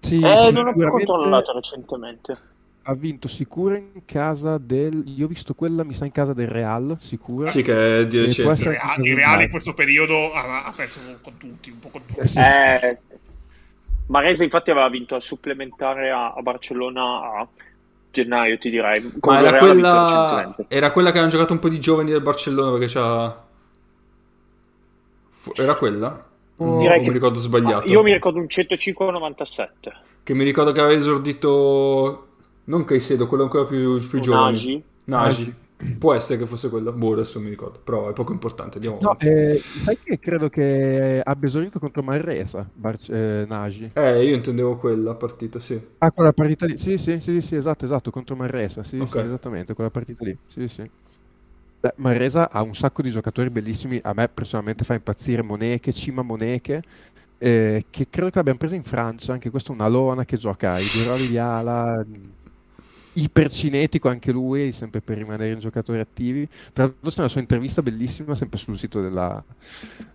Sì, 0.00 0.16
eh, 0.16 0.50
non 0.50 0.66
ho 0.66 0.72
più 0.72 0.88
controllato 0.88 1.52
recentemente. 1.52 2.38
Ha 2.82 2.94
vinto 2.94 3.28
sicura 3.28 3.76
in 3.76 4.04
casa 4.06 4.58
del. 4.58 5.04
Io 5.06 5.26
ho 5.26 5.28
visto 5.28 5.54
quella, 5.54 5.84
mi 5.84 5.92
sa, 5.92 6.06
in 6.06 6.12
casa 6.12 6.32
del 6.32 6.48
Real, 6.48 6.96
sicura. 6.98 7.48
Sì, 7.48 7.62
che 7.62 8.00
è 8.00 8.06
di 8.06 8.18
recente. 8.18 8.62
Il 8.62 8.68
Real, 8.70 9.06
il 9.06 9.14
Real 9.14 9.42
in 9.42 9.50
questo 9.50 9.74
periodo 9.74 10.32
ha, 10.32 10.64
ha, 10.64 10.72
perso 10.72 10.98
con 11.20 11.36
tutti, 11.36 11.70
un 11.70 11.78
po' 11.78 11.88
con 11.88 12.00
tutti. 12.06 12.20
Eh, 12.20 12.26
sì. 12.26 12.38
eh, 12.40 12.98
Marese, 14.06 14.44
infatti, 14.44 14.70
aveva 14.70 14.88
vinto 14.88 15.14
al 15.14 15.22
supplementare 15.22 16.10
a, 16.10 16.32
a 16.32 16.40
Barcellona 16.40 17.02
a 17.02 17.48
gennaio, 18.10 18.58
ti 18.58 18.70
direi. 18.70 19.12
Ma 19.20 19.40
era 19.40 19.58
quella... 19.58 20.56
era 20.68 20.90
quella 20.90 21.12
che 21.12 21.18
hanno 21.18 21.28
giocato 21.28 21.52
un 21.52 21.58
po' 21.58 21.68
di 21.68 21.80
giovani 21.80 22.10
del 22.10 22.22
Barcellona 22.22 22.70
perché 22.76 22.92
c'ha. 22.92 23.48
Era 25.54 25.74
quella? 25.76 26.20
Oh, 26.56 26.78
Direi 26.78 27.00
che... 27.00 27.06
mi 27.06 27.12
ricordo 27.14 27.38
sbagliato. 27.38 27.86
io 27.88 28.02
mi 28.02 28.12
ricordo 28.12 28.38
un 28.38 28.46
105-97. 28.46 29.68
Che 30.22 30.34
mi 30.34 30.44
ricordo 30.44 30.72
che 30.72 30.80
aveva 30.80 30.98
esordito 30.98 32.26
non 32.64 32.84
Caicedo, 32.84 33.26
quello 33.26 33.44
ancora 33.44 33.64
più, 33.64 34.06
più 34.06 34.20
giovane. 34.20 34.52
Nagi. 34.52 34.82
Nagi. 35.04 35.54
Può 35.98 36.14
essere 36.14 36.38
che 36.38 36.46
fosse 36.46 36.68
quello, 36.68 36.92
boh, 36.92 37.12
adesso 37.12 37.40
mi 37.40 37.48
ricordo, 37.48 37.80
però 37.82 38.10
è 38.10 38.12
poco 38.12 38.32
importante. 38.32 38.76
Andiamo 38.76 38.98
no, 39.00 39.18
eh, 39.18 39.58
sai 39.58 39.98
che 40.02 40.18
credo 40.18 40.48
che 40.48 41.20
abbia 41.24 41.48
esordito 41.48 41.78
contro 41.78 42.02
Manresa, 42.02 42.68
Bar- 42.72 42.98
eh, 43.08 43.46
Nagi. 43.48 43.90
Eh, 43.94 44.24
io 44.24 44.34
intendevo 44.34 44.76
quella 44.76 45.14
partita, 45.14 45.58
sì. 45.58 45.80
Ah, 45.98 46.10
quella 46.10 46.32
partita 46.32 46.66
lì, 46.66 46.76
sì, 46.76 46.98
sì, 46.98 47.20
sì, 47.20 47.40
sì 47.40 47.56
esatto, 47.56 47.84
esatto, 47.86 48.10
contro 48.10 48.36
Manresa, 48.36 48.84
sì, 48.84 48.98
okay. 48.98 49.22
sì, 49.22 49.28
esattamente, 49.28 49.74
quella 49.74 49.90
partita 49.90 50.24
lì, 50.24 50.36
sì, 50.48 50.68
sì. 50.68 50.90
Beh, 51.80 51.94
Maresa 51.96 52.50
ha 52.50 52.60
un 52.60 52.74
sacco 52.74 53.00
di 53.00 53.10
giocatori 53.10 53.48
bellissimi, 53.48 53.98
a 54.02 54.12
me 54.12 54.28
personalmente 54.28 54.84
fa 54.84 54.92
impazzire 54.94 55.40
Moneche, 55.40 55.94
Cima 55.94 56.20
Moneche, 56.20 56.82
eh, 57.38 57.86
che 57.88 58.06
credo 58.10 58.28
che 58.28 58.36
l'abbiamo 58.36 58.58
presa 58.58 58.74
in 58.74 58.82
Francia, 58.82 59.32
anche 59.32 59.48
questo 59.48 59.72
è 59.72 59.74
una 59.74 59.88
lona 59.88 60.26
che 60.26 60.36
gioca 60.36 60.78
i 60.78 60.84
due 60.92 61.04
ruoli 61.04 61.26
di 61.26 61.38
ala, 61.38 62.04
ipercinetico 63.14 64.08
anche 64.08 64.32
lui, 64.32 64.72
sempre 64.72 65.00
per 65.00 65.18
rimanere 65.18 65.52
in 65.52 65.58
giocatori 65.58 66.00
attivi. 66.00 66.48
Tra 66.72 66.84
l'altro 66.84 67.10
c'è 67.10 67.18
una 67.20 67.28
sua 67.28 67.40
intervista 67.40 67.82
bellissima, 67.82 68.34
sempre 68.34 68.58
sul 68.58 68.78
sito 68.78 69.00
della, 69.00 69.42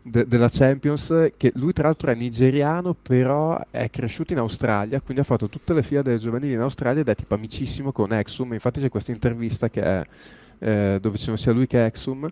de, 0.01 0.25
della 0.27 0.49
Champions, 0.49 1.31
che 1.37 1.51
lui 1.55 1.73
tra 1.73 1.83
l'altro 1.83 2.11
è 2.11 2.15
nigeriano, 2.15 2.93
però 2.93 3.59
è 3.69 3.89
cresciuto 3.89 4.33
in 4.33 4.39
Australia, 4.39 5.01
quindi 5.01 5.21
ha 5.21 5.25
fatto 5.25 5.49
tutte 5.49 5.73
le 5.73 5.83
file 5.83 6.03
delle 6.03 6.19
giovanili 6.19 6.53
in 6.53 6.61
Australia 6.61 7.01
ed 7.01 7.09
è 7.09 7.15
tipo 7.15 7.35
amicissimo 7.35 7.91
con 7.91 8.13
Exum, 8.13 8.53
infatti 8.53 8.79
c'è 8.79 8.89
questa 8.89 9.11
intervista 9.11 9.69
che 9.69 9.81
è 9.81 10.03
eh, 10.59 10.97
dove 11.01 11.17
ci 11.17 11.23
sono 11.23 11.37
sia 11.37 11.51
lui 11.51 11.67
che 11.67 11.85
Exum. 11.85 12.29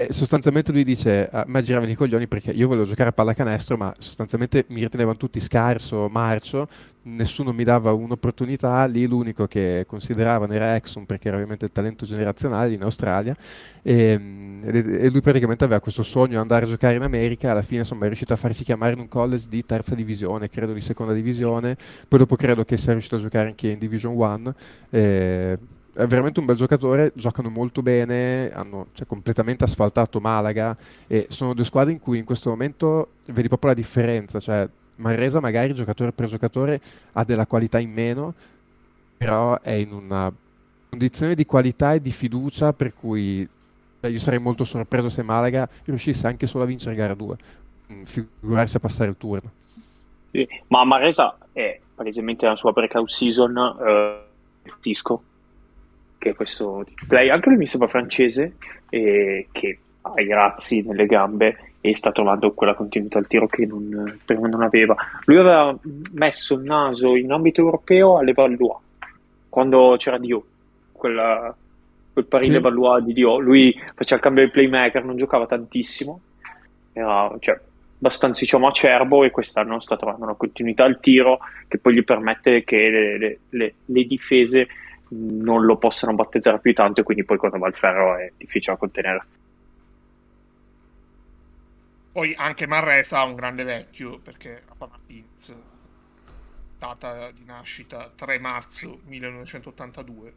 E 0.00 0.14
sostanzialmente 0.14 0.72
lui 0.72 0.82
dice: 0.82 1.28
A 1.30 1.44
me 1.46 1.60
giravano 1.60 1.90
i 1.90 1.94
coglioni 1.94 2.26
perché 2.26 2.52
io 2.52 2.68
volevo 2.68 2.86
giocare 2.86 3.10
a 3.10 3.12
pallacanestro, 3.12 3.76
ma 3.76 3.92
sostanzialmente 3.98 4.64
mi 4.68 4.80
ritenevano 4.80 5.18
tutti 5.18 5.40
scarso, 5.40 6.08
marcio, 6.08 6.68
nessuno 7.02 7.52
mi 7.52 7.64
dava 7.64 7.92
un'opportunità. 7.92 8.86
Lì 8.86 9.06
l'unico 9.06 9.46
che 9.46 9.84
consideravano 9.86 10.54
era 10.54 10.74
Exum 10.74 11.04
perché 11.04 11.28
era 11.28 11.36
ovviamente 11.36 11.66
il 11.66 11.72
talento 11.72 12.06
generazionale 12.06 12.72
in 12.72 12.82
Australia. 12.82 13.36
E, 13.82 14.18
e, 14.62 15.10
lui 15.10 15.20
praticamente 15.20 15.64
aveva 15.64 15.80
questo 15.80 16.02
sogno 16.02 16.28
di 16.28 16.36
andare 16.36 16.64
a 16.64 16.68
giocare 16.68 16.94
in 16.94 17.02
America. 17.02 17.50
Alla 17.50 17.60
fine, 17.60 17.80
insomma, 17.80 18.04
è 18.04 18.06
riuscito 18.06 18.32
a 18.32 18.36
farsi 18.36 18.64
chiamare 18.64 18.94
in 18.94 19.00
un 19.00 19.08
college 19.08 19.48
di 19.50 19.66
terza 19.66 19.94
divisione, 19.94 20.48
credo 20.48 20.72
di 20.72 20.80
seconda 20.80 21.12
divisione. 21.12 21.76
Poi 22.08 22.18
dopo 22.18 22.36
credo 22.36 22.64
che 22.64 22.78
sia 22.78 22.92
riuscito 22.92 23.16
a 23.16 23.18
giocare 23.18 23.48
anche 23.48 23.68
in 23.68 23.78
Division 23.78 24.14
1 24.16 24.54
è 26.00 26.06
veramente 26.06 26.40
un 26.40 26.46
bel 26.46 26.56
giocatore, 26.56 27.12
giocano 27.14 27.50
molto 27.50 27.82
bene, 27.82 28.50
hanno 28.52 28.86
cioè, 28.92 29.06
completamente 29.06 29.64
asfaltato 29.64 30.20
Malaga 30.20 30.76
e 31.06 31.26
sono 31.28 31.52
due 31.52 31.64
squadre 31.64 31.92
in 31.92 32.00
cui 32.00 32.18
in 32.18 32.24
questo 32.24 32.48
momento 32.48 33.08
vedi 33.26 33.48
proprio 33.48 33.70
la 33.70 33.76
differenza, 33.76 34.40
cioè 34.40 34.68
Manresa 34.96 35.40
magari 35.40 35.74
giocatore 35.74 36.12
per 36.12 36.26
giocatore 36.26 36.80
ha 37.12 37.24
della 37.24 37.46
qualità 37.46 37.78
in 37.78 37.92
meno, 37.92 38.34
però 39.16 39.60
è 39.60 39.72
in 39.72 39.92
una 39.92 40.32
condizione 40.88 41.34
di 41.34 41.44
qualità 41.44 41.92
e 41.92 42.00
di 42.00 42.10
fiducia 42.10 42.72
per 42.72 42.94
cui 42.94 43.46
cioè, 44.00 44.10
io 44.10 44.18
sarei 44.18 44.38
molto 44.38 44.64
sorpreso 44.64 45.10
se 45.10 45.22
Malaga 45.22 45.68
riuscisse 45.84 46.26
anche 46.26 46.46
solo 46.46 46.64
a 46.64 46.66
vincere 46.66 46.94
gara 46.94 47.14
2, 47.14 47.36
mm, 47.92 48.02
figurarsi 48.02 48.76
a 48.76 48.80
passare 48.80 49.10
il 49.10 49.16
turno. 49.18 49.50
Sì, 50.30 50.48
ma 50.68 50.84
Maresa 50.84 51.36
è 51.52 51.78
palesemente 51.94 52.44
nella 52.46 52.56
sua 52.56 52.72
breakout 52.72 53.10
season. 53.10 53.56
Eh 53.86 54.28
Tisco, 54.80 55.22
che 56.20 56.30
è 56.30 56.34
questo 56.34 56.84
play, 57.08 57.30
anche 57.30 57.48
lui 57.48 57.56
mi 57.56 57.66
sembra 57.66 57.88
francese, 57.88 58.56
eh, 58.90 59.48
che 59.50 59.78
ha 60.02 60.20
i 60.20 60.28
razzi 60.28 60.82
nelle 60.82 61.06
gambe 61.06 61.56
e 61.80 61.96
sta 61.96 62.12
trovando 62.12 62.52
quella 62.52 62.74
continuità 62.74 63.18
al 63.18 63.26
tiro 63.26 63.46
che 63.46 63.64
non, 63.64 64.18
prima 64.22 64.46
non 64.46 64.62
aveva. 64.62 64.94
Lui 65.24 65.38
aveva 65.38 65.74
messo 66.12 66.54
il 66.54 66.60
naso 66.60 67.16
in 67.16 67.32
ambito 67.32 67.62
europeo 67.62 68.18
alle 68.18 68.34
Valois, 68.34 68.76
quando 69.48 69.96
c'era 69.98 70.18
Dio, 70.18 70.44
quella, 70.92 71.56
quel 72.12 72.26
parile 72.26 72.56
sì. 72.56 72.60
Valois 72.60 73.02
di 73.02 73.14
Dio. 73.14 73.38
Lui 73.38 73.72
faceva 73.94 74.16
il 74.16 74.20
cambio 74.20 74.44
di 74.44 74.50
playmaker, 74.50 75.02
non 75.02 75.16
giocava 75.16 75.46
tantissimo, 75.46 76.20
era 76.92 77.34
cioè, 77.38 77.58
abbastanza 77.96 78.40
diciamo, 78.40 78.66
acerbo 78.66 79.24
e 79.24 79.30
quest'anno 79.30 79.80
sta 79.80 79.96
trovando 79.96 80.24
una 80.24 80.34
continuità 80.34 80.84
al 80.84 81.00
tiro 81.00 81.38
che 81.66 81.78
poi 81.78 81.94
gli 81.94 82.04
permette 82.04 82.62
che 82.62 82.76
le, 82.76 83.18
le, 83.18 83.38
le, 83.48 83.74
le 83.86 84.04
difese 84.04 84.68
non 85.10 85.64
lo 85.64 85.76
possano 85.76 86.14
battezzare 86.14 86.60
più 86.60 86.72
tanto 86.72 87.00
e 87.00 87.02
quindi 87.02 87.24
poi 87.24 87.38
quando 87.38 87.58
va 87.58 87.66
al 87.66 87.74
ferro 87.74 88.16
è 88.16 88.32
difficile 88.36 88.74
da 88.74 88.78
contenere. 88.78 89.26
Poi 92.12 92.34
anche 92.34 92.66
Marresa 92.66 93.20
ha 93.20 93.24
un 93.24 93.34
grande 93.34 93.64
vecchio 93.64 94.18
perché 94.18 94.62
ha 94.66 94.74
Martins, 94.78 95.54
data 96.76 97.30
di 97.30 97.44
nascita 97.44 98.10
3 98.14 98.38
marzo 98.38 99.00
1982, 99.04 100.32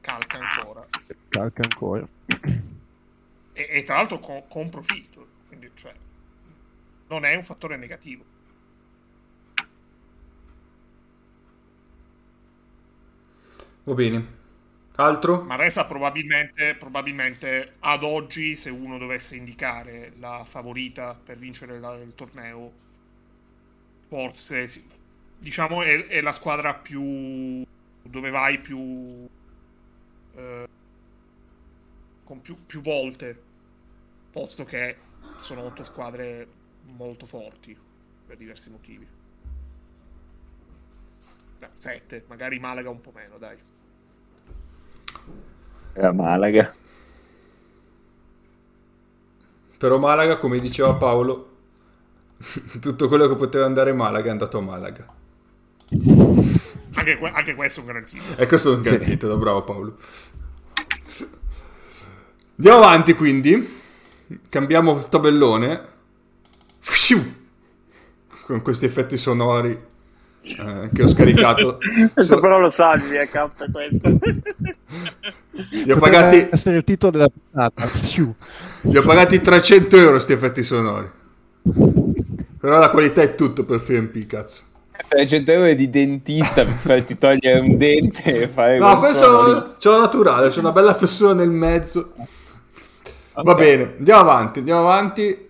calca 0.00 0.38
ancora. 0.38 0.86
Calca 1.28 1.62
ancora. 1.62 2.06
E, 3.52 3.66
e 3.70 3.82
tra 3.84 3.96
l'altro 3.96 4.18
con, 4.18 4.42
con 4.48 4.68
profitto, 4.68 5.26
quindi 5.48 5.70
cioè, 5.74 5.94
non 7.08 7.24
è 7.24 7.34
un 7.34 7.44
fattore 7.44 7.76
negativo. 7.76 8.35
Va 13.86 13.94
bene. 13.94 14.34
Altro? 14.96 15.44
Maresa 15.44 15.84
probabilmente, 15.84 16.74
probabilmente 16.74 17.74
ad 17.78 18.02
oggi, 18.02 18.56
se 18.56 18.68
uno 18.68 18.98
dovesse 18.98 19.36
indicare 19.36 20.12
la 20.18 20.42
favorita 20.44 21.14
per 21.14 21.38
vincere 21.38 21.78
la, 21.78 21.94
il 21.94 22.12
torneo, 22.16 22.72
forse 24.08 24.68
diciamo 25.38 25.82
è, 25.82 26.06
è, 26.06 26.20
la 26.20 26.32
squadra 26.32 26.74
più 26.74 27.64
dove 28.02 28.30
vai 28.30 28.58
più 28.58 29.28
eh, 30.34 30.68
con 32.24 32.40
più, 32.40 32.66
più 32.66 32.80
volte, 32.80 33.40
posto 34.32 34.64
che 34.64 34.96
sono 35.36 35.60
otto 35.62 35.84
squadre 35.84 36.48
molto 36.86 37.24
forti 37.24 37.78
per 38.26 38.36
diversi 38.36 38.68
motivi. 38.68 39.06
Beh, 41.58 41.70
sette, 41.76 42.24
magari 42.26 42.58
Malaga 42.58 42.90
un 42.90 43.00
po' 43.00 43.12
meno, 43.14 43.38
dai. 43.38 43.74
La 45.94 46.12
Malaga. 46.12 46.74
Però 49.78 49.98
Malaga, 49.98 50.38
come 50.38 50.58
diceva 50.58 50.94
Paolo, 50.94 51.56
tutto 52.80 53.08
quello 53.08 53.28
che 53.28 53.36
poteva 53.36 53.66
andare 53.66 53.92
Malaga 53.92 54.28
è 54.28 54.30
andato 54.30 54.58
a 54.58 54.60
Malaga. 54.62 55.06
Anche, 56.94 57.18
que- 57.18 57.30
anche 57.30 57.54
questo 57.54 57.80
è 57.80 57.82
un 57.82 57.86
garantito. 57.88 58.22
E 58.36 58.46
questo 58.46 58.72
è 58.72 58.76
un 58.76 58.82
garantito, 58.82 59.30
sì. 59.30 59.38
bravo 59.38 59.62
Paolo. 59.62 59.96
Andiamo 62.56 62.78
avanti 62.78 63.14
quindi. 63.14 63.80
Cambiamo 64.48 64.98
tabellone. 65.08 65.94
Con 68.44 68.62
questi 68.62 68.84
effetti 68.84 69.18
sonori 69.18 69.94
eh, 70.42 70.90
che 70.92 71.02
ho 71.02 71.08
scaricato. 71.08 71.78
questo 72.12 72.34
so... 72.34 72.40
però 72.40 72.58
lo 72.58 72.68
salvi, 72.68 73.16
è 73.16 73.28
K 73.28 73.48
questo. 73.70 74.18
Li 75.84 75.90
ho 75.90 75.98
pagati... 75.98 76.48
essere 76.50 76.76
il 76.76 76.84
titolo 76.84 77.10
della 77.12 77.28
puntata. 77.28 77.88
Gli 78.82 78.96
ho 78.96 79.02
pagati 79.02 79.40
300 79.40 79.96
euro 79.96 80.10
questi 80.12 80.32
effetti 80.32 80.62
sonori. 80.62 81.10
Però 82.60 82.78
la 82.78 82.90
qualità 82.90 83.22
è 83.22 83.34
tutto 83.34 83.64
per 83.64 83.80
FMP, 83.80 84.26
cazzo. 84.26 84.62
300 85.08 85.52
euro 85.52 85.72
di 85.74 85.90
dentista 85.90 86.64
per 86.64 86.72
farti 86.72 87.18
togliere 87.18 87.60
un 87.60 87.76
dente 87.76 88.42
e 88.42 88.48
fare 88.48 88.78
No, 88.78 88.96
questo 88.98 89.74
c'è 89.78 89.90
naturale, 89.90 90.48
c'è 90.48 90.58
una 90.58 90.72
bella 90.72 90.94
fessura 90.94 91.34
nel 91.34 91.50
mezzo. 91.50 92.12
Okay. 92.16 93.44
Va 93.44 93.54
bene, 93.54 93.94
andiamo 93.98 94.20
avanti, 94.20 94.58
andiamo 94.60 94.80
avanti. 94.80 95.48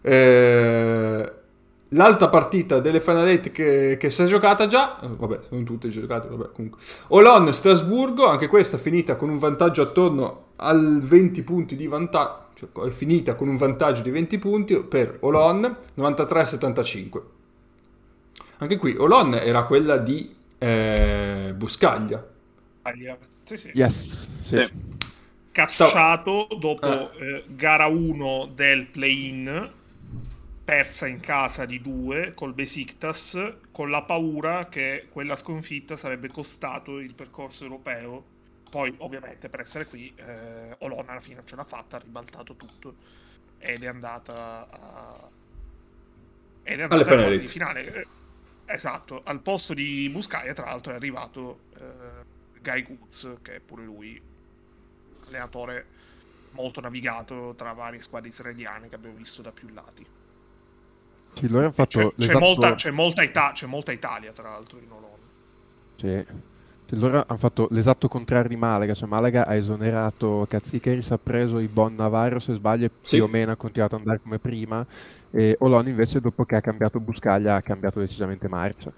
Eh, 0.00 1.32
l'altra 1.90 2.28
partita 2.28 2.80
delle 2.80 3.00
Final 3.00 3.28
8 3.28 3.50
che, 3.50 3.96
che, 3.98 4.10
si 4.10 4.22
è 4.22 4.26
giocata 4.26 4.66
già, 4.66 5.00
eh, 5.00 5.08
vabbè, 5.08 5.40
sono 5.48 5.62
tutte 5.62 5.88
giocate, 5.88 6.28
vabbè, 6.28 6.52
comunque. 6.52 6.80
Olon 7.08 7.52
Strasburgo, 7.52 8.26
anche 8.26 8.48
questa 8.48 8.78
finita 8.78 9.16
con 9.16 9.28
un 9.28 9.38
vantaggio 9.38 9.82
attorno 9.82 10.46
al 10.56 11.00
20 11.00 11.42
punti 11.42 11.76
di 11.76 11.86
vantaggio, 11.86 12.46
cioè 12.54 12.86
è 12.86 12.90
finita 12.90 13.34
con 13.34 13.48
un 13.48 13.56
vantaggio 13.56 14.02
di 14.02 14.10
20 14.10 14.38
punti 14.38 14.76
per 14.82 15.18
Olon, 15.20 15.76
93-75. 15.96 17.20
Anche 18.58 18.76
qui 18.76 18.96
Olon 18.96 19.34
era 19.34 19.64
quella 19.64 19.96
di 19.96 20.34
eh, 20.58 21.54
Buscaglia. 21.56 22.26
Sì, 23.44 23.56
sì. 23.56 23.70
Yes, 23.72 24.28
sì. 24.42 24.56
sì. 24.56 24.70
Cacciato 25.52 26.48
dopo 26.58 27.10
eh. 27.12 27.24
Eh, 27.24 27.44
gara 27.48 27.86
1 27.86 28.50
del 28.54 28.86
play-in 28.86 29.76
persa 30.68 31.06
in 31.06 31.20
casa 31.20 31.64
di 31.64 31.80
due 31.80 32.34
col 32.34 32.52
Besiktas 32.52 33.54
con 33.72 33.88
la 33.88 34.02
paura 34.02 34.68
che 34.68 35.06
quella 35.10 35.34
sconfitta 35.34 35.96
sarebbe 35.96 36.28
costato 36.28 36.98
il 36.98 37.14
percorso 37.14 37.64
europeo. 37.64 38.22
Poi 38.68 38.94
ovviamente 38.98 39.48
per 39.48 39.60
essere 39.60 39.86
qui 39.86 40.12
eh, 40.14 40.76
Olona 40.80 41.12
alla 41.12 41.22
fine 41.22 41.40
ce 41.46 41.56
l'ha 41.56 41.64
fatta 41.64 41.96
ha 41.96 42.00
ribaltato 42.00 42.54
tutto 42.54 42.96
ed 43.56 43.82
è 43.82 43.86
andata 43.86 44.68
a 44.68 45.30
ed 46.64 46.80
è 46.80 46.82
andata 46.82 47.14
alle 47.14 47.46
finale. 47.46 47.94
Eh, 47.94 48.06
esatto 48.66 49.22
al 49.24 49.40
posto 49.40 49.72
di 49.72 50.06
Buscaia 50.10 50.52
tra 50.52 50.66
l'altro 50.66 50.92
è 50.92 50.96
arrivato 50.96 51.60
eh, 51.78 52.60
Guy 52.60 52.82
Goods 52.82 53.38
che 53.40 53.54
è 53.54 53.60
pure 53.60 53.84
lui 53.84 54.20
allenatore 55.28 55.86
molto 56.50 56.82
navigato 56.82 57.54
tra 57.56 57.72
varie 57.72 58.00
squadre 58.00 58.28
israeliane 58.28 58.90
che 58.90 58.96
abbiamo 58.96 59.16
visto 59.16 59.40
da 59.40 59.50
più 59.50 59.68
lati 59.68 60.17
sì, 61.32 61.48
loro 61.48 61.64
hanno 61.64 61.72
fatto 61.72 62.14
c'è, 62.16 62.26
c'è, 62.26 62.38
molta, 62.38 62.74
c'è, 62.74 62.90
molta 62.90 63.22
Ita- 63.22 63.52
c'è, 63.52 63.66
molta, 63.66 63.92
Italia, 63.92 64.32
tra 64.32 64.50
l'altro, 64.50 64.78
in 64.78 64.90
Olon. 64.90 65.06
Sì. 65.96 66.46
Loro 66.96 67.24
hanno 67.26 67.38
fatto 67.38 67.68
l'esatto 67.70 68.08
contrario 68.08 68.48
di 68.48 68.56
Malaga, 68.56 68.94
cioè 68.94 69.08
Malaga 69.08 69.46
ha 69.46 69.54
esonerato 69.54 70.46
Cazzicheris, 70.48 71.10
ha 71.10 71.18
preso 71.18 71.58
i 71.58 71.68
Bon 71.68 71.94
Navarro, 71.94 72.38
se 72.38 72.54
sbaglio, 72.54 72.88
sì. 73.02 73.16
più 73.16 73.24
o 73.24 73.28
meno 73.28 73.52
ha 73.52 73.56
continuato 73.56 73.94
ad 73.94 74.00
andare 74.00 74.20
come 74.22 74.38
prima, 74.38 74.86
e 75.30 75.54
Olon 75.60 75.86
invece 75.86 76.20
dopo 76.20 76.44
che 76.44 76.56
ha 76.56 76.62
cambiato 76.62 76.98
Buscaglia 76.98 77.56
ha 77.56 77.62
cambiato 77.62 78.00
decisamente 78.00 78.48
marcia. 78.48 78.90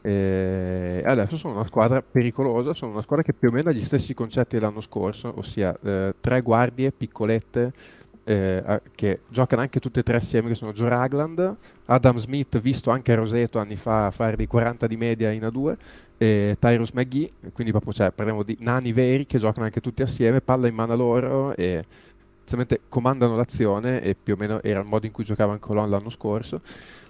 E 0.00 1.02
adesso 1.04 1.36
sono 1.36 1.54
una 1.54 1.66
squadra 1.66 2.02
pericolosa, 2.02 2.72
sono 2.72 2.92
una 2.92 3.02
squadra 3.02 3.24
che 3.24 3.32
più 3.32 3.48
o 3.48 3.52
meno 3.52 3.70
ha 3.70 3.72
gli 3.72 3.84
stessi 3.84 4.14
concetti 4.14 4.56
dell'anno 4.56 4.80
scorso, 4.80 5.32
ossia 5.36 5.76
eh, 5.82 6.14
tre 6.20 6.40
guardie 6.40 6.92
piccolette, 6.92 7.72
eh, 8.28 8.82
che 8.94 9.20
giocano 9.28 9.62
anche 9.62 9.80
tutte 9.80 10.00
e 10.00 10.02
tre 10.02 10.16
assieme, 10.16 10.48
che 10.48 10.54
sono 10.54 10.74
Joe 10.74 10.90
Ragland, 10.90 11.56
Adam 11.86 12.18
Smith, 12.18 12.60
visto 12.60 12.90
anche 12.90 13.12
a 13.12 13.14
Roseto 13.16 13.58
anni 13.58 13.76
fa 13.76 14.10
fare 14.10 14.36
dei 14.36 14.46
40 14.46 14.86
di 14.86 14.96
media 14.98 15.30
in 15.30 15.42
A2, 15.42 15.76
e 16.18 16.56
Tyrus 16.58 16.90
McGee, 16.90 17.30
quindi 17.52 17.72
proprio 17.72 17.92
cioè, 17.94 18.10
parliamo 18.10 18.42
di 18.42 18.56
nani 18.60 18.92
veri 18.92 19.24
che 19.24 19.38
giocano 19.38 19.64
anche 19.64 19.80
tutti 19.80 20.02
assieme, 20.02 20.42
palla 20.42 20.66
in 20.66 20.74
mano 20.74 20.94
loro 20.94 21.56
e 21.56 21.84
inizialmente 22.40 22.80
comandano 22.88 23.34
l'azione 23.34 24.02
e 24.02 24.14
più 24.14 24.34
o 24.34 24.36
meno 24.36 24.62
era 24.62 24.80
il 24.80 24.86
modo 24.86 25.06
in 25.06 25.12
cui 25.12 25.24
giocava 25.24 25.52
anche 25.52 25.66
Colon 25.66 25.88
l'anno 25.88 26.10
scorso. 26.10 26.60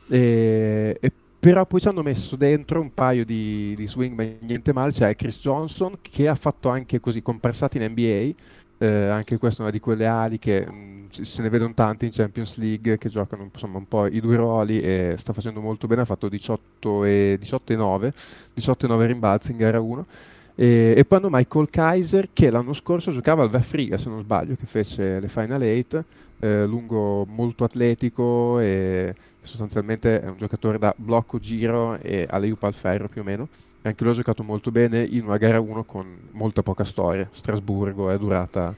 E, 0.09 0.97
e 1.01 1.13
però 1.41 1.65
poi 1.67 1.81
ci 1.81 1.89
hanno 1.89 2.03
messo 2.03 2.37
dentro 2.37 2.81
un 2.81 2.93
paio 2.93 3.25
di, 3.25 3.75
di 3.77 3.87
swing, 3.87 4.39
niente 4.41 4.73
male, 4.73 4.93
cioè 4.93 5.15
Chris 5.15 5.41
Johnson 5.41 5.97
che 6.01 6.29
ha 6.29 6.35
fatto 6.35 6.69
anche 6.69 6.99
così 7.01 7.23
comparsati 7.23 7.77
in 7.77 7.91
NBA, 7.91 8.35
eh, 8.79 9.09
anche 9.09 9.39
questa 9.39 9.61
è 9.61 9.63
una 9.63 9.73
di 9.73 9.81
quelle 9.81 10.07
ali 10.07 10.39
che 10.39 10.65
mh, 10.65 10.73
mm, 10.73 11.07
se 11.11 11.43
ne 11.43 11.49
vedono 11.49 11.75
tanti 11.75 12.05
in 12.07 12.13
Champions 12.13 12.57
League 12.59 12.97
che 12.97 13.09
giocano 13.09 13.49
insomma, 13.53 13.79
un 13.79 13.89
po' 13.89 14.07
i 14.07 14.21
due 14.21 14.37
ruoli 14.37 14.81
e 14.81 15.17
sta 15.19 15.33
facendo 15.33 15.61
molto 15.61 15.87
bene, 15.87 16.03
ha 16.03 16.05
fatto 16.05 16.29
18 16.29 17.05
e, 17.05 17.37
18 17.41 17.73
e 17.73 17.77
9, 17.77 18.13
18 18.55 18.87
e 18.87 18.89
9 18.89 19.07
rimbalzi 19.07 19.51
in 19.51 19.57
gara 19.57 19.81
1. 19.81 20.07
E, 20.55 20.95
e, 20.97 21.05
poi 21.05 21.19
hanno 21.19 21.29
Michael 21.31 21.71
Kaiser 21.71 22.31
che 22.33 22.51
l'anno 22.51 22.73
scorso 22.73 23.11
giocava 23.11 23.43
al 23.43 23.51
Vefriga 23.51 23.97
se 23.97 24.09
non 24.09 24.21
sbaglio, 24.21 24.57
che 24.57 24.67
fece 24.67 25.21
le 25.21 25.29
Final 25.29 25.63
8, 25.63 26.05
eh, 26.41 26.67
lungo 26.67 27.25
molto 27.27 27.65
atletico 27.65 28.59
e 28.61 29.15
sostanzialmente 29.41 30.21
è 30.21 30.27
un 30.29 30.37
giocatore 30.37 30.79
da 30.79 30.95
blocco 30.97 31.39
giro 31.39 31.99
e 32.01 32.27
alle 32.29 32.55
al 32.61 32.75
ferro 32.75 33.09
più 33.09 33.23
o 33.23 33.25
meno 33.25 33.49
anche 33.89 34.05
lui 34.05 34.13
ha 34.13 34.17
giocato 34.17 34.43
molto 34.43 34.71
bene 34.71 35.03
in 35.03 35.25
una 35.25 35.37
gara 35.37 35.61
1 35.61 35.85
con 35.85 36.29
molta 36.33 36.63
poca 36.63 36.85
storia. 36.85 37.29
Strasburgo 37.31 38.11
è 38.11 38.19
durata, 38.19 38.75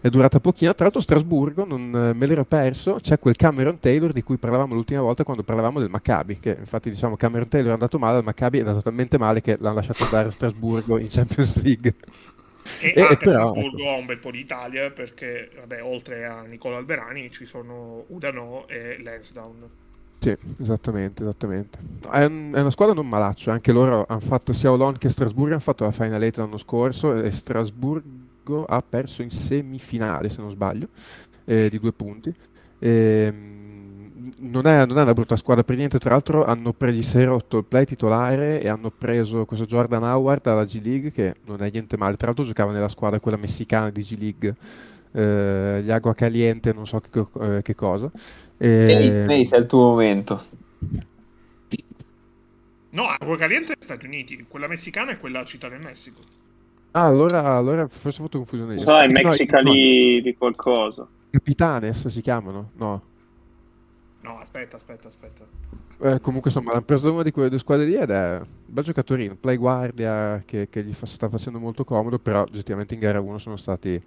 è 0.00 0.08
durata 0.08 0.40
pochino. 0.40 0.74
Tra 0.74 0.84
l'altro, 0.84 1.00
Strasburgo 1.00 1.64
non 1.64 2.12
me 2.14 2.26
l'ero 2.26 2.44
perso. 2.44 2.98
C'è 3.00 3.18
quel 3.18 3.36
Cameron 3.36 3.78
Taylor 3.78 4.12
di 4.12 4.22
cui 4.22 4.36
parlavamo 4.36 4.74
l'ultima 4.74 5.00
volta 5.00 5.24
quando 5.24 5.42
parlavamo 5.42 5.80
del 5.80 5.90
Maccabi. 5.90 6.38
Che 6.38 6.56
infatti, 6.58 6.90
diciamo, 6.90 7.16
Cameron 7.16 7.48
Taylor 7.48 7.70
è 7.70 7.72
andato 7.72 7.98
male, 7.98 8.18
il 8.18 8.24
Maccabi 8.24 8.58
è 8.58 8.60
andato 8.60 8.82
talmente 8.82 9.18
male 9.18 9.40
che 9.40 9.56
l'hanno 9.58 9.76
lasciato 9.76 10.04
andare 10.04 10.28
a 10.28 10.30
Strasburgo 10.30 10.98
in 10.98 11.08
Champions 11.08 11.62
League. 11.62 11.94
E, 12.80 12.92
e 12.96 13.00
anche 13.00 13.16
però, 13.16 13.46
Strasburgo 13.46 13.90
ha 13.90 13.96
un 13.96 14.06
bel 14.06 14.18
po' 14.18 14.30
d'Italia 14.30 14.90
perché, 14.90 15.50
vabbè, 15.56 15.82
oltre 15.82 16.24
a 16.26 16.42
Nicola 16.42 16.76
Alberani 16.76 17.30
ci 17.30 17.44
sono 17.44 18.04
Udano 18.08 18.66
e 18.68 19.00
Lansdowne. 19.02 19.82
Sì, 20.24 20.34
esattamente, 20.58 21.22
esattamente. 21.22 21.78
È, 22.10 22.24
un, 22.24 22.52
è, 22.54 22.60
una 22.60 22.70
squadra 22.70 22.94
non 22.94 23.06
malaccio, 23.06 23.50
anche 23.50 23.72
loro 23.72 24.06
hanno 24.08 24.20
fatto 24.20 24.54
sia 24.54 24.72
Olon 24.72 24.96
che 24.96 25.10
Strasburgo, 25.10 25.50
hanno 25.50 25.60
fatto 25.60 25.84
la 25.84 25.92
Final 25.92 26.22
8 26.22 26.40
l'anno 26.40 26.56
scorso 26.56 27.14
e 27.14 27.30
Strasburgo 27.30 28.64
ha 28.64 28.82
perso 28.82 29.20
in 29.20 29.28
semifinale, 29.28 30.30
se 30.30 30.40
non 30.40 30.48
sbaglio, 30.48 30.88
eh, 31.44 31.68
di 31.68 31.78
due 31.78 31.92
punti. 31.92 32.32
E, 32.78 32.88
ehm, 32.88 34.32
non, 34.38 34.66
è, 34.66 34.86
non, 34.86 34.96
è, 34.96 35.02
una 35.02 35.12
brutta 35.12 35.36
squadra 35.36 35.62
per 35.62 35.76
niente, 35.76 35.98
tra 35.98 36.12
l'altro 36.12 36.46
hanno 36.46 36.72
preso, 36.72 37.02
si 37.02 37.18
è 37.18 37.24
rotto 37.26 37.58
il 37.58 37.64
play 37.64 37.84
titolare 37.84 38.62
e 38.62 38.68
hanno 38.68 38.90
preso 38.90 39.44
questo 39.44 39.66
Jordan 39.66 40.04
Howard 40.04 40.40
dalla 40.40 40.64
G 40.64 40.80
League 40.82 41.12
che 41.12 41.34
non 41.44 41.62
è 41.62 41.68
niente 41.70 41.98
male, 41.98 42.16
tra 42.16 42.28
l'altro 42.28 42.46
giocava 42.46 42.72
nella 42.72 42.88
squadra 42.88 43.20
quella 43.20 43.36
messicana 43.36 43.90
di 43.90 44.00
G 44.00 44.16
League, 44.18 44.54
eh, 45.14 45.80
gli 45.82 45.90
Agua 45.90 46.12
Caliente, 46.12 46.72
non 46.72 46.86
so 46.86 47.00
che, 47.00 47.24
eh, 47.40 47.62
che 47.62 47.74
cosa. 47.74 48.10
E... 48.58 49.24
Mace 49.26 49.56
è 49.56 49.58
il 49.60 49.66
tuo 49.66 49.90
momento. 49.90 50.42
No, 52.90 53.04
Agua 53.06 53.36
Caliente 53.36 53.72
è 53.72 53.76
Stati 53.78 54.06
Uniti, 54.06 54.44
quella 54.48 54.68
messicana 54.68 55.12
è 55.12 55.18
quella 55.18 55.44
città 55.44 55.68
del 55.68 55.80
Messico. 55.80 56.20
Ah, 56.92 57.06
allora, 57.06 57.56
allora 57.56 57.88
forse 57.88 58.20
ho 58.20 58.24
fatto 58.24 58.38
confusione 58.38 58.76
io. 58.76 58.84
No, 58.84 59.00
è 59.00 59.08
Mexica 59.08 59.60
no, 59.60 59.72
di, 59.72 60.20
di 60.22 60.36
qualcosa. 60.36 61.06
Capitanes 61.30 62.06
si 62.06 62.20
chiamano? 62.20 62.70
No. 62.76 63.02
No, 64.20 64.38
aspetta, 64.38 64.76
aspetta, 64.76 65.08
aspetta. 65.08 65.44
Eh, 66.00 66.20
comunque 66.20 66.50
insomma 66.50 66.72
l'hanno 66.72 66.84
preso 66.84 67.12
una 67.12 67.22
di 67.22 67.30
quelle 67.30 67.48
due 67.48 67.58
squadre 67.58 67.86
lì 67.86 67.94
ed 67.94 68.10
è 68.10 68.36
un 68.36 68.46
bel 68.66 68.84
giocatorino, 68.84 69.36
play 69.36 69.56
guardia 69.56 70.42
che, 70.44 70.68
che 70.68 70.84
gli 70.84 70.92
fa, 70.92 71.06
sta 71.06 71.28
facendo 71.28 71.58
molto 71.58 71.84
comodo, 71.84 72.18
però 72.18 72.42
oggettivamente 72.42 72.94
in 72.94 73.00
gara 73.00 73.20
1 73.20 73.38
sono 73.38 73.56
stati 73.56 74.00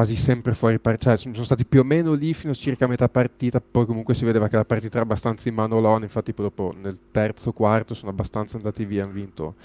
quasi 0.00 0.16
sempre 0.16 0.54
fuori 0.54 0.78
partita, 0.78 1.14
cioè 1.14 1.32
sono 1.34 1.44
stati 1.44 1.66
più 1.66 1.80
o 1.80 1.84
meno 1.84 2.14
lì 2.14 2.32
fino 2.32 2.52
a 2.52 2.54
circa 2.54 2.86
metà 2.86 3.06
partita, 3.10 3.60
poi 3.60 3.84
comunque 3.84 4.14
si 4.14 4.24
vedeva 4.24 4.48
che 4.48 4.56
la 4.56 4.64
partita 4.64 4.94
era 4.94 5.02
abbastanza 5.02 5.50
in 5.50 5.54
mano 5.54 5.76
Olon, 5.76 6.02
infatti 6.02 6.32
poi 6.32 6.46
dopo 6.46 6.74
nel 6.74 6.98
terzo 7.10 7.52
quarto 7.52 7.92
sono 7.92 8.10
abbastanza 8.10 8.56
andati 8.56 8.86
via, 8.86 9.04
hanno 9.04 9.12
vinto 9.12 9.56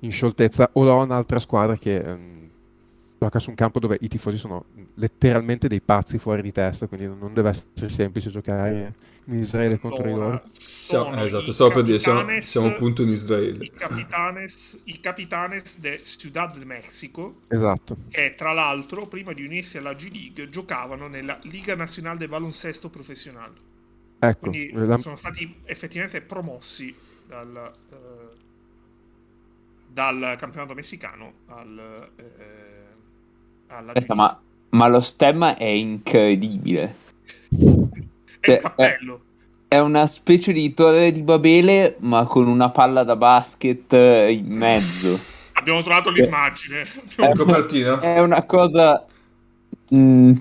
in 0.00 0.10
scioltezza. 0.10 0.70
Olon, 0.72 1.12
altra 1.12 1.38
squadra 1.38 1.76
che 1.76 1.96
ehm, 1.96 2.48
gioca 3.20 3.38
su 3.38 3.50
un 3.50 3.54
campo 3.54 3.78
dove 3.78 3.96
i 4.00 4.08
tifosi 4.08 4.36
sono 4.36 4.64
letteralmente 4.94 5.68
dei 5.68 5.80
pazzi 5.80 6.18
fuori 6.18 6.42
di 6.42 6.50
testa, 6.50 6.88
quindi 6.88 7.06
non 7.06 7.32
deve 7.32 7.50
essere 7.50 7.88
semplice 7.88 8.30
giocare 8.30 8.92
in 9.26 9.38
Israele 9.38 9.78
contro 9.78 10.02
di 10.02 10.10
loro. 10.10 10.42
Siamo, 10.58 11.22
esatto, 11.22 11.52
stavo 11.52 11.70
per 11.70 11.82
dire, 11.82 11.98
siamo, 11.98 12.40
siamo 12.40 12.68
appunto 12.68 13.02
in 13.02 13.08
Israele. 13.08 13.64
I 13.64 13.70
capitanes, 13.70 14.80
i 14.84 15.00
capitanes 15.00 15.78
de 15.78 16.02
Ciudad 16.04 16.56
de 16.56 16.64
Mexico, 16.64 17.36
esatto. 17.48 17.96
che 18.10 18.34
tra 18.36 18.52
l'altro 18.52 19.06
prima 19.06 19.32
di 19.32 19.44
unirsi 19.44 19.78
alla 19.78 19.94
G 19.94 20.10
League 20.12 20.50
giocavano 20.50 21.08
nella 21.08 21.38
Liga 21.42 21.74
Nazionale 21.74 22.18
de 22.18 22.28
Baloncesto 22.28 22.90
Professionale. 22.90 23.72
Ecco, 24.18 24.50
Quindi 24.50 24.70
la... 24.72 24.98
sono 24.98 25.16
stati 25.16 25.60
effettivamente 25.64 26.20
promossi 26.20 26.94
dal, 27.26 27.72
eh, 27.90 27.96
dal 29.88 30.36
campionato 30.38 30.74
messicano 30.74 31.32
al... 31.46 32.10
Eh, 32.16 32.72
Aspetta, 33.66 34.14
ma, 34.14 34.40
ma, 34.70 34.86
lo 34.86 35.00
stemma 35.00 35.56
è 35.56 35.64
incredibile. 35.64 36.94
È 38.44 38.52
il 38.52 38.60
cappello. 38.60 39.20
È, 39.68 39.74
è 39.76 39.78
una 39.80 40.06
specie 40.06 40.52
di 40.52 40.72
torre 40.74 41.12
di 41.12 41.22
Babele, 41.22 41.96
ma 42.00 42.24
con 42.26 42.46
una 42.46 42.70
palla 42.70 43.02
da 43.02 43.16
basket 43.16 43.92
in 43.92 44.46
mezzo. 44.48 45.18
Abbiamo 45.52 45.82
trovato 45.82 46.10
l'immagine. 46.10 46.88
È, 47.16 47.32
copertina. 47.32 48.00
È 48.00 48.20
una 48.20 48.44
cosa... 48.44 49.04
Mh, 49.90 49.96
mm, 49.96 50.32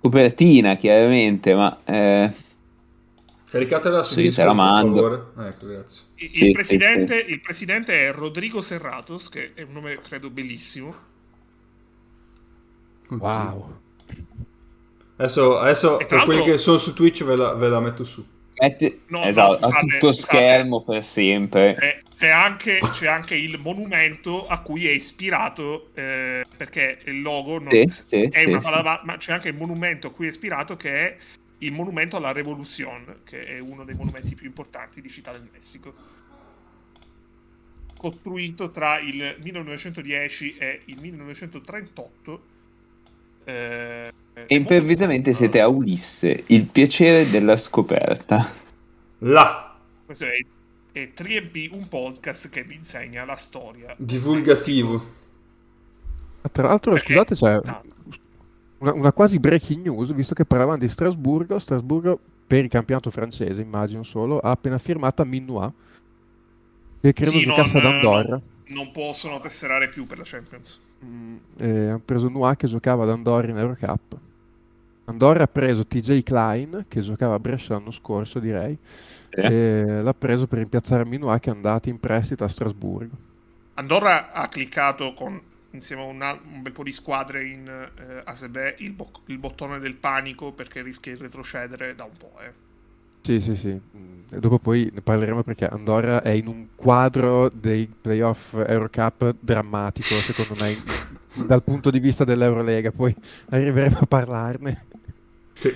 copertina, 0.00 0.76
chiaramente, 0.76 1.54
ma... 1.54 1.76
Eh... 1.84 2.30
Caricatela 3.48 4.02
su 4.02 4.14
sì, 4.14 4.22
Discord, 4.22 4.56
per 4.56 5.34
favore. 5.36 5.48
Ecco, 5.48 5.66
grazie. 5.66 6.04
Il, 6.16 6.30
sì, 6.32 6.50
presidente, 6.50 7.24
sì, 7.26 7.32
il 7.32 7.40
presidente 7.40 8.06
è 8.06 8.12
Rodrigo 8.12 8.60
Serratos, 8.60 9.28
che 9.28 9.52
è 9.54 9.62
un 9.62 9.72
nome 9.72 10.00
credo 10.02 10.30
bellissimo 10.30 11.14
Wow. 13.10 13.78
Adesso, 15.16 15.58
adesso 15.58 15.96
per 15.96 16.24
quelli 16.24 16.42
che 16.42 16.58
sono 16.58 16.76
su 16.76 16.92
Twitch 16.92 17.24
ve 17.24 17.36
la, 17.36 17.54
ve 17.54 17.68
la 17.68 17.80
metto 17.80 18.04
su. 18.04 18.24
Metti... 18.58 19.02
No, 19.08 19.22
esatto, 19.22 19.58
no, 19.60 19.66
scusate, 19.66 19.76
a 19.76 19.80
tutto 19.80 20.12
scusate. 20.12 20.36
schermo 20.36 20.82
per 20.82 21.04
sempre. 21.04 22.02
C'è, 22.18 22.28
anche, 22.28 22.80
c'è, 22.92 23.06
anche, 23.06 23.34
il 23.34 23.58
monumento 23.58 24.46
a 24.46 24.60
cui 24.60 24.86
è 24.86 24.90
ispirato, 24.90 25.90
eh, 25.94 26.44
perché 26.56 26.98
il 27.04 27.20
logo 27.20 27.58
non 27.58 27.70
sì, 27.70 27.86
sì, 27.88 28.22
è 28.22 28.40
sì, 28.40 28.48
una 28.48 28.60
parola, 28.60 29.00
ma 29.04 29.16
c'è 29.16 29.32
anche 29.32 29.48
il 29.48 29.54
monumento 29.54 30.08
a 30.08 30.10
cui 30.10 30.26
è 30.26 30.28
ispirato 30.28 30.76
che 30.76 30.90
è 30.90 31.16
il 31.58 31.72
monumento 31.72 32.16
alla 32.16 32.32
Revolución, 32.32 33.20
che 33.24 33.44
è 33.44 33.58
uno 33.58 33.84
dei 33.84 33.94
monumenti 33.94 34.34
più 34.34 34.46
importanti 34.46 35.00
di 35.00 35.08
Città 35.08 35.32
del 35.32 35.48
Messico. 35.50 35.94
Costruito 37.96 38.70
tra 38.70 38.98
il 38.98 39.36
1910 39.38 40.56
e 40.58 40.82
il 40.86 41.00
1938 41.00 42.54
eh, 43.48 44.12
e 44.48 44.54
improvvisamente 44.54 45.32
siete 45.32 45.60
a 45.60 45.68
Ulisse, 45.68 46.44
il 46.46 46.64
piacere 46.64 47.30
della 47.30 47.56
scoperta. 47.56 48.52
Là. 49.18 49.76
Questo 50.04 50.24
è, 50.24 50.44
è 50.92 51.12
3B, 51.16 51.68
un 51.72 51.88
podcast 51.88 52.48
che 52.48 52.64
vi 52.64 52.74
insegna 52.74 53.24
la 53.24 53.36
storia. 53.36 53.94
Divulgativo. 53.96 55.14
Tra 56.50 56.66
l'altro, 56.66 56.92
Perché... 56.92 57.14
scusate, 57.14 57.34
c'è 57.34 57.60
una, 58.78 58.92
una, 58.92 59.12
quasi 59.12 59.38
breaking 59.38 59.86
news, 59.86 60.12
visto 60.12 60.34
che 60.34 60.44
parlavamo 60.44 60.78
di 60.78 60.88
Strasburgo. 60.88 61.58
Strasburgo, 61.60 62.18
per 62.46 62.64
il 62.64 62.70
campionato 62.70 63.10
francese, 63.10 63.60
immagino 63.60 64.02
solo, 64.02 64.40
ha 64.40 64.50
appena 64.50 64.78
firmato 64.78 65.24
Minnois, 65.24 65.72
che 67.00 67.12
credo 67.12 67.30
sì, 67.30 67.40
giocasse 67.40 67.78
ad 67.78 67.84
Andorra. 67.84 68.40
non 68.66 68.90
possono 68.90 69.40
tesserare 69.40 69.88
più 69.88 70.04
per 70.04 70.18
la 70.18 70.24
Champions. 70.24 70.80
Mm, 71.04 71.36
eh, 71.58 71.88
hanno 71.88 72.02
preso 72.04 72.28
Noah 72.28 72.56
che 72.56 72.66
giocava 72.66 73.04
ad 73.04 73.10
Andorra 73.10 73.48
in 73.48 73.58
Eurocup. 73.58 74.18
Andorra 75.04 75.44
ha 75.44 75.48
preso 75.48 75.86
TJ 75.86 76.22
Klein 76.22 76.86
che 76.88 77.00
giocava 77.00 77.34
a 77.34 77.38
Brescia 77.38 77.74
l'anno 77.74 77.90
scorso, 77.90 78.38
direi. 78.38 78.76
Eh. 79.30 79.52
E 79.52 80.02
l'ha 80.02 80.14
preso 80.14 80.46
per 80.46 80.58
rimpiazzare 80.58 81.04
Minois 81.04 81.40
che 81.40 81.50
è 81.50 81.52
andato 81.52 81.88
in 81.88 82.00
prestito 82.00 82.44
a 82.44 82.48
Strasburgo. 82.48 83.16
Andorra 83.74 84.32
ha 84.32 84.48
cliccato 84.48 85.12
con, 85.12 85.40
insieme 85.70 86.02
a 86.02 86.06
una, 86.06 86.32
un 86.32 86.62
bel 86.62 86.72
po' 86.72 86.82
di 86.82 86.92
squadre 86.92 87.46
in 87.46 87.68
eh, 87.68 88.22
ASB 88.24 88.56
il, 88.78 88.92
bo- 88.92 89.10
il, 89.26 89.38
bottone 89.38 89.78
del 89.78 89.94
panico 89.94 90.52
perché 90.52 90.82
rischia 90.82 91.14
di 91.14 91.22
retrocedere 91.22 91.94
da 91.94 92.04
un 92.04 92.16
po'. 92.16 92.32
Eh. 92.40 92.65
Sì, 93.26 93.40
sì, 93.40 93.56
sì. 93.56 93.80
E 94.30 94.38
dopo 94.38 94.60
poi 94.60 94.88
ne 94.94 95.00
parleremo 95.00 95.42
perché 95.42 95.66
Andorra 95.66 96.22
è 96.22 96.28
in 96.28 96.46
un 96.46 96.68
quadro 96.76 97.48
dei 97.48 97.88
playoff 97.88 98.54
Eurocup 98.54 99.34
drammatico, 99.40 100.14
secondo 100.14 100.54
me, 100.62 100.76
dal 101.44 101.64
punto 101.64 101.90
di 101.90 101.98
vista 101.98 102.22
dell'Eurolega. 102.22 102.92
Poi 102.92 103.12
arriveremo 103.48 103.98
a 104.00 104.06
parlarne. 104.06 104.84
Sì. 105.54 105.74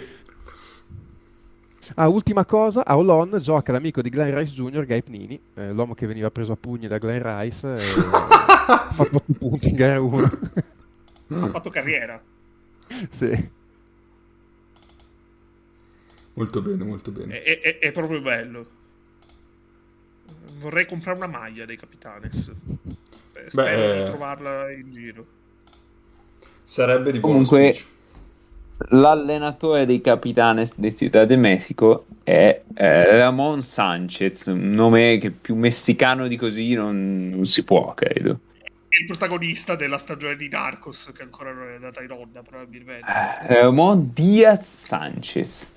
Ah, 1.97 2.07
ultima 2.07 2.45
cosa, 2.45 2.87
a 2.87 2.97
Olon 2.97 3.37
gioca 3.41 3.73
l'amico 3.73 4.01
di 4.01 4.11
Glenn 4.11 4.33
Rice 4.33 4.53
Jr., 4.53 4.85
Gabe 4.87 5.09
Nini, 5.09 5.41
eh, 5.55 5.73
l'uomo 5.73 5.95
che 5.95 6.07
veniva 6.07 6.31
preso 6.31 6.53
a 6.53 6.57
pugni 6.57 6.87
da 6.87 6.99
Glenn 6.99 7.21
Rice, 7.21 7.67
e 7.67 7.83
ha 8.15 8.91
fatto 8.93 9.17
8 9.17 9.33
punti 9.37 9.71
in 9.71 9.75
gara 9.75 10.01
1. 10.01 10.31
ha 11.31 11.47
fatto 11.49 11.71
carriera. 11.71 12.23
Sì. 13.09 13.59
Molto 16.35 16.63
bene, 16.63 16.85
molto 16.85 17.11
bene. 17.11 17.43
È, 17.43 17.61
è, 17.61 17.79
è, 17.79 17.93
proprio 17.93 18.21
bello. 18.21 18.67
Vorrei 20.59 20.87
comprare 20.87 21.19
una 21.19 21.27
maglia 21.27 21.65
dei 21.65 21.77
Capitanes. 21.77 22.55
Spero 23.49 23.53
Beh, 23.53 24.03
di 24.05 24.11
trovarla 24.11 24.71
in 24.71 24.91
giro. 24.91 25.27
Sarebbe 26.63 27.11
di 27.13 27.19
buon 27.19 27.45
Comunque, 27.45 27.77
l'allenatore 28.91 29.87
dei 29.87 30.01
Capitanes 30.01 30.73
di 30.77 30.95
Ciudad 30.95 31.27
de 31.27 31.37
Messico 31.37 32.07
è 32.23 32.63
eh, 32.75 33.17
Ramon 33.17 33.61
Sanchez, 33.61 34.47
un 34.47 34.71
nome 34.71 35.19
che 35.19 35.31
più 35.31 35.57
messicano 35.57 36.29
di 36.29 36.37
così 36.37 36.75
non, 36.75 37.31
non 37.31 37.45
si 37.47 37.65
può, 37.65 37.93
credo 37.95 38.39
il 38.91 39.07
protagonista 39.07 39.77
della 39.77 39.99
stagione 39.99 40.37
di 40.37 40.49
Narcos 40.49 41.13
che 41.15 41.23
ancora 41.23 41.53
non 41.53 41.69
è 41.69 41.75
andata 41.75 42.03
in 42.03 42.11
onda 42.11 42.43
probabilmente 42.43 43.07
eh, 43.09 43.63
Ramon 43.63 44.11
Diaz 44.13 44.87
Sanchez 44.87 45.69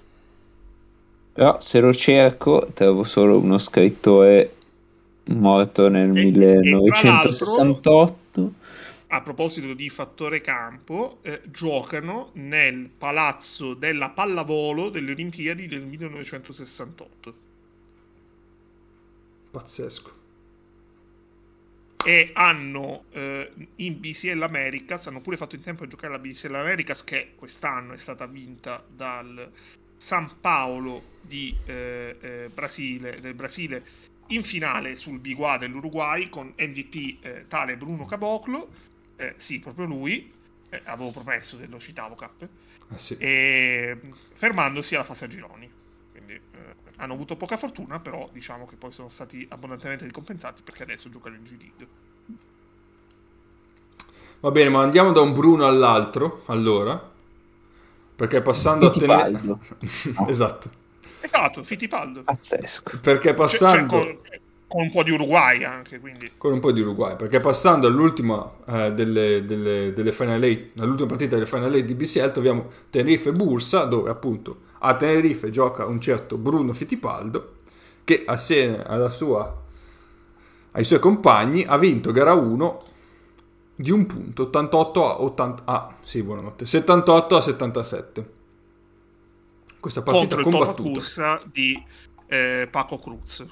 però 1.34 1.60
se 1.60 1.80
lo 1.80 1.92
cerco 1.94 2.68
trovo 2.74 3.04
solo 3.04 3.40
uno 3.40 3.58
scrittore 3.58 4.56
morto 5.26 5.90
nel 5.90 6.16
e, 6.16 6.26
1968. 6.26 8.54
a 9.08 9.22
proposito 9.22 9.74
di 9.74 9.90
fattore 9.90 10.42
campo, 10.42 11.18
eh, 11.22 11.42
giocano 11.46 12.30
nel 12.34 12.90
palazzo 12.96 13.74
della 13.74 14.10
pallavolo 14.10 14.90
delle 14.90 15.12
Olimpiadi 15.12 15.68
del 15.68 15.82
1968. 15.82 17.34
Pazzesco. 19.52 20.22
E 22.06 22.32
hanno 22.34 23.06
eh, 23.12 23.50
in 23.78 24.00
BCL 24.00 24.42
Americas, 24.42 25.08
hanno 25.08 25.22
pure 25.22 25.38
fatto 25.38 25.56
in 25.56 25.62
tempo 25.62 25.84
a 25.84 25.88
giocare 25.88 26.14
alla 26.14 26.22
BCL 26.22 26.56
Americas, 26.56 27.04
che 27.04 27.32
quest'anno 27.36 27.94
è 27.94 27.98
stata 27.98 28.26
vinta 28.26 28.84
dal 28.88 29.50
San 30.04 30.32
Paolo 30.41 31.01
di, 31.22 31.56
eh, 31.66 32.18
eh 32.20 32.49
Brasile, 32.54 33.16
del 33.22 33.34
Brasile 33.34 34.01
in 34.28 34.43
finale 34.43 34.97
sul 34.97 35.20
Biguà 35.20 35.58
dell'Uruguay 35.58 36.28
con 36.28 36.54
MVP 36.58 37.24
eh, 37.24 37.45
tale 37.47 37.78
Bruno 37.78 38.06
Caboclo 38.06 38.68
eh, 39.16 39.36
sì, 39.38 39.60
proprio 39.60 39.86
lui, 39.86 40.30
avevo 40.84 41.12
promesso 41.12 41.58
che 41.58 41.68
lo 41.68 41.80
citavo 41.80 42.16
Cap, 42.16 42.47
ah, 42.89 42.97
sì. 42.97 43.16
e, 43.18 43.97
fermandosi 44.34 44.95
alla 44.95 45.06
fase 45.06 45.24
a 45.24 45.28
gironi. 45.30 45.72
Quindi 46.12 46.38
hanno 46.97 47.14
avuto 47.14 47.38
poca 47.38 47.56
fortuna, 47.56 47.99
però 48.01 48.30
diciamo 48.34 48.66
che 48.66 48.76
poi 48.76 48.91
sono 48.91 49.08
stati 49.08 49.45
abbondantemente 49.49 50.04
ricompensati 50.04 50.64
perché 50.64 50.84
adesso 50.84 51.10
giocano 51.10 51.36
in 51.36 51.43
G-League. 51.43 51.88
Va 54.41 54.51
bene, 54.51 54.70
ma 54.70 54.82
andiamo 54.82 55.14
da 55.14 55.22
un 55.22 55.32
Bruno 55.32 55.66
all'altro, 55.66 56.43
allora. 56.47 57.12
Perché 58.24 58.41
passando 58.41 58.89
Fittipaldo. 58.89 59.59
a 59.59 59.76
tenere... 59.78 60.32
esatto. 60.32 60.69
Esatto, 61.19 61.61
Fittipaldo. 61.61 62.24
Pazzesco. 62.24 62.99
Perché 63.01 63.34
passando... 63.34 63.97
Cioè, 63.97 64.17
cioè, 64.24 64.41
con 64.65 64.82
un 64.82 64.91
po' 64.91 65.03
di 65.03 65.11
Uruguay 65.11 65.63
anche, 65.65 65.99
quindi. 65.99 66.32
Con 66.38 66.53
un 66.53 66.61
po' 66.61 66.71
di 66.71 66.80
Uruguay, 66.80 67.17
perché 67.17 67.41
passando 67.41 67.86
all'ultima 67.86 68.49
eh, 68.65 68.93
delle, 68.93 69.43
delle, 69.45 69.91
delle 69.93 70.11
Final 70.13 70.41
Eight, 70.41 70.80
all'ultima 70.80 71.09
partita 71.09 71.36
delle 71.36 71.45
Final 71.45 71.76
Eight 71.76 71.86
di 71.86 71.93
BCL, 71.93 72.32
troviamo 72.32 72.71
Tenerife 72.89 73.32
Bursa, 73.34 73.84
dove 73.84 74.09
appunto 74.09 74.61
a 74.80 74.95
Tenerife 74.95 75.49
gioca 75.49 75.86
un 75.86 75.99
certo 75.99 76.38
Bruno 76.38 76.71
Fittipaldo, 76.71 77.55
che 78.05 78.24
assieme 78.26 78.84
alla 78.84 79.09
sua, 79.09 79.61
ai 80.71 80.84
suoi 80.86 80.99
compagni 80.99 81.65
ha 81.67 81.78
vinto 81.78 82.11
gara 82.11 82.34
1 82.34 82.82
di 83.84 83.92
un 83.92 84.06
punto, 84.06 84.44
88 84.44 85.06
a 85.06 85.22
80, 85.22 85.64
ah, 85.66 85.94
sì, 86.06 86.24
buonanotte, 86.24 86.66
78 86.66 87.36
a 87.36 87.42
77. 87.42 88.34
Questa 89.78 90.02
partita 90.02 90.36
Contro 90.36 90.50
combattuta. 90.50 90.82
il 90.82 90.94
Bursa 90.94 91.42
di 91.52 91.84
eh, 92.28 92.70
Paco 92.72 92.98
Cruz. 92.98 93.46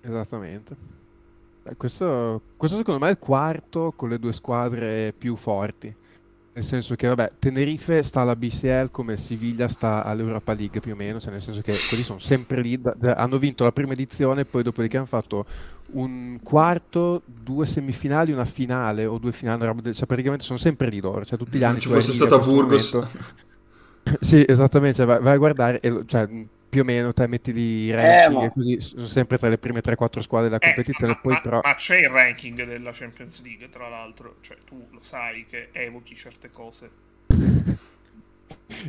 Esattamente. 0.00 0.76
Eh, 1.62 1.76
questo, 1.76 2.42
questo, 2.56 2.76
secondo 2.76 2.98
me 2.98 3.06
è 3.06 3.12
il 3.12 3.18
quarto 3.18 3.92
con 3.94 4.08
le 4.08 4.18
due 4.18 4.32
squadre 4.32 5.14
più 5.16 5.36
forti. 5.36 5.94
Nel 6.58 6.66
senso 6.66 6.96
che, 6.96 7.06
vabbè, 7.06 7.34
Tenerife 7.38 8.02
sta 8.02 8.22
alla 8.22 8.34
BCL 8.34 8.90
come 8.90 9.16
Siviglia 9.16 9.68
sta 9.68 10.02
all'Europa 10.02 10.54
League 10.54 10.80
più 10.80 10.92
o 10.92 10.96
meno, 10.96 11.20
cioè 11.20 11.30
nel 11.30 11.40
senso 11.40 11.60
che 11.60 11.72
quelli 11.88 12.02
sono 12.02 12.18
sempre 12.18 12.60
lì, 12.60 12.80
da, 12.80 12.92
da, 12.98 13.12
hanno 13.12 13.38
vinto 13.38 13.62
la 13.62 13.70
prima 13.70 13.92
edizione, 13.92 14.44
poi 14.44 14.64
dopodiché 14.64 14.96
hanno 14.96 15.06
fatto 15.06 15.46
un 15.92 16.40
quarto, 16.42 17.22
due 17.24 17.64
semifinali, 17.64 18.32
una 18.32 18.44
finale 18.44 19.06
o 19.06 19.18
due 19.18 19.30
finali, 19.30 19.94
cioè 19.94 20.06
praticamente 20.08 20.44
sono 20.44 20.58
sempre 20.58 20.88
lì 20.88 21.00
loro, 21.00 21.24
cioè 21.24 21.38
tutti 21.38 21.58
gli 21.58 21.62
anni... 21.62 21.78
Ci 21.78 21.90
fosse 21.90 22.12
stato 22.12 22.34
a 22.34 22.38
Burgos. 22.40 23.06
sì, 24.18 24.44
esattamente, 24.44 24.96
cioè, 24.96 25.06
vai, 25.06 25.20
vai, 25.20 25.34
a 25.34 25.38
guardare, 25.38 25.78
e, 25.78 26.02
cioè, 26.06 26.28
più 26.68 26.82
o 26.82 26.84
meno 26.84 27.12
te 27.12 27.26
metti 27.26 27.52
lì 27.52 27.84
i 27.84 27.90
ranking 27.90 28.44
eh, 28.44 28.50
così 28.50 28.80
sono 28.80 29.06
sempre 29.06 29.38
tra 29.38 29.48
le 29.48 29.58
prime 29.58 29.80
3-4 29.80 30.20
squadre 30.20 30.48
della 30.48 30.60
eh, 30.60 30.66
competizione 30.66 31.12
ma, 31.14 31.18
poi 31.20 31.32
ma, 31.32 31.40
però... 31.40 31.60
ma 31.62 31.74
c'è 31.74 31.98
il 31.98 32.08
ranking 32.08 32.64
della 32.64 32.92
Champions 32.92 33.42
League 33.42 33.68
tra 33.68 33.88
l'altro 33.88 34.36
cioè 34.42 34.56
tu 34.64 34.86
lo 34.90 35.00
sai 35.02 35.46
che 35.48 35.68
evochi 35.72 36.14
certe 36.14 36.50
cose. 36.52 36.90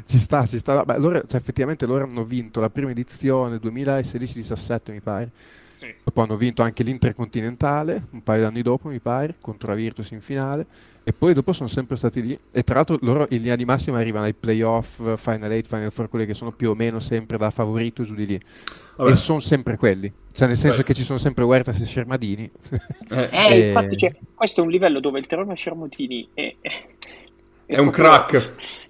Ci 0.05 0.19
sta 0.19 0.45
ci 0.45 0.59
sta. 0.59 0.83
Beh, 0.83 0.99
loro, 0.99 1.25
cioè, 1.25 1.39
effettivamente 1.39 1.85
loro 1.85 2.03
hanno 2.03 2.25
vinto 2.25 2.59
la 2.59 2.69
prima 2.69 2.91
edizione 2.91 3.55
2016-17 3.55 4.91
mi 4.91 4.99
pare 4.99 5.31
sì. 5.79 5.93
dopo 6.03 6.21
hanno 6.21 6.35
vinto 6.35 6.61
anche 6.61 6.83
l'Intercontinentale 6.83 8.07
un 8.09 8.21
paio 8.21 8.41
d'anni 8.41 8.61
dopo 8.61 8.89
mi 8.89 8.99
pare 8.99 9.35
contro 9.39 9.69
la 9.69 9.75
Virtus 9.75 10.11
in 10.11 10.19
finale 10.19 10.65
e 11.03 11.13
poi 11.13 11.33
dopo 11.33 11.53
sono 11.53 11.69
sempre 11.69 11.95
stati 11.95 12.21
lì 12.21 12.37
e 12.51 12.63
tra 12.63 12.75
l'altro 12.75 12.97
loro 13.01 13.27
in 13.29 13.39
linea 13.39 13.55
di 13.55 13.63
massima 13.63 13.97
arrivano 13.97 14.25
ai 14.25 14.33
playoff, 14.33 14.97
Final 15.15 15.49
8, 15.49 15.63
Final 15.63 15.85
4, 15.85 16.09
quelli 16.09 16.25
che 16.25 16.33
sono 16.33 16.51
più 16.51 16.71
o 16.71 16.75
meno 16.75 16.99
sempre 16.99 17.37
da 17.37 17.49
favorito 17.49 18.03
giù 18.03 18.13
di 18.13 18.25
lì 18.25 18.41
Vabbè. 18.97 19.11
e 19.11 19.15
sono 19.15 19.39
sempre 19.39 19.77
quelli 19.77 20.11
cioè 20.33 20.47
nel 20.47 20.57
senso 20.57 20.79
Beh. 20.79 20.83
che 20.83 20.93
ci 20.93 21.03
sono 21.03 21.17
sempre 21.17 21.45
Huertas 21.45 21.79
e 21.79 21.85
Scermadini 21.85 22.51
eh, 23.11 23.29
eh 23.31 23.47
e... 23.47 23.67
infatti 23.69 23.95
cioè, 23.95 24.13
questo 24.33 24.59
è 24.59 24.63
un 24.65 24.69
livello 24.69 24.99
dove 24.99 25.19
il 25.19 25.27
terreno 25.27 25.55
Scermadini 25.55 26.27
è, 26.33 26.55
è, 26.59 26.85
è 27.65 27.79
un 27.79 27.89
crack 27.89 28.87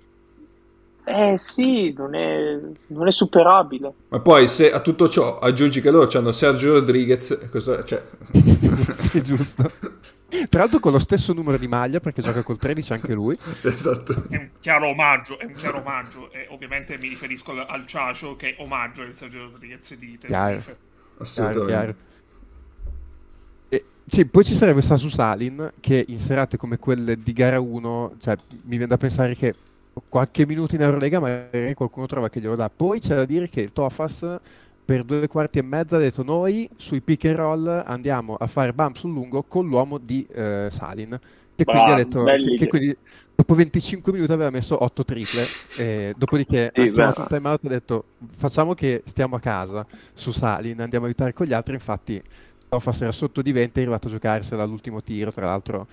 eh 1.09 1.37
sì, 1.37 1.93
non 1.97 2.13
è, 2.13 2.59
non 2.87 3.07
è, 3.07 3.11
superabile. 3.11 3.91
Ma 4.09 4.19
poi 4.19 4.47
se 4.47 4.71
a 4.71 4.79
tutto 4.79 5.09
ciò 5.09 5.39
aggiungi 5.39 5.81
che 5.81 5.89
loro 5.89 6.09
hanno 6.17 6.31
Sergio 6.31 6.73
Rodriguez, 6.73 7.47
cosa, 7.49 7.83
cioè... 7.83 8.03
sì, 8.91 9.21
giusto. 9.23 9.71
Tra 10.49 10.59
l'altro 10.59 10.79
con 10.79 10.91
lo 10.91 10.99
stesso 10.99 11.33
numero 11.33 11.57
di 11.57 11.67
maglia 11.67 11.99
perché 11.99 12.21
gioca 12.21 12.43
col 12.43 12.57
13 12.57 12.93
anche 12.93 13.13
lui. 13.13 13.35
esatto. 13.63 14.13
È 14.29 14.35
un 14.35 14.49
chiaro 14.61 14.89
omaggio, 14.89 15.39
è 15.39 15.45
un 15.45 15.53
chiaro 15.53 15.79
omaggio 15.79 16.31
e 16.31 16.47
ovviamente 16.51 16.97
mi 16.99 17.07
riferisco 17.07 17.51
al 17.51 17.87
Ciacio 17.87 18.35
che 18.35 18.55
è 18.55 18.61
omaggio 18.61 19.01
al 19.01 19.15
Sergio 19.15 19.49
Rodriguez 19.51 19.95
di 19.95 20.17
Tenerife. 20.19 20.77
Assolutamente. 21.17 21.65
Chiaro, 21.65 21.85
chiaro. 21.85 22.07
Sì, 24.11 24.25
poi 24.25 24.43
ci 24.43 24.55
sarebbe 24.55 24.81
Sasu 24.81 25.07
Salin 25.07 25.71
che 25.79 26.03
in 26.07 26.17
serate 26.17 26.57
come 26.57 26.79
quelle 26.79 27.15
di 27.21 27.31
gara 27.31 27.59
1, 27.59 28.15
cioè 28.19 28.35
mi 28.63 28.69
viene 28.69 28.87
da 28.87 28.97
pensare 28.97 29.35
che 29.35 29.53
qualche 30.07 30.45
minuto 30.45 30.75
in 30.75 30.81
Eurolega 30.81 31.19
magari 31.19 31.73
qualcuno 31.73 32.05
trova 32.05 32.29
che 32.29 32.39
glielo 32.39 32.55
dà. 32.55 32.69
Poi 32.69 32.99
c'è 32.99 33.15
da 33.15 33.25
dire 33.25 33.49
che 33.49 33.61
il 33.61 33.73
Tofas 33.73 34.39
per 34.89 35.03
due 35.03 35.27
quarti 35.27 35.59
e 35.59 35.61
mezza 35.61 35.97
ha 35.97 35.99
detto 35.99 36.23
noi 36.23 36.67
sui 36.75 37.01
pick 37.01 37.25
and 37.25 37.35
roll 37.35 37.83
andiamo 37.85 38.35
a 38.35 38.47
fare 38.47 38.73
bump 38.73 38.95
sul 38.95 39.11
lungo 39.11 39.43
con 39.43 39.67
l'uomo 39.67 39.97
di 39.97 40.25
eh, 40.31 40.67
Salin. 40.71 41.19
Che 41.55 41.63
Bravo, 41.63 41.83
quindi 41.83 42.01
ha 42.01 42.03
detto 42.03 42.23
che, 42.57 42.67
quindi, 42.67 42.97
dopo 43.35 43.53
25 43.53 44.13
minuti 44.13 44.31
aveva 44.31 44.49
messo 44.49 44.81
8 44.83 45.03
triple 45.03 45.45
e 45.77 46.13
dopodiché 46.17 46.71
sì, 46.75 46.81
ha 46.81 46.89
chiamato 46.89 47.21
un 47.21 47.27
time 47.27 47.49
out 47.49 47.63
e 47.63 47.67
ha 47.67 47.69
detto 47.69 48.03
facciamo 48.33 48.73
che 48.73 49.03
stiamo 49.05 49.35
a 49.35 49.39
casa 49.39 49.85
su 50.13 50.31
Salin 50.31 50.79
andiamo 50.81 51.05
a 51.05 51.07
aiutare 51.07 51.33
con 51.33 51.45
gli 51.45 51.53
altri. 51.53 51.73
Infatti 51.75 52.21
Tofas 52.69 53.01
era 53.01 53.11
sotto 53.11 53.41
di 53.41 53.51
20 53.51 53.77
è 53.77 53.81
arrivato 53.81 54.07
a 54.07 54.11
giocarsela 54.11 54.63
all'ultimo 54.63 55.01
tiro 55.01 55.31
tra 55.31 55.45
l'altro 55.45 55.87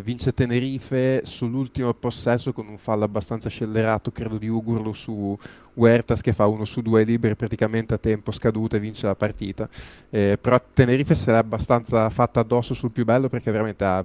vince 0.00 0.32
Tenerife 0.32 1.22
sull'ultimo 1.24 1.92
possesso 1.92 2.52
con 2.52 2.66
un 2.68 2.78
fallo 2.78 3.04
abbastanza 3.04 3.48
scellerato, 3.48 4.10
credo 4.10 4.38
di 4.38 4.48
Ugurlo 4.48 4.92
su 4.92 5.36
Huertas 5.74 6.20
che 6.20 6.32
fa 6.32 6.46
uno 6.46 6.64
su 6.64 6.80
due 6.80 7.04
liberi 7.04 7.34
praticamente 7.34 7.94
a 7.94 7.98
tempo 7.98 8.32
scaduto 8.32 8.76
e 8.76 8.80
vince 8.80 9.06
la 9.06 9.14
partita. 9.14 9.68
Eh, 10.10 10.38
però 10.40 10.60
Tenerife 10.72 11.14
se 11.14 11.30
l'è 11.30 11.36
abbastanza 11.36 12.08
fatta 12.10 12.40
addosso 12.40 12.74
sul 12.74 12.92
più 12.92 13.04
bello 13.04 13.28
perché 13.28 13.50
veramente 13.50 13.84
ha 13.84 14.04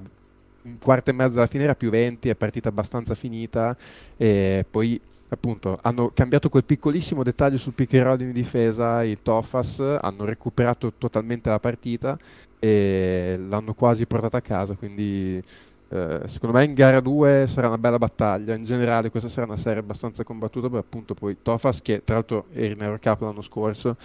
un 0.63 0.77
quarto 0.79 1.09
e 1.09 1.13
mezzo 1.13 1.37
alla 1.37 1.47
fine 1.47 1.63
era 1.63 1.75
più 1.75 1.89
20, 1.89 2.29
è 2.29 2.35
partita 2.35 2.69
abbastanza 2.69 3.15
finita 3.15 3.75
e 4.17 4.65
poi 4.69 4.99
appunto 5.29 5.77
hanno 5.81 6.11
cambiato 6.13 6.49
quel 6.49 6.63
piccolissimo 6.63 7.23
dettaglio 7.23 7.57
sul 7.57 7.73
pick 7.73 7.93
and 7.95 8.03
roll 8.03 8.21
in 8.21 8.31
difesa, 8.31 9.03
il 9.03 9.21
Tofas, 9.21 9.79
hanno 9.79 10.25
recuperato 10.25 10.93
totalmente 10.97 11.49
la 11.49 11.59
partita 11.59 12.17
e 12.59 13.35
l'hanno 13.37 13.73
quasi 13.73 14.05
portata 14.05 14.37
a 14.37 14.41
casa, 14.41 14.73
quindi 14.75 15.41
eh, 15.89 16.21
secondo 16.25 16.57
me 16.57 16.65
in 16.65 16.73
gara 16.73 16.99
2 16.99 17.45
sarà 17.47 17.67
una 17.67 17.77
bella 17.77 17.97
battaglia. 17.97 18.55
In 18.55 18.63
generale, 18.63 19.09
questa 19.09 19.29
sarà 19.29 19.45
una 19.45 19.55
serie 19.55 19.79
abbastanza 19.79 20.23
combattuta. 20.23 20.69
Perché 20.69 20.85
appunto 20.85 21.13
poi 21.13 21.37
Tofas, 21.41 21.81
che 21.81 22.03
tra 22.03 22.15
l'altro 22.15 22.45
era 22.51 22.73
in 22.73 22.81
Eurocup 22.81 23.21
l'anno 23.21 23.41
scorso, 23.41 23.95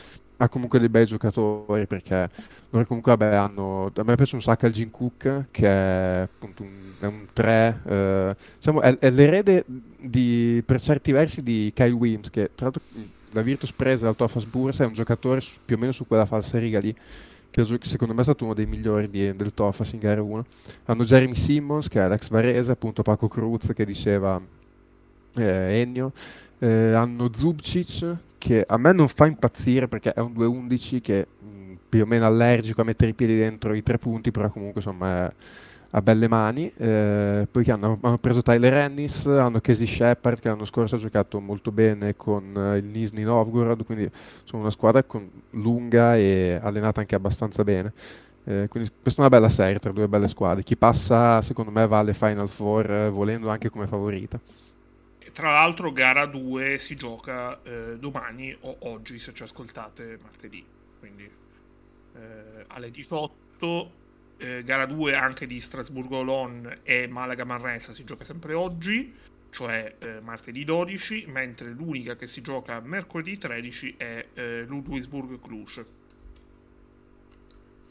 ha 0.42 0.48
comunque 0.48 0.78
dei 0.78 0.88
bei 0.88 1.06
giocatori 1.06 1.86
perché 1.86 2.28
loro 2.70 2.84
comunque 2.86 3.14
vabbè, 3.14 3.34
hanno 3.36 3.92
a 3.94 4.02
me 4.02 4.16
piace 4.16 4.34
un 4.34 4.42
sacco 4.42 4.66
il 4.66 4.72
Jin 4.72 4.90
Cook 4.90 5.44
che 5.50 5.66
è 5.66 6.22
appunto 6.22 6.64
un, 6.64 6.94
è 6.98 7.06
un 7.06 7.26
3 7.32 7.80
eh, 7.86 8.36
diciamo 8.56 8.80
è, 8.80 8.98
è 8.98 9.10
l'erede 9.10 9.64
di, 9.66 10.60
per 10.66 10.80
certi 10.80 11.12
versi 11.12 11.42
di 11.42 11.70
Kyle 11.72 11.92
Williams 11.92 12.30
che 12.30 12.50
tra 12.54 12.70
l'altro 12.70 12.82
la 13.30 13.42
Virtus 13.42 13.72
presa 13.72 14.06
dal 14.06 14.16
Tofas 14.16 14.44
Bursa 14.44 14.82
è 14.82 14.86
un 14.86 14.94
giocatore 14.94 15.40
su, 15.40 15.58
più 15.64 15.76
o 15.76 15.78
meno 15.78 15.92
su 15.92 16.06
quella 16.06 16.26
falsa 16.26 16.58
riga 16.58 16.80
lì 16.80 16.94
che 17.52 17.64
secondo 17.82 18.14
me 18.14 18.20
è 18.20 18.24
stato 18.24 18.44
uno 18.44 18.54
dei 18.54 18.64
migliori 18.64 19.10
di, 19.10 19.36
del 19.36 19.52
Tofas 19.52 19.92
in 19.92 19.98
gara 19.98 20.22
1. 20.22 20.44
Hanno 20.86 21.04
Jeremy 21.04 21.34
Simmons, 21.34 21.88
che 21.88 22.02
è 22.02 22.08
l'ex 22.08 22.30
Varese, 22.30 22.72
appunto 22.72 23.02
Paco 23.02 23.28
Cruz, 23.28 23.72
che 23.74 23.84
diceva 23.84 24.40
eh, 25.34 25.80
Ennio. 25.80 26.12
Eh, 26.58 26.92
hanno 26.94 27.30
Zubcic, 27.34 28.16
che 28.38 28.64
a 28.66 28.78
me 28.78 28.92
non 28.92 29.08
fa 29.08 29.26
impazzire 29.26 29.86
perché 29.86 30.14
è 30.14 30.20
un 30.20 30.32
2-11 30.32 31.00
che 31.02 31.26
mh, 31.38 31.46
mm, 31.46 31.74
più 31.90 32.02
o 32.02 32.06
meno 32.06 32.24
allergico 32.24 32.80
a 32.80 32.84
mettere 32.84 33.10
i 33.10 33.14
piedi 33.14 33.36
dentro 33.36 33.74
i 33.74 33.82
tre 33.82 33.98
punti, 33.98 34.30
però 34.30 34.48
comunque 34.48 34.80
insomma 34.80 35.28
è 35.28 35.32
a 35.94 36.02
belle 36.02 36.28
mani. 36.28 36.72
Eh, 36.76 37.46
poi 37.50 37.64
hanno, 37.70 37.98
hanno, 38.00 38.18
preso 38.18 38.42
Tyler 38.42 38.74
Ennis, 38.74 39.26
hanno 39.26 39.60
Casey 39.60 39.86
Shepard 39.86 40.40
che 40.40 40.48
l'anno 40.48 40.64
scorso 40.64 40.96
ha 40.96 40.98
giocato 40.98 41.40
molto 41.40 41.70
bene 41.70 42.16
con 42.16 42.54
eh, 42.56 42.78
il 42.78 42.84
Nizhny 42.84 43.22
Novgorod, 43.22 43.84
quindi 43.84 44.10
sono 44.44 44.62
una 44.62 44.70
squadra 44.70 45.02
con, 45.02 45.28
lunga 45.50 46.16
e 46.16 46.58
allenata 46.62 47.00
anche 47.00 47.14
abbastanza 47.14 47.64
bene. 47.64 47.92
Eh, 48.44 48.66
quindi 48.68 48.90
questa 49.00 49.22
è 49.22 49.26
una 49.26 49.36
bella 49.36 49.50
serie 49.50 49.78
tra 49.78 49.92
due 49.92 50.08
belle 50.08 50.28
squadre. 50.28 50.62
Chi 50.62 50.76
passa, 50.76 51.40
secondo 51.42 51.70
me, 51.70 51.86
va 51.86 51.98
alle 51.98 52.14
Final 52.14 52.48
Four 52.48 52.90
eh, 52.90 53.10
volendo 53.10 53.50
anche 53.50 53.70
come 53.70 53.86
favorita. 53.86 54.40
Tra 55.32 55.50
l'altro, 55.50 55.92
gara 55.92 56.26
2 56.26 56.76
si 56.78 56.94
gioca 56.94 57.58
eh, 57.62 57.96
domani 57.98 58.54
o 58.60 58.76
oggi, 58.80 59.18
se 59.18 59.32
ci 59.32 59.42
ascoltate 59.42 60.18
martedì. 60.22 60.62
Quindi 60.98 61.22
eh, 62.14 62.64
alle 62.66 62.90
18. 62.90 64.00
Eh, 64.42 64.64
gara 64.64 64.86
2 64.86 65.14
anche 65.14 65.46
di 65.46 65.60
Strasburgo-Olon 65.60 66.80
e 66.82 67.06
Malaga-Manresa 67.06 67.92
si 67.92 68.02
gioca 68.02 68.24
sempre 68.24 68.54
oggi, 68.54 69.14
cioè 69.50 69.94
eh, 70.00 70.20
martedì 70.20 70.64
12, 70.64 71.26
mentre 71.28 71.70
l'unica 71.70 72.16
che 72.16 72.26
si 72.26 72.40
gioca 72.40 72.80
mercoledì 72.80 73.38
13 73.38 73.94
è 73.96 74.26
eh, 74.34 74.64
Ludwigsburg-Cluj. 74.66 75.84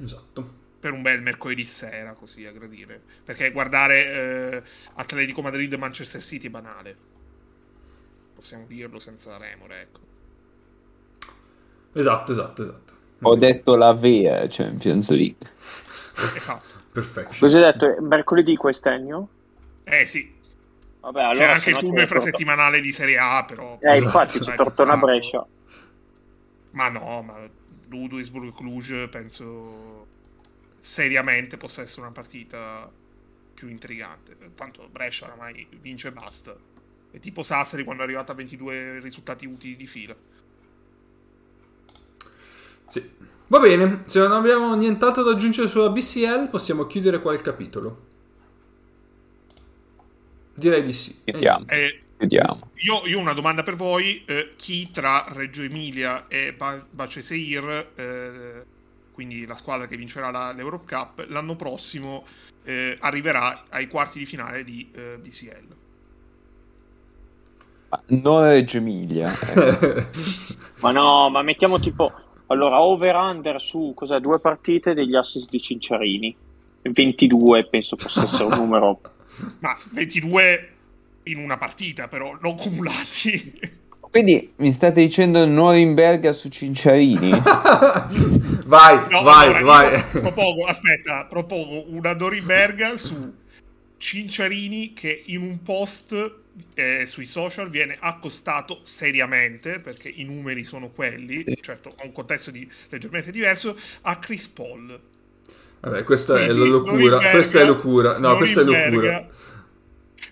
Esatto. 0.02 0.60
Per 0.82 0.92
un 0.92 1.02
bel 1.02 1.22
mercoledì 1.22 1.64
sera, 1.64 2.12
così 2.16 2.46
a 2.46 2.52
gradire. 2.52 3.02
Perché 3.24 3.52
guardare 3.52 4.12
eh, 4.12 4.64
Atletico 4.96 5.42
Madrid 5.42 5.72
e 5.72 5.78
Manchester 5.78 6.22
City 6.22 6.48
è 6.48 6.50
banale. 6.50 6.98
Possiamo 8.36 8.66
dirlo 8.68 9.00
senza 9.00 9.38
remore, 9.38 9.82
ecco. 9.82 10.00
Esatto, 11.94 12.34
esatto, 12.34 12.62
esatto. 12.62 12.94
Ho 13.22 13.36
detto 13.38 13.76
la 13.76 13.94
vera 13.94 14.46
Champions 14.50 15.12
League. 15.12 15.50
Esatto. 16.36 16.80
Perfetto. 16.92 17.36
Cosa 17.40 17.58
hai 17.58 17.64
detto? 17.74 18.02
Mercoledì 18.02 18.56
quest'anno? 18.56 19.30
Eh 19.84 20.06
sì. 20.06 20.40
Vabbè, 21.00 21.22
allora, 21.22 21.34
C'è 21.34 21.52
anche 21.52 21.70
il 21.72 21.78
turno 21.78 22.02
infrasettimanale 22.02 22.80
di 22.82 22.92
Serie 22.92 23.18
A, 23.18 23.44
però... 23.46 23.78
Eh, 23.82 23.92
Esatto. 23.92 24.04
infatti 24.04 24.42
ci 24.42 24.54
Dai, 24.54 24.56
torna 24.56 24.94
a 24.94 24.98
forzato. 24.98 25.06
Brescia. 25.06 25.48
Ma 26.72 26.90
no, 26.90 27.22
ma 27.24 27.50
Ludwigsburg 27.90 28.54
Cluj 28.54 29.10
penso 29.10 30.08
seriamente 30.80 31.58
possa 31.58 31.82
essere 31.82 32.02
una 32.02 32.12
partita 32.12 32.90
più 33.54 33.68
intrigante. 33.68 34.36
Tanto 34.56 34.88
Brescia 34.90 35.26
oramai 35.26 35.68
vince 35.82 36.10
e 36.10 36.12
basta. 36.12 36.56
È 37.12 37.20
tipo 37.20 37.44
Sassari 37.44 37.84
quando 37.84 38.04
è 38.04 38.06
arrivata 38.06 38.32
a 38.32 38.36
22 38.36 39.00
risultati 39.00 39.46
utili 39.46 39.76
di 39.76 39.88
fila. 39.88 40.16
Sì. 42.88 43.10
Va 43.52 43.60
bene, 43.60 44.04
se 44.06 44.20
non 44.20 44.32
abbiamo 44.32 44.74
nient'altro 44.76 45.24
da 45.24 45.32
aggiungere 45.32 45.68
sulla 45.68 45.90
BCL, 45.90 46.48
possiamo 46.50 46.88
chiudere 46.88 47.20
qua 47.20 47.34
il 47.34 47.42
capitolo. 47.42 48.06
Direi 50.54 50.82
di 50.84 50.94
sì. 50.94 51.20
Vediamo. 51.26 51.66
Eh, 51.68 52.02
Vediamo. 52.16 52.70
io, 52.76 53.06
io 53.08 53.18
ho 53.18 53.20
una 53.22 53.34
domanda 53.34 53.62
per 53.64 53.76
voi. 53.76 54.24
eh, 54.26 54.54
chi 54.56 54.90
tra 54.90 55.26
Reggio 55.28 55.64
Emilia 55.64 56.30
e 56.30 56.54
ba- 56.54 56.82
Baceseir, 56.90 57.92
eh, 57.96 58.66
quindi 59.12 59.46
la 59.46 59.56
squadra 59.56 59.86
che 59.86 59.98
vincerà 59.98 60.32
la- 60.32 60.54
l'Europe 60.54 60.86
Cup, 60.88 61.26
l'anno 61.28 61.58
prossimo 61.58 62.26
eh, 62.64 62.96
arriverà 63.02 63.66
ai 63.68 63.88
quarti 63.90 64.20
di 64.20 64.26
finale 64.26 64.64
di 64.64 64.90
eh, 64.94 65.18
BCL? 65.20 65.68
Non 68.06 68.44
Reggio 68.44 68.78
Emilia. 68.78 69.30
eh. 69.54 70.06
Ma 70.80 70.92
no, 70.92 71.30
ma 71.30 71.42
mettiamo 71.42 71.80
tipo... 71.82 72.14
Allora, 72.52 72.82
over-under 72.82 73.62
su 73.62 73.94
cosa, 73.96 74.20
due 74.20 74.40
partite 74.40 74.94
degli 74.94 75.16
assist 75.16 75.50
di 75.50 75.62
Cinciarini. 75.62 76.36
22 76.82 77.68
penso 77.68 77.96
possa 77.96 78.24
essere 78.24 78.44
un 78.46 78.58
numero... 78.58 79.00
Ma 79.60 79.78
22 79.92 80.70
in 81.24 81.38
una 81.38 81.58
partita, 81.58 82.10
però, 82.10 82.38
non 82.42 82.58
cumulati. 82.58 83.80
Quindi 84.00 84.52
mi 84.58 84.74
state 84.74 85.00
dicendo 85.00 85.46
Norimberga 85.46 86.34
su 86.34 86.50
Cinciarini? 86.50 87.30
vai, 88.66 89.10
No, 89.10 89.22
vai, 89.22 89.48
allora, 89.48 89.62
vai. 89.62 90.04
Propongo, 90.12 90.66
aspetta, 90.66 91.26
propongo 91.30 91.86
una 91.88 92.14
Norimberga 92.14 92.98
su 92.98 93.34
Cinciarini 93.98 94.92
che 94.92 95.24
in 95.28 95.42
un 95.42 95.62
post 95.64 96.34
eh, 96.74 97.06
sui 97.06 97.26
social 97.26 97.70
viene 97.70 97.98
accostato 98.00 98.80
seriamente, 98.84 99.80
perché 99.80 100.10
i 100.10 100.24
numeri 100.24 100.64
sono 100.64 100.90
quelli, 100.90 101.46
certo 101.62 101.90
ha 101.98 102.06
un 102.06 102.12
contesto 102.12 102.52
di- 102.52 102.70
leggermente 102.90 103.32
diverso, 103.32 103.78
a 104.02 104.20
Chris 104.20 104.50
Paul. 104.50 105.00
Vabbè, 105.82 106.04
questa 106.04 106.38
è 106.38 106.48
la 106.48 106.54
Quindi, 106.54 106.70
locura. 106.70 107.18
Questa 107.30 107.60
è 107.60 107.66
locura. 107.66 108.20
No, 108.20 108.38
questa 108.38 108.62
è 108.62 108.64
Norimberga- 108.64 109.12
locura. 109.12 109.30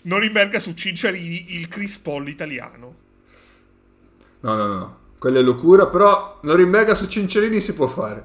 Norimberga 0.03 0.59
su 0.59 0.73
Cinciarini, 0.73 1.55
il 1.55 1.67
Chris 1.67 1.97
Paul 1.97 2.27
italiano. 2.29 2.95
No, 4.41 4.55
no, 4.55 4.67
no, 4.67 4.75
no. 4.77 4.99
Quella 5.17 5.39
è 5.39 5.41
locura, 5.41 5.87
però 5.87 6.39
Norimberga 6.43 6.95
su 6.95 7.05
Cincerini 7.07 7.59
si 7.59 7.73
può 7.73 7.87
fare. 7.87 8.23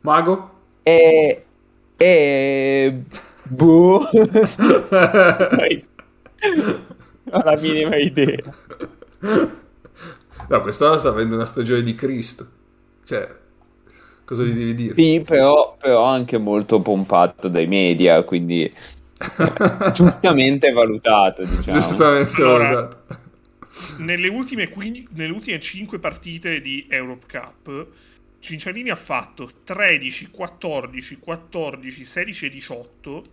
Mago? 0.00 0.60
E... 0.82 1.44
E... 1.96 3.02
Boh. 3.48 4.08
Non 7.24 7.40
ho 7.40 7.42
la 7.44 7.56
minima 7.60 7.96
idea. 7.96 8.38
No, 10.48 10.60
quest'anno 10.60 10.96
sta 10.96 11.08
avendo 11.10 11.36
una 11.36 11.44
stagione 11.44 11.82
di 11.82 11.94
Cristo. 11.94 12.46
Cioè, 13.04 13.28
cosa 14.24 14.42
gli 14.42 14.52
devi 14.52 14.74
dire? 14.74 14.94
Sì, 14.94 15.22
però, 15.24 15.76
però 15.80 16.04
anche 16.04 16.38
molto 16.38 16.80
pompato 16.80 17.48
dai 17.48 17.66
media, 17.66 18.22
quindi 18.22 18.64
eh, 18.64 19.92
giustamente 19.92 20.72
valutato, 20.72 21.44
diciamo. 21.44 21.80
Giustamente 21.80 22.42
Allora- 22.42 22.70
valutato. 22.72 23.00
Nelle 23.98 24.28
ultime, 24.28 24.68
15 24.68 25.08
nelle 25.12 25.32
ultime 25.32 25.58
5 25.58 25.98
partite 25.98 26.60
di 26.60 26.86
Europe 26.88 27.26
Cup, 27.30 27.86
Cinciarini 28.42 28.90
ha 28.90 28.96
fatto 28.96 29.48
13, 29.62 30.30
14, 30.30 31.16
14, 31.18 32.04
16 32.04 32.46
e 32.46 32.50
18. 32.50 33.24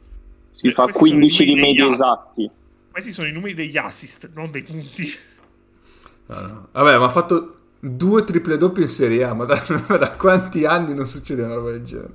Si 0.52 0.68
Eh, 0.68 0.72
fa 0.72 0.84
questi 0.84 1.04
sono 1.04 1.26
i 1.26 1.30
15 1.30 1.46
di 1.46 1.56
media 1.56 1.88
esatti. 1.88 2.52
Questi 2.92 3.12
sono 3.12 3.28
i 3.28 3.32
numeri 3.32 3.56
degli 3.56 3.76
assist, 3.76 4.30
non 4.36 4.52
dei 4.52 4.62
punti. 4.64 5.12
No, 6.28 6.40
no. 6.42 6.68
Vabbè, 6.72 6.98
ma 6.98 7.06
ha 7.06 7.10
fatto 7.10 7.56
due 7.80 8.24
triple 8.24 8.58
doppie 8.58 8.84
in 8.84 8.90
Serie 8.90 9.24
A, 9.24 9.34
ma 9.34 9.46
da, 9.46 9.64
ma 9.90 9.98
da 9.98 10.12
quanti 10.12 10.66
anni 10.66 10.94
non 10.94 11.08
succede 11.08 11.42
una 11.44 11.56
roba 11.56 11.72
del 11.72 11.84
genere? 11.84 12.14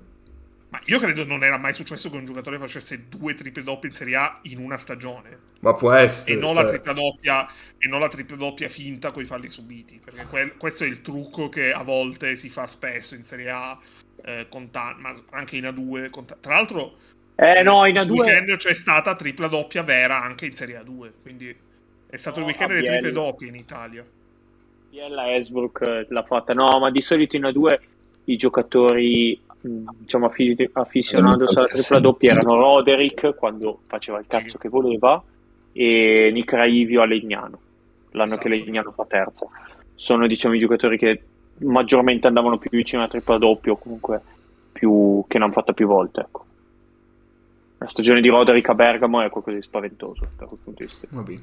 Io 0.87 0.99
credo 0.99 1.25
non 1.25 1.43
era 1.43 1.57
mai 1.57 1.73
successo 1.73 2.11
che 2.11 2.17
un 2.17 2.27
giocatore 2.27 2.59
facesse 2.59 3.09
due 3.09 3.35
triple 3.35 3.63
doppie 3.63 3.89
in 3.89 3.95
Serie 3.95 4.17
A 4.17 4.39
in 4.43 4.59
una 4.59 4.77
stagione. 4.77 5.39
Ma 5.61 5.73
può 5.75 5.93
essere. 5.93 6.37
E 6.37 6.41
non 6.41 6.55
la 6.55 6.63
cioè. 6.63 6.71
tripla 6.73 6.93
doppia, 6.93 7.49
e 7.79 7.89
non 7.89 8.01
la 8.01 8.09
tripla 8.09 8.37
doppia 8.37 8.69
finta 8.69 9.11
con 9.11 9.23
i 9.23 9.27
falli 9.27 9.49
subiti. 9.49 9.99
Perché 10.05 10.27
quel- 10.27 10.57
questo 10.57 10.85
è 10.85 10.87
il 10.87 11.01
trucco 11.01 11.49
che 11.49 11.73
a 11.73 11.83
volte 11.83 12.37
si 12.37 12.51
fa 12.51 12.67
spesso 12.67 13.15
in 13.15 13.25
Serie 13.25 13.49
A, 13.51 13.79
eh, 14.25 14.47
con 14.51 14.71
ta- 14.71 14.95
ma 14.99 15.15
anche 15.31 15.57
in 15.57 15.65
A2. 15.65 16.11
con 16.11 16.27
ta- 16.27 16.37
tra 16.39 16.55
l'altro, 16.55 16.99
Eh 17.37 17.63
no, 17.63 17.85
in 17.87 17.95
questo 17.95 18.13
A2... 18.13 18.17
weekend 18.19 18.57
c'è 18.57 18.75
stata 18.75 19.17
tripla 19.17 19.49
doppia 19.49 19.83
vera 19.83 20.23
anche 20.23 20.47
in 20.47 20.55
Serie 20.55 20.77
A2. 20.79 21.13
Quindi 21.23 21.55
è 22.07 22.17
stato 22.17 22.41
No, 22.41 22.47
il 22.47 22.53
weekend 22.53 22.73
delle 22.75 22.87
triple 22.89 23.13
doppie 23.13 23.49
in 23.49 23.55
Italia. 23.57 24.05
Biella 24.91 25.35
Esbrook 25.35 25.81
eh, 25.81 26.07
l'ha 26.11 26.23
fatta. 26.25 26.53
No, 26.53 26.67
ma 26.81 26.91
di 26.91 27.01
solito 27.03 27.37
in 27.37 27.43
A2 27.45 27.81
i 28.27 28.37
giocatori 28.37 29.41
diciamo 29.67 30.27
affi- 30.27 30.69
affissionandosi 30.73 31.57
alla 31.57 31.67
tripla 31.67 31.99
doppia 31.99 32.33
erano 32.33 32.57
Roderick 32.57 33.35
quando 33.35 33.81
faceva 33.87 34.19
il 34.19 34.27
cazzo 34.29 34.59
che 34.59 34.69
voleva 34.69 35.23
e 35.73 36.31
Nick 36.33 36.53
Raivio 36.53 37.01
a 37.01 37.07
Legnano 37.07 37.59
l'anno 38.11 38.37
che 38.37 38.49
Esatto. 38.49 38.65
Legnano 38.65 38.93
fa 38.93 39.05
terza 39.07 39.47
sono 39.95 40.27
diciamo 40.27 40.55
i 40.55 40.59
giocatori 40.59 40.99
che 40.99 41.23
maggiormente 41.59 42.27
andavano 42.27 42.59
più 42.59 42.69
vicino 42.71 43.01
alla 43.01 43.11
tripla 43.11 43.39
doppia 43.39 43.73
o 43.73 43.79
comunque 43.79 44.21
più 44.73 45.25
che 45.27 45.39
ne 45.39 45.45
hanno 45.45 45.53
fatta 45.53 45.73
più 45.73 45.87
volte 45.87 46.21
ecco. 46.21 46.45
la 47.79 47.87
stagione 47.87 48.21
di 48.21 48.29
Roderick 48.29 48.69
a 48.69 48.75
Bergamo 48.75 49.23
è 49.23 49.31
qualcosa 49.31 49.57
di 49.57 49.63
spaventoso 49.63 50.27
da 50.37 50.45
quel 50.47 50.61
punto 50.63 50.83
di 50.83 50.87
vista 50.89 51.07
Va 51.11 51.23
bene. 51.23 51.43